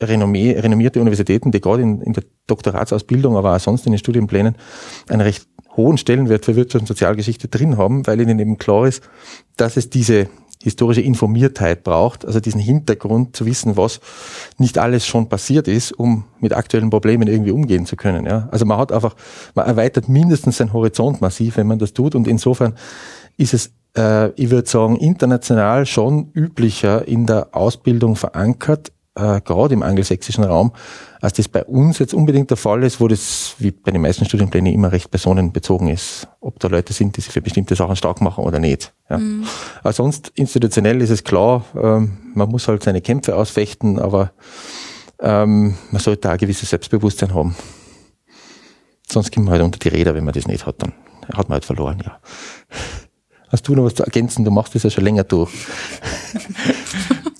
[0.00, 4.56] renommee, renommierte Universitäten, die gerade in, in der Doktoratsausbildung, aber auch sonst in den Studienplänen
[5.08, 9.02] einen recht hohen Stellenwert für Wirtschaft und Sozialgeschichte drin haben, weil ihnen eben klar ist,
[9.56, 10.28] dass es diese
[10.62, 14.00] historische Informiertheit braucht, also diesen Hintergrund zu wissen, was
[14.58, 18.26] nicht alles schon passiert ist, um mit aktuellen Problemen irgendwie umgehen zu können.
[18.26, 18.48] Ja?
[18.50, 19.14] Also man hat einfach,
[19.54, 22.74] man erweitert mindestens seinen Horizont massiv, wenn man das tut und insofern
[23.36, 29.74] ist es, äh, ich würde sagen, international schon üblicher in der Ausbildung verankert, äh, gerade
[29.74, 30.72] im angelsächsischen Raum,
[31.20, 34.24] als das bei uns jetzt unbedingt der Fall ist, wo das, wie bei den meisten
[34.24, 36.28] Studienplänen, immer recht personenbezogen ist.
[36.40, 38.92] Ob da Leute sind, die sich für bestimmte Sachen stark machen oder nicht.
[39.10, 39.18] Ja.
[39.18, 39.44] Mhm.
[39.82, 44.32] Aber sonst institutionell ist es klar, ähm, man muss halt seine Kämpfe ausfechten, aber
[45.20, 47.56] ähm, man sollte auch ein gewisses Selbstbewusstsein haben.
[49.10, 50.92] Sonst kommt man halt unter die Räder, wenn man das nicht hat, dann
[51.32, 52.18] hat man halt verloren, ja.
[53.50, 54.44] Hast du noch was zu ergänzen?
[54.44, 55.50] Du machst das ja schon länger durch.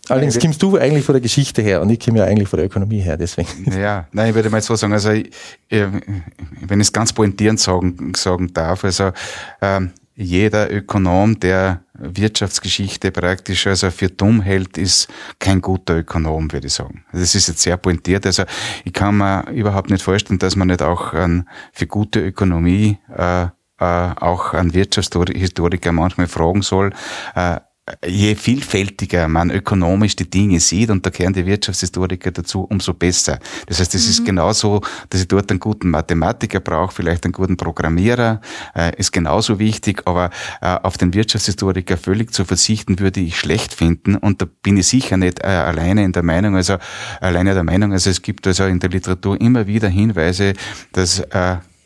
[0.08, 2.66] Allerdings kommst du eigentlich von der Geschichte her und ich komme ja eigentlich von der
[2.66, 3.48] Ökonomie her, deswegen.
[3.78, 5.30] Ja, nein, ich würde mal so sagen, also ich,
[5.68, 9.12] wenn ich es ganz pointierend sagen, sagen darf, also
[9.60, 15.06] ähm, jeder Ökonom, der Wirtschaftsgeschichte praktisch also für dumm hält, ist
[15.38, 17.04] kein guter Ökonom, würde ich sagen.
[17.12, 18.26] Das ist jetzt sehr pointiert.
[18.26, 18.42] Also
[18.84, 23.44] ich kann mir überhaupt nicht vorstellen, dass man nicht auch an, für gute Ökonomie äh,
[23.44, 26.92] äh, auch an Wirtschaftshistoriker manchmal fragen soll,
[27.36, 27.60] äh,
[28.06, 33.38] je vielfältiger man ökonomisch die Dinge sieht, und da kehren die Wirtschaftshistoriker dazu, umso besser.
[33.66, 34.10] Das heißt, es mhm.
[34.10, 38.40] ist genauso, dass ich dort einen guten Mathematiker brauche, vielleicht einen guten Programmierer,
[38.74, 43.74] äh, ist genauso wichtig, aber äh, auf den Wirtschaftshistoriker völlig zu verzichten, würde ich schlecht
[43.74, 46.76] finden, und da bin ich sicher nicht äh, alleine in der Meinung, also
[47.20, 50.54] alleine der Meinung, also es gibt also in der Literatur immer wieder Hinweise,
[50.92, 51.22] dass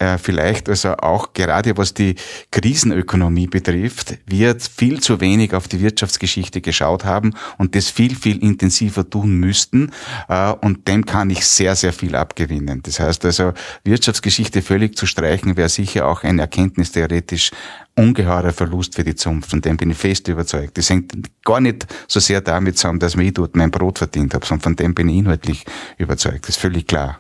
[0.02, 2.16] äh, vielleicht also auch gerade was die
[2.50, 8.42] Krisenökonomie betrifft, wird viel zu wenig auf die Wirtschaftsgeschichte geschaut haben und das viel, viel
[8.42, 9.92] intensiver tun müssten.
[10.28, 12.82] Äh, und dem kann ich sehr, sehr viel abgewinnen.
[12.82, 13.52] Das heißt also,
[13.84, 17.52] Wirtschaftsgeschichte völlig zu streichen, wäre sicher auch ein erkenntnistheoretisch
[17.94, 19.50] ungeheurer Verlust für die Zunft.
[19.50, 20.78] Von dem bin ich fest überzeugt.
[20.78, 21.12] Das hängt
[21.44, 24.76] gar nicht so sehr damit zusammen, dass ich dort mein Brot verdient habe, sondern von
[24.76, 25.64] dem bin ich inhaltlich
[25.98, 26.48] überzeugt.
[26.48, 27.18] Das ist völlig klar.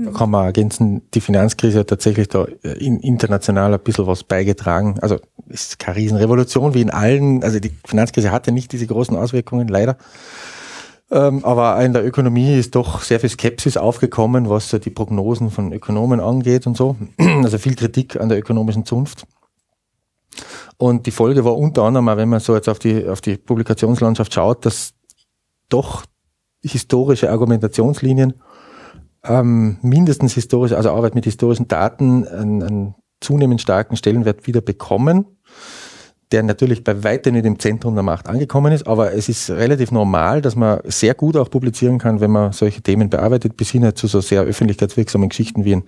[0.00, 4.96] Da kann man ergänzen, die Finanzkrise hat tatsächlich da äh, international ein bisschen was beigetragen.
[5.00, 5.16] Also
[5.48, 9.96] ist keine Riesenrevolution wie in allen, also die Finanzkrise hatte nicht diese großen Auswirkungen, leider.
[11.10, 15.72] Ähm, aber in der Ökonomie ist doch sehr viel Skepsis aufgekommen, was die Prognosen von
[15.72, 16.96] Ökonomen angeht und so.
[17.18, 19.26] Also viel Kritik an der ökonomischen Zunft.
[20.76, 24.32] Und die Folge war unter anderem, wenn man so jetzt auf die, auf die Publikationslandschaft
[24.32, 24.92] schaut, dass
[25.68, 26.04] doch
[26.62, 28.34] historische Argumentationslinien
[29.24, 35.26] ähm, mindestens historisch, also Arbeit mit historischen Daten, einen, einen zunehmend starken Stellenwert wieder bekommen,
[36.30, 39.90] der natürlich bei weitem nicht im Zentrum der Macht angekommen ist, aber es ist relativ
[39.90, 43.94] normal, dass man sehr gut auch publizieren kann, wenn man solche Themen bearbeitet, bis hin
[43.94, 45.84] zu so sehr öffentlichkeitswirksamen Geschichten wie ein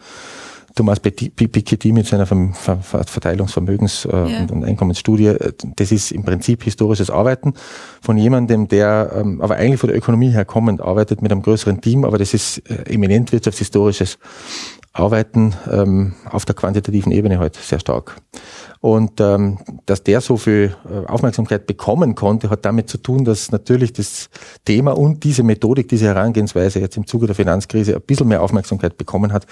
[0.75, 4.47] Thomas Piketty mit seiner Verteilungsvermögens- äh, ja.
[4.51, 5.35] und Einkommensstudie,
[5.77, 7.55] das ist im Prinzip historisches Arbeiten
[8.01, 11.81] von jemandem, der ähm, aber eigentlich von der Ökonomie her kommend arbeitet mit einem größeren
[11.81, 14.19] Team, aber das ist äh, eminent wirtschaftshistorisches
[14.93, 18.17] Arbeiten ähm, auf der quantitativen Ebene heute halt sehr stark.
[18.81, 23.53] Und ähm, dass der so viel äh, Aufmerksamkeit bekommen konnte, hat damit zu tun, dass
[23.53, 24.31] natürlich das
[24.65, 28.97] Thema und diese Methodik, diese Herangehensweise jetzt im Zuge der Finanzkrise ein bisschen mehr Aufmerksamkeit
[28.97, 29.47] bekommen hat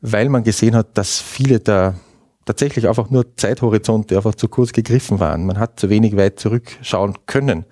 [0.00, 1.94] weil man gesehen hat, dass viele da
[2.44, 5.44] tatsächlich einfach nur Zeithorizonte einfach zu kurz gegriffen waren.
[5.46, 7.64] Man hat zu wenig weit zurückschauen können.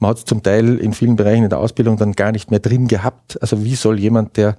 [0.00, 2.60] Man hat es zum Teil in vielen Bereichen in der Ausbildung dann gar nicht mehr
[2.60, 3.40] drin gehabt.
[3.42, 4.56] Also wie soll jemand, der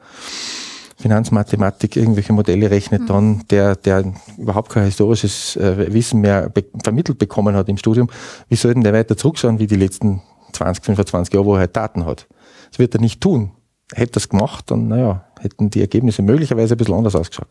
[0.97, 3.07] Finanzmathematik irgendwelche Modelle rechnet, mhm.
[3.07, 8.09] dann, der, der überhaupt kein historisches äh, Wissen mehr be vermittelt bekommen hat im Studium,
[8.47, 10.21] wie soll denn der weiter zurückschauen wie die letzten
[10.53, 12.27] 20, 25 Jahre, wo er halt Daten hat?
[12.69, 13.51] Das wird er nicht tun.
[13.93, 17.49] Hätte das gemacht, dann, naja, hätten die Ergebnisse möglicherweise ein bisschen anders ausgeschaut.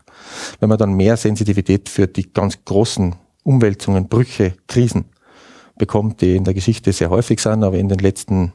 [0.58, 5.04] Wenn man dann mehr Sensitivität für die ganz großen Umwälzungen, Brüche, Krisen
[5.76, 8.52] bekommt, die in der Geschichte sehr häufig sind, aber in den letzten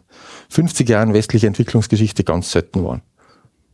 [0.49, 3.01] 50 Jahren westliche Entwicklungsgeschichte ganz selten waren.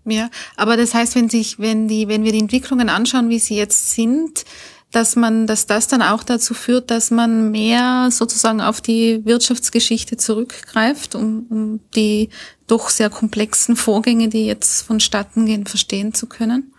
[0.08, 3.56] Ja, aber das heißt, wenn sich, wenn die, wenn wir die Entwicklungen anschauen, wie sie
[3.56, 4.46] jetzt sind,
[4.92, 10.18] dass man, dass das dann auch dazu führt, dass man mehr sozusagen auf die Wirtschaftsgeschichte
[10.18, 12.30] zurückgreift, um, um die
[12.68, 16.72] doch sehr komplexen Vorgänge, die jetzt vonstatten gehen, verstehen zu können?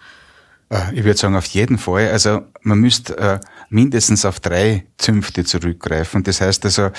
[0.69, 2.11] Äh, ich würde sagen, auf jeden Fall.
[2.11, 6.23] Also man müsste äh, mindestens auf drei Zünfte zurückgreifen.
[6.25, 6.91] Das heißt also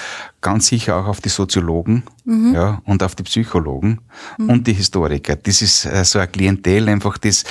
[0.42, 2.54] ganz sicher auch auf die Soziologen mhm.
[2.54, 4.00] ja, und auf die Psychologen
[4.38, 4.50] mhm.
[4.50, 5.36] und die Historiker.
[5.36, 7.44] Das ist äh, so ein Klientel einfach, das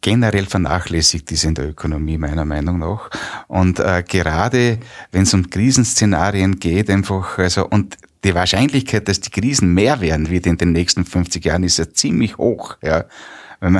[0.00, 3.10] generell vernachlässigt ist in der Ökonomie meiner Meinung nach.
[3.48, 4.78] Und äh, gerade
[5.12, 10.30] wenn es um Krisenszenarien geht, einfach, also und die Wahrscheinlichkeit, dass die Krisen mehr werden
[10.30, 12.76] wird in den nächsten 50 Jahren, ist ja ziemlich hoch.
[12.82, 13.04] Ja.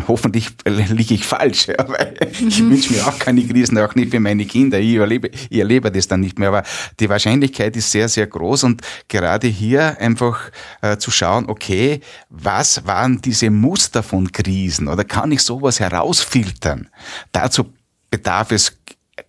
[0.09, 2.49] Hoffentlich liege ich falsch, ja, weil mhm.
[2.49, 4.79] ich wünsche mir auch keine Krisen, auch nicht für meine Kinder.
[4.79, 6.49] Ich erlebe, ich erlebe das dann nicht mehr.
[6.49, 6.65] Aber
[6.99, 10.51] die Wahrscheinlichkeit ist sehr, sehr groß und gerade hier einfach
[10.83, 16.89] äh, zu schauen, okay, was waren diese Muster von Krisen oder kann ich sowas herausfiltern?
[17.33, 17.73] Dazu
[18.11, 18.77] bedarf es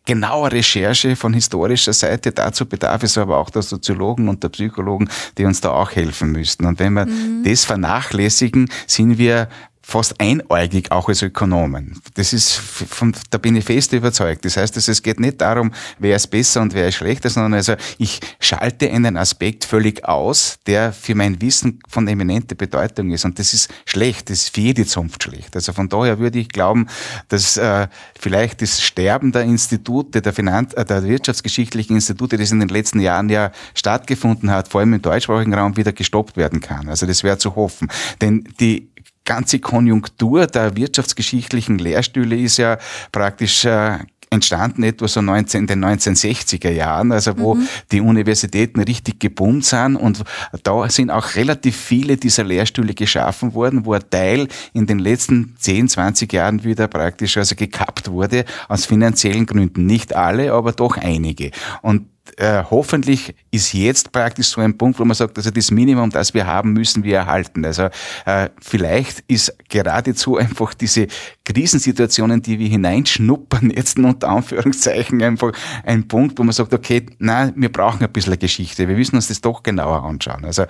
[0.06, 2.32] genauer Recherche von historischer Seite.
[2.32, 6.32] Dazu bedarf es aber auch der Soziologen und der Psychologen, die uns da auch helfen
[6.32, 6.66] müssten.
[6.66, 7.44] Und wenn wir mhm.
[7.44, 9.48] das vernachlässigen, sind wir
[9.92, 12.02] fast einäugig, auch als Ökonomen.
[12.16, 14.46] Das ist, von, da bin ich fest überzeugt.
[14.46, 17.76] Das heißt, es geht nicht darum, wer ist besser und wer ist schlechter, sondern also
[17.98, 23.26] ich schalte einen Aspekt völlig aus, der für mein Wissen von eminenter Bedeutung ist.
[23.26, 25.56] Und das ist schlecht, das ist für jede Zunft schlecht.
[25.56, 26.88] Also von daher würde ich glauben,
[27.28, 27.88] dass äh,
[28.18, 33.02] vielleicht das Sterben der Institute, der, Finanz-, äh, der wirtschaftsgeschichtlichen Institute, das in den letzten
[33.02, 36.88] Jahren ja stattgefunden hat, vor allem im deutschsprachigen Raum wieder gestoppt werden kann.
[36.88, 37.90] Also das wäre zu hoffen.
[38.22, 38.91] Denn die
[39.26, 42.78] ganze Konjunktur der wirtschaftsgeschichtlichen Lehrstühle ist ja
[43.12, 44.00] praktisch äh,
[44.32, 47.68] entstanden etwa so 19, in den 1960er Jahren, also wo mhm.
[47.92, 50.24] die Universitäten richtig geboomt sind und
[50.64, 55.56] da sind auch relativ viele dieser Lehrstühle geschaffen worden, wo ein Teil in den letzten
[55.60, 59.86] 10, 20 Jahren wieder praktisch also gekappt wurde aus finanziellen Gründen.
[59.86, 61.52] Nicht alle, aber doch einige.
[61.82, 62.06] Und
[62.38, 66.34] äh, hoffentlich ist jetzt praktisch so ein Punkt, wo man sagt, also das Minimum, das
[66.34, 67.66] wir haben, müssen wir erhalten.
[67.66, 67.90] Also
[68.26, 71.08] äh, vielleicht ist geradezu einfach diese
[71.44, 75.52] Krisensituationen, die wir hineinschnuppern, jetzt unter Anführungszeichen einfach
[75.84, 79.28] ein Punkt, wo man sagt, okay, na, wir brauchen ein bisschen Geschichte, wir müssen uns
[79.28, 80.46] das doch genauer anschauen.
[80.46, 80.66] Also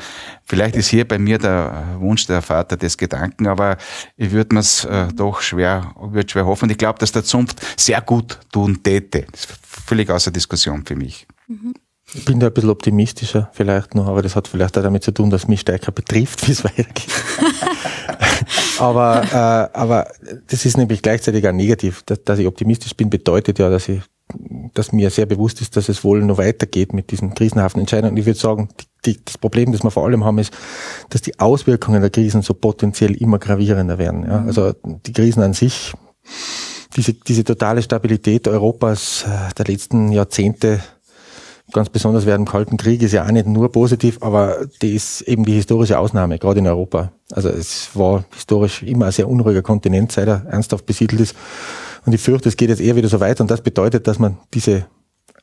[0.45, 3.77] vielleicht ist hier bei mir der Wunsch der Vater des Gedanken, aber
[4.17, 6.69] ich würde mir es äh, doch schwer, würde schwer hoffen.
[6.69, 9.25] Ich glaube, dass der Zunft sehr gut tun täte.
[9.31, 9.47] Das
[9.85, 11.27] völlig außer Diskussion für mich.
[12.13, 15.11] Ich bin da ein bisschen optimistischer vielleicht noch, aber das hat vielleicht auch damit zu
[15.11, 17.09] tun, dass mich stärker betrifft, wie es weitergeht.
[18.79, 20.07] aber, äh, aber
[20.47, 22.03] das ist nämlich gleichzeitig auch negativ.
[22.03, 24.01] Dass, dass ich optimistisch bin, bedeutet ja, dass ich
[24.73, 28.15] dass mir sehr bewusst ist, dass es wohl noch weitergeht mit diesen krisenhaften Entscheidungen.
[28.15, 30.53] Ich würde sagen, die die, das Problem, das wir vor allem haben, ist,
[31.09, 34.25] dass die Auswirkungen der Krisen so potenziell immer gravierender werden.
[34.25, 34.43] Ja?
[34.45, 35.93] Also die Krisen an sich,
[36.95, 40.81] diese, diese totale Stabilität Europas äh, der letzten Jahrzehnte,
[41.71, 45.21] ganz besonders während dem Kalten Krieg, ist ja auch nicht nur positiv, aber die ist
[45.21, 47.11] eben die historische Ausnahme, gerade in Europa.
[47.31, 51.35] Also es war historisch immer ein sehr unruhiger Kontinent, seit er ernsthaft besiedelt ist.
[52.05, 53.43] Und ich fürchte, es geht jetzt eher wieder so weiter.
[53.43, 54.85] Und das bedeutet, dass man diese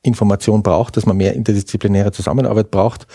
[0.03, 3.07] Information braucht, dass man mehr interdisziplinäre Zusammenarbeit braucht,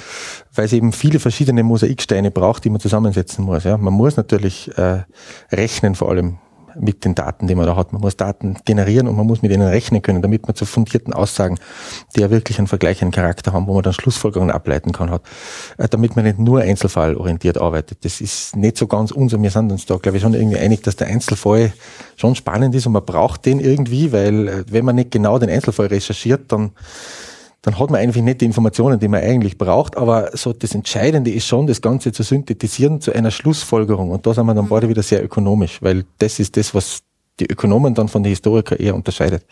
[0.54, 3.64] weil es eben viele verschiedene Mosaiksteine braucht, die man zusammensetzen muss.
[3.64, 5.04] Ja, man muss natürlich äh,
[5.52, 6.40] rechnen, vor allem
[6.80, 7.94] mit den Daten, die man da hat.
[7.94, 11.14] Man muss Daten generieren und man muss mit ihnen rechnen können, damit man zu fundierten
[11.14, 11.58] Aussagen,
[12.16, 15.24] die ja wirklich einen vergleichenden Charakter haben, wo man dann Schlussfolgerungen ableiten kann, hat.
[15.78, 18.06] Äh, damit man nicht nur einzelfallorientiert arbeitet.
[18.06, 19.42] Das ist nicht so ganz unser.
[19.42, 21.74] Wir sind uns da, glaube ich, schon irgendwie einig, dass der Einzelfall
[22.16, 25.50] schon spannend ist und man braucht den irgendwie, weil äh, wenn man nicht genau den
[25.50, 26.72] Einzelfall recherchiert, dann
[27.64, 29.96] dann hat man eigentlich nicht die Informationen, die man eigentlich braucht.
[29.96, 34.12] Aber so das Entscheidende ist schon, das Ganze zu synthetisieren zu einer Schlussfolgerung.
[34.12, 37.04] Und da sind wir dann beide wieder sehr ökonomisch, weil das ist das, was
[37.40, 39.46] die Ökonomen dann von den Historikern eher unterscheidet.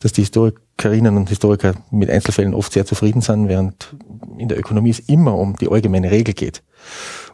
[0.00, 3.94] Dass die Historikerinnen und Historiker mit Einzelfällen oft sehr zufrieden sind, während
[4.38, 6.62] in der Ökonomie es immer um die allgemeine Regel geht.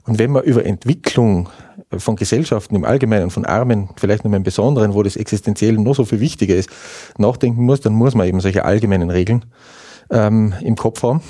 [0.05, 1.49] Und wenn man über Entwicklung
[1.97, 6.05] von Gesellschaften im Allgemeinen, von Armen, vielleicht noch im Besonderen, wo das existenziell noch so
[6.05, 6.69] viel wichtiger ist,
[7.19, 9.45] nachdenken muss, dann muss man eben solche allgemeinen Regeln
[10.11, 11.23] ähm, im Kopf haben.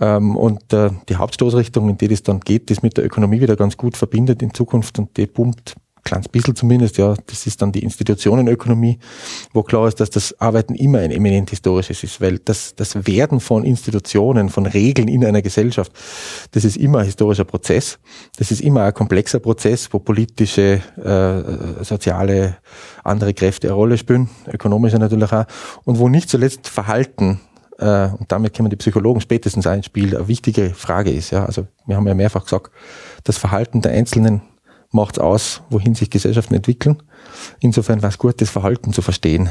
[0.00, 3.56] Ähm, und äh, die Hauptstoßrichtung, in die das dann geht, ist mit der Ökonomie wieder
[3.56, 7.72] ganz gut verbindet in Zukunft und die pumpt kleines bisschen zumindest, ja, das ist dann
[7.72, 8.98] die Institutionenökonomie,
[9.52, 13.40] wo klar ist, dass das Arbeiten immer ein eminent historisches ist, weil das, das Werden
[13.40, 15.92] von Institutionen, von Regeln in einer Gesellschaft,
[16.52, 17.98] das ist immer ein historischer Prozess,
[18.38, 22.56] das ist immer ein komplexer Prozess, wo politische, äh, soziale,
[23.04, 25.44] andere Kräfte eine Rolle spielen, ökonomische natürlich auch,
[25.84, 27.40] und wo nicht zuletzt Verhalten
[27.80, 31.30] äh, und damit kommen die Psychologen spätestens ein Spiel, eine wichtige Frage ist.
[31.30, 32.70] Ja, also wir haben ja mehrfach gesagt,
[33.24, 34.42] das Verhalten der Einzelnen
[34.92, 37.02] macht aus, wohin sich Gesellschaften entwickeln.
[37.60, 39.50] Insofern war es gut, das Verhalten zu verstehen.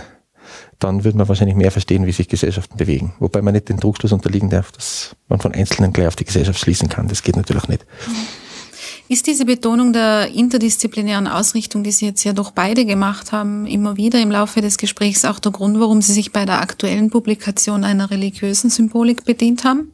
[0.77, 3.13] Dann würde man wahrscheinlich mehr verstehen, wie sich Gesellschaften bewegen.
[3.19, 6.59] Wobei man nicht den Druckschluss unterliegen darf, dass man von Einzelnen gleich auf die Gesellschaft
[6.59, 7.07] schließen kann.
[7.07, 7.85] Das geht natürlich nicht.
[8.07, 8.48] Mhm.
[9.11, 13.97] Ist diese Betonung der interdisziplinären Ausrichtung, die Sie jetzt ja doch beide gemacht haben, immer
[13.97, 17.83] wieder im Laufe des Gesprächs auch der Grund, warum Sie sich bei der aktuellen Publikation
[17.83, 19.91] einer religiösen Symbolik bedient haben?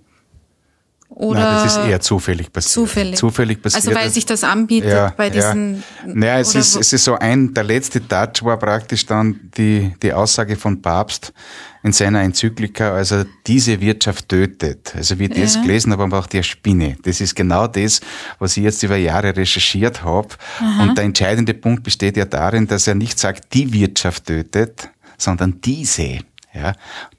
[1.09, 2.73] Oder Nein, das ist eher zufällig passiert.
[2.73, 3.15] Zufällig.
[3.17, 3.87] Zufällig passiert.
[3.87, 5.83] Also weil sich das anbietet ja, bei diesen.
[6.05, 6.13] Ja.
[6.13, 10.11] Naja, es ist, es ist so ein, der letzte Touch war praktisch dann die, die
[10.11, 11.31] Aussage von Papst
[11.83, 14.93] in seiner Enzyklika, also diese Wirtschaft tötet.
[14.95, 16.97] Also wie das gelesen habe, auch der Spinne.
[17.03, 18.01] Das ist genau das,
[18.39, 20.29] was ich jetzt über Jahre recherchiert habe.
[20.59, 20.83] Aha.
[20.83, 25.61] Und der entscheidende Punkt besteht ja darin, dass er nicht sagt, die Wirtschaft tötet, sondern
[25.61, 26.19] diese
[26.55, 26.73] ja,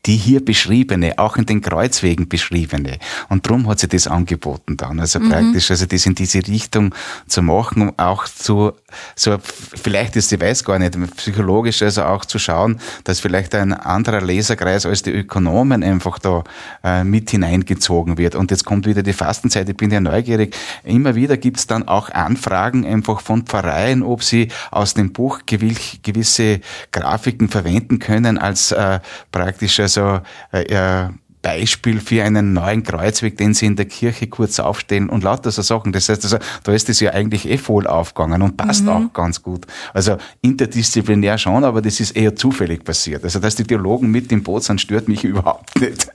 [0.07, 2.99] die hier beschriebene, auch in den Kreuzwegen beschriebene.
[3.29, 5.01] Und drum hat sie das angeboten dann.
[5.01, 5.31] Also mhm.
[5.31, 6.95] praktisch, also das in diese Richtung
[7.27, 8.73] zu machen, um auch zu,
[9.17, 13.73] so, vielleicht ist, ich weiß gar nicht, psychologisch, also auch zu schauen, dass vielleicht ein
[13.73, 16.45] anderer Leserkreis als die Ökonomen einfach da
[16.85, 18.35] äh, mit hineingezogen wird.
[18.37, 20.57] Und jetzt kommt wieder die Fastenzeit, ich bin ja neugierig.
[20.85, 26.61] Immer wieder gibt's dann auch Anfragen einfach von Pfarreien, ob sie aus dem Buch gewisse
[26.93, 29.01] Grafiken verwenden können als äh,
[29.33, 30.21] praktisch also
[30.53, 31.09] äh,
[31.47, 35.63] Beispiel für einen neuen Kreuzweg, den sie in der Kirche kurz aufstellen und lauter so
[35.63, 35.93] Sachen.
[35.93, 38.89] Das heißt also, da ist das ja eigentlich eh voll aufgegangen und passt mhm.
[38.89, 39.65] auch ganz gut.
[39.95, 43.23] Also interdisziplinär schon, aber das ist eher zufällig passiert.
[43.23, 46.09] Also, dass die Theologen mit im Boot sind, stört mich überhaupt nicht.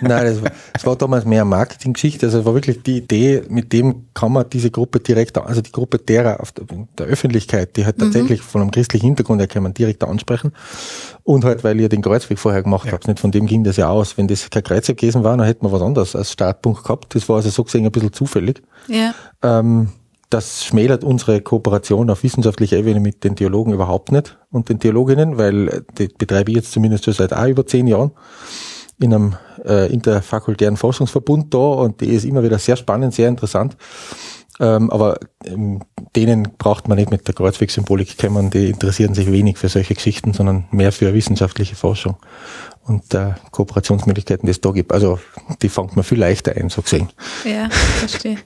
[0.00, 2.26] Nein, das war, das war damals mehr eine Marketinggeschichte.
[2.26, 5.72] Also, es war wirklich die Idee, mit dem kann man diese Gruppe direkt, also die
[5.72, 6.64] Gruppe derer auf der,
[6.96, 8.02] der Öffentlichkeit, die halt mhm.
[8.02, 10.52] tatsächlich von einem christlichen Hintergrund her, kann man direkt ansprechen.
[11.22, 12.92] Und halt, weil ihr den Kreuzweg vorher gemacht ja.
[12.92, 14.16] habt, nicht von dem ging das ja aus.
[14.16, 17.14] Wenn das kein Kreuzweg gewesen war, dann hätten wir was anderes als Startpunkt gehabt.
[17.14, 18.62] Das war also so gesehen ein bisschen zufällig.
[18.88, 19.14] Ja.
[19.42, 19.90] Ähm,
[20.30, 25.38] das schmälert unsere Kooperation auf wissenschaftlicher Ebene mit den Theologen überhaupt nicht und den Theologinnen,
[25.38, 28.12] weil die betreibe ich jetzt zumindest schon seit auch über zehn Jahren
[29.00, 33.76] in einem äh, interfakultären Forschungsverbund da und die ist immer wieder sehr spannend, sehr interessant.
[34.60, 35.82] Ähm, aber ähm,
[36.16, 40.32] denen braucht man nicht mit der Kreuzwegsymbolik kommen, die interessieren sich wenig für solche Geschichten,
[40.32, 42.16] sondern mehr für wissenschaftliche Forschung
[42.84, 44.92] und äh, Kooperationsmöglichkeiten, die es da gibt.
[44.92, 45.20] Also
[45.62, 47.08] die fängt man viel leichter ein, so gesehen.
[47.44, 48.38] Ja, verstehe.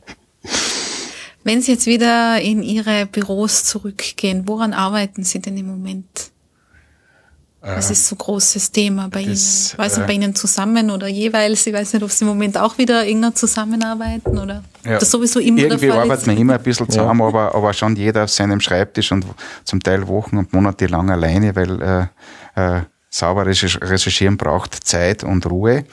[1.45, 6.31] Wenn Sie jetzt wieder in Ihre Büros zurückgehen, woran arbeiten Sie denn im Moment?
[7.65, 9.79] Was ist so großes Thema bei das, Ihnen?
[9.79, 11.65] Weiß nicht, äh, bei Ihnen zusammen oder jeweils?
[11.65, 15.39] Ich weiß nicht, ob Sie im Moment auch wieder enger zusammenarbeiten oder ja, das sowieso
[15.39, 17.27] immer Irgendwie arbeiten wir immer ein bisschen zusammen, ja.
[17.27, 19.25] aber, aber schon jeder auf seinem Schreibtisch und
[19.63, 25.47] zum Teil Wochen und Monate lang alleine, weil äh, äh, sauber recherchieren braucht Zeit und
[25.47, 25.85] Ruhe.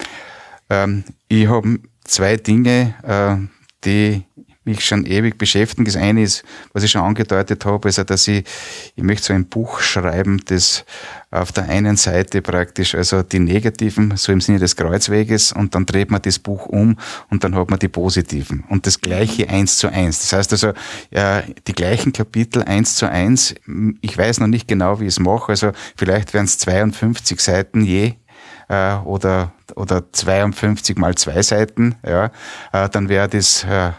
[0.72, 3.36] Ähm, ich habe zwei Dinge, äh,
[3.86, 4.24] die
[4.70, 5.86] mich schon ewig beschäftigen.
[5.86, 6.44] Das eine ist,
[6.74, 8.46] was ich schon angedeutet habe, also dass ich,
[8.96, 10.86] ich möchte so ein Buch schreiben, das
[11.32, 15.86] auf der einen Seite praktisch also die negativen, so im Sinne des Kreuzweges, und dann
[15.86, 16.98] dreht man das Buch um
[17.30, 18.64] und dann hat man die positiven.
[18.70, 20.20] Und das gleiche eins zu eins.
[20.22, 20.74] Das heißt also,
[21.12, 23.56] ja, die gleichen Kapitel eins zu eins.
[24.02, 25.50] Ich weiß noch nicht genau, wie ich es mache.
[25.50, 28.14] Also vielleicht werden es 52 Seiten je
[28.68, 32.32] äh, oder oder 52 mal zwei Seiten, ja,
[32.72, 33.92] äh, dann wäre das äh,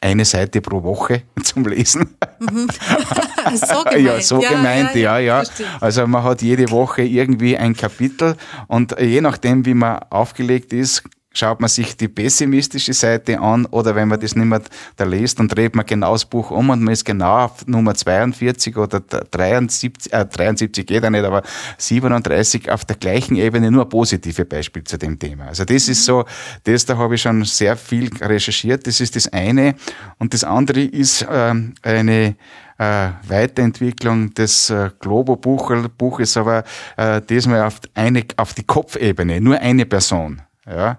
[0.00, 2.16] eine Seite pro Woche zum Lesen.
[2.38, 2.68] Mhm.
[3.54, 4.06] so gemeint.
[4.06, 5.42] Ja, so ja, gemeint, ja, ja.
[5.42, 5.48] ja.
[5.80, 8.36] Also man hat jede Woche irgendwie ein Kapitel
[8.68, 11.02] und je nachdem, wie man aufgelegt ist,
[11.32, 14.62] schaut man sich die pessimistische Seite an oder wenn man das nicht mehr
[14.96, 17.94] da liest, dann dreht man genau das Buch um und man ist genau auf Nummer
[17.94, 21.42] 42 oder 73, äh, 73 geht ja nicht, aber
[21.78, 25.46] 37 auf der gleichen Ebene nur positive Beispiel zu dem Thema.
[25.46, 26.24] Also das ist so,
[26.64, 29.76] das da habe ich schon sehr viel recherchiert, das ist das eine
[30.18, 32.36] und das andere ist äh, eine
[32.78, 36.64] äh, Weiterentwicklung des äh, Globo-Buches, aber
[36.96, 40.42] äh, diesmal auf, eine, auf die Kopfebene, nur eine Person.
[40.66, 40.98] Ja,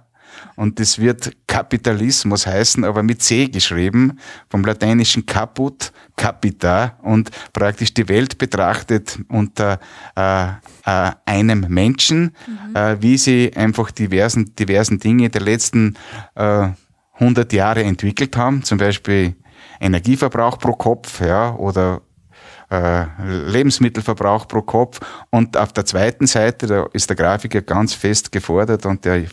[0.55, 7.93] und das wird Kapitalismus heißen, aber mit C geschrieben, vom lateinischen caput, capita und praktisch
[7.93, 9.79] die Welt betrachtet unter
[10.15, 10.47] äh,
[10.85, 12.75] äh, einem Menschen, mhm.
[12.75, 15.97] äh, wie sie einfach diversen, diversen Dinge der letzten
[16.35, 16.69] äh,
[17.13, 19.35] 100 Jahre entwickelt haben, zum Beispiel
[19.79, 22.01] Energieverbrauch pro Kopf, ja, oder
[22.71, 24.99] äh, Lebensmittelverbrauch pro Kopf.
[25.29, 29.25] Und auf der zweiten Seite, da ist der Grafiker ganz fest gefordert und der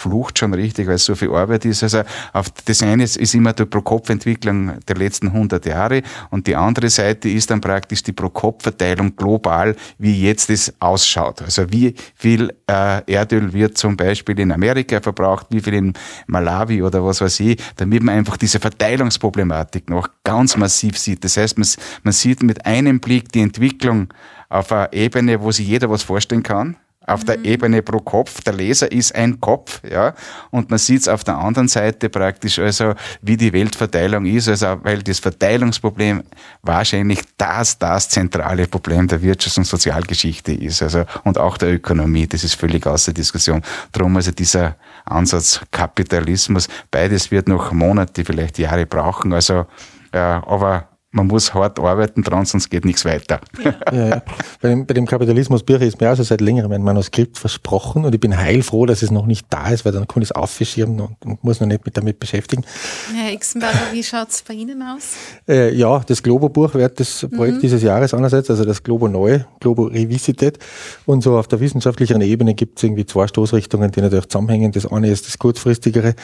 [0.00, 1.82] flucht schon richtig, weil es so viel Arbeit ist.
[1.82, 2.02] Also
[2.32, 7.28] auf das eine ist immer die Pro-Kopf-Entwicklung der letzten 100 Jahre und die andere Seite
[7.28, 11.42] ist dann praktisch die Pro-Kopf-Verteilung global, wie jetzt das ausschaut.
[11.42, 15.92] Also wie viel äh, Erdöl wird zum Beispiel in Amerika verbraucht, wie viel in
[16.26, 21.24] Malawi oder was weiß ich, damit man einfach diese Verteilungsproblematik noch ganz massiv sieht.
[21.24, 21.68] Das heißt, man,
[22.02, 24.08] man sieht mit einem Blick die Entwicklung
[24.48, 26.76] auf einer Ebene, wo sich jeder was vorstellen kann
[27.10, 27.44] auf der mhm.
[27.44, 28.42] Ebene pro Kopf.
[28.42, 30.14] Der Leser ist ein Kopf, ja,
[30.50, 34.78] und man sieht es auf der anderen Seite praktisch, also wie die Weltverteilung ist, also
[34.82, 36.22] weil das Verteilungsproblem
[36.62, 42.26] wahrscheinlich das, das zentrale Problem der Wirtschafts- und Sozialgeschichte ist, also und auch der Ökonomie.
[42.26, 43.62] Das ist völlig außer Diskussion.
[43.92, 49.32] Drum also dieser Ansatz Kapitalismus, beides wird noch Monate, vielleicht Jahre brauchen.
[49.32, 49.66] Also,
[50.12, 53.40] ja, aber man muss hart arbeiten dran, sonst geht nichts weiter.
[53.62, 53.74] Ja.
[53.92, 54.22] ja, ja.
[54.60, 58.20] Bei, dem, bei dem Kapitalismusbücher ist mir also seit längerem ein Manuskript versprochen und ich
[58.20, 61.42] bin heilfroh, dass es noch nicht da ist, weil dann kann ich es aufschirmen und,
[61.42, 62.64] muss noch nicht mit damit beschäftigen.
[63.12, 65.14] Herr Exenberger, wie schaut's bei Ihnen aus?
[65.48, 67.60] Äh, ja, das Globo-Buch wird das Projekt mhm.
[67.60, 70.58] dieses Jahres einerseits, also das Globo Neu, Globo Revisited
[71.06, 74.70] und so auf der wissenschaftlichen Ebene gibt es irgendwie zwei Stoßrichtungen, die natürlich zusammenhängen.
[74.70, 76.14] Das eine ist das kurzfristigere,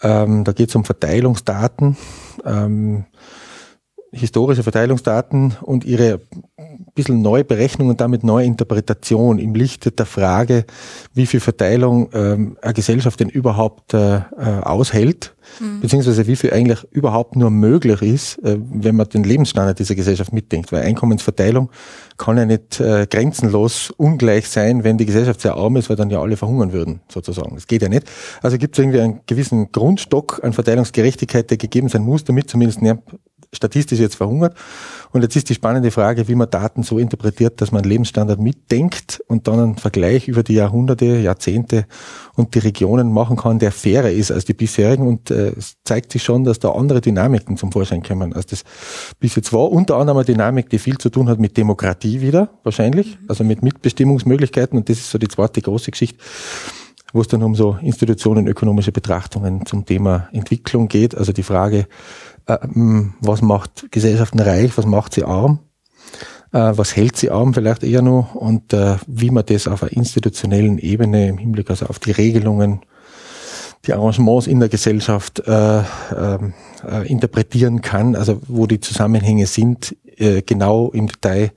[0.00, 1.96] ähm, da geht es um Verteilungsdaten.
[2.44, 3.04] Ähm,
[4.12, 6.20] historische Verteilungsdaten und ihre
[6.98, 10.64] bisschen neue Berechnung und damit neue Interpretation im Lichte der Frage,
[11.14, 14.22] wie viel Verteilung ähm, eine Gesellschaft denn überhaupt äh, äh,
[14.62, 15.80] aushält, mhm.
[15.80, 20.32] beziehungsweise wie viel eigentlich überhaupt nur möglich ist, äh, wenn man den Lebensstandard dieser Gesellschaft
[20.32, 20.72] mitdenkt.
[20.72, 21.70] Weil Einkommensverteilung
[22.16, 26.10] kann ja nicht äh, grenzenlos ungleich sein, wenn die Gesellschaft sehr arm ist, weil dann
[26.10, 27.54] ja alle verhungern würden, sozusagen.
[27.54, 28.10] Das geht ja nicht.
[28.42, 32.82] Also gibt es irgendwie einen gewissen Grundstock an Verteilungsgerechtigkeit, der gegeben sein muss, damit zumindest
[33.52, 34.56] statistisch jetzt verhungert.
[35.10, 39.22] Und jetzt ist die spannende Frage, wie man Daten so interpretiert, dass man Lebensstandard mitdenkt
[39.26, 41.86] und dann einen Vergleich über die Jahrhunderte, Jahrzehnte
[42.34, 45.06] und die Regionen machen kann, der fairer ist als die bisherigen.
[45.06, 48.64] Und äh, es zeigt sich schon, dass da andere Dynamiken zum Vorschein kommen, als das
[49.18, 49.70] bis jetzt war.
[49.70, 53.62] Unter anderem eine Dynamik, die viel zu tun hat mit Demokratie wieder, wahrscheinlich, also mit
[53.62, 54.78] Mitbestimmungsmöglichkeiten.
[54.78, 56.22] Und das ist so die zweite große Geschichte
[57.12, 61.14] wo es dann um so institutionenökonomische Betrachtungen zum Thema Entwicklung geht.
[61.16, 61.86] Also die Frage,
[62.48, 62.58] äh,
[63.20, 65.60] was macht Gesellschaften reich, was macht sie arm,
[66.52, 68.34] äh, was hält sie arm vielleicht eher noch?
[68.34, 72.80] Und äh, wie man das auf einer institutionellen Ebene im Hinblick also auf die Regelungen,
[73.86, 76.54] die Arrangements in der Gesellschaft äh, ähm,
[76.86, 81.52] äh, interpretieren kann, also wo die Zusammenhänge sind, äh, genau im Detail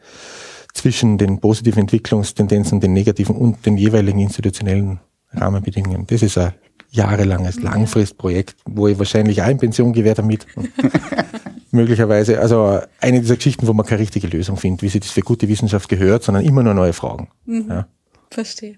[0.73, 4.99] zwischen den positiven Entwicklungstendenzen, den negativen und den jeweiligen institutionellen
[5.33, 6.05] Rahmenbedingungen.
[6.07, 6.53] Das ist ein
[6.91, 10.45] jahrelanges Langfristprojekt, wo ich wahrscheinlich auch in Pension gewährt damit.
[11.71, 12.39] Möglicherweise.
[12.39, 15.47] Also eine dieser Geschichten, wo man keine richtige Lösung findet, wie sie das für gute
[15.47, 17.29] Wissenschaft gehört, sondern immer nur neue Fragen.
[17.45, 17.65] Mhm.
[17.69, 17.87] Ja.
[18.29, 18.77] Verstehe.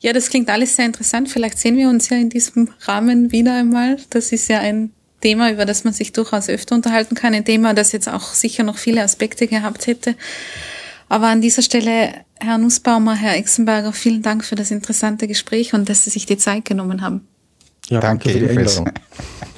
[0.00, 1.28] Ja, das klingt alles sehr interessant.
[1.28, 3.98] Vielleicht sehen wir uns ja in diesem Rahmen wieder einmal.
[4.10, 7.34] Das ist ja ein Thema, über das man sich durchaus öfter unterhalten kann.
[7.34, 10.14] Ein Thema, das jetzt auch sicher noch viele Aspekte gehabt hätte.
[11.08, 15.88] Aber an dieser Stelle, Herr Nussbaumer, Herr Exenberger, vielen Dank für das interessante Gespräch und
[15.88, 17.26] dass Sie sich die Zeit genommen haben.
[17.88, 18.58] Ja, danke, danke für die.
[18.58, 18.92] Einladung.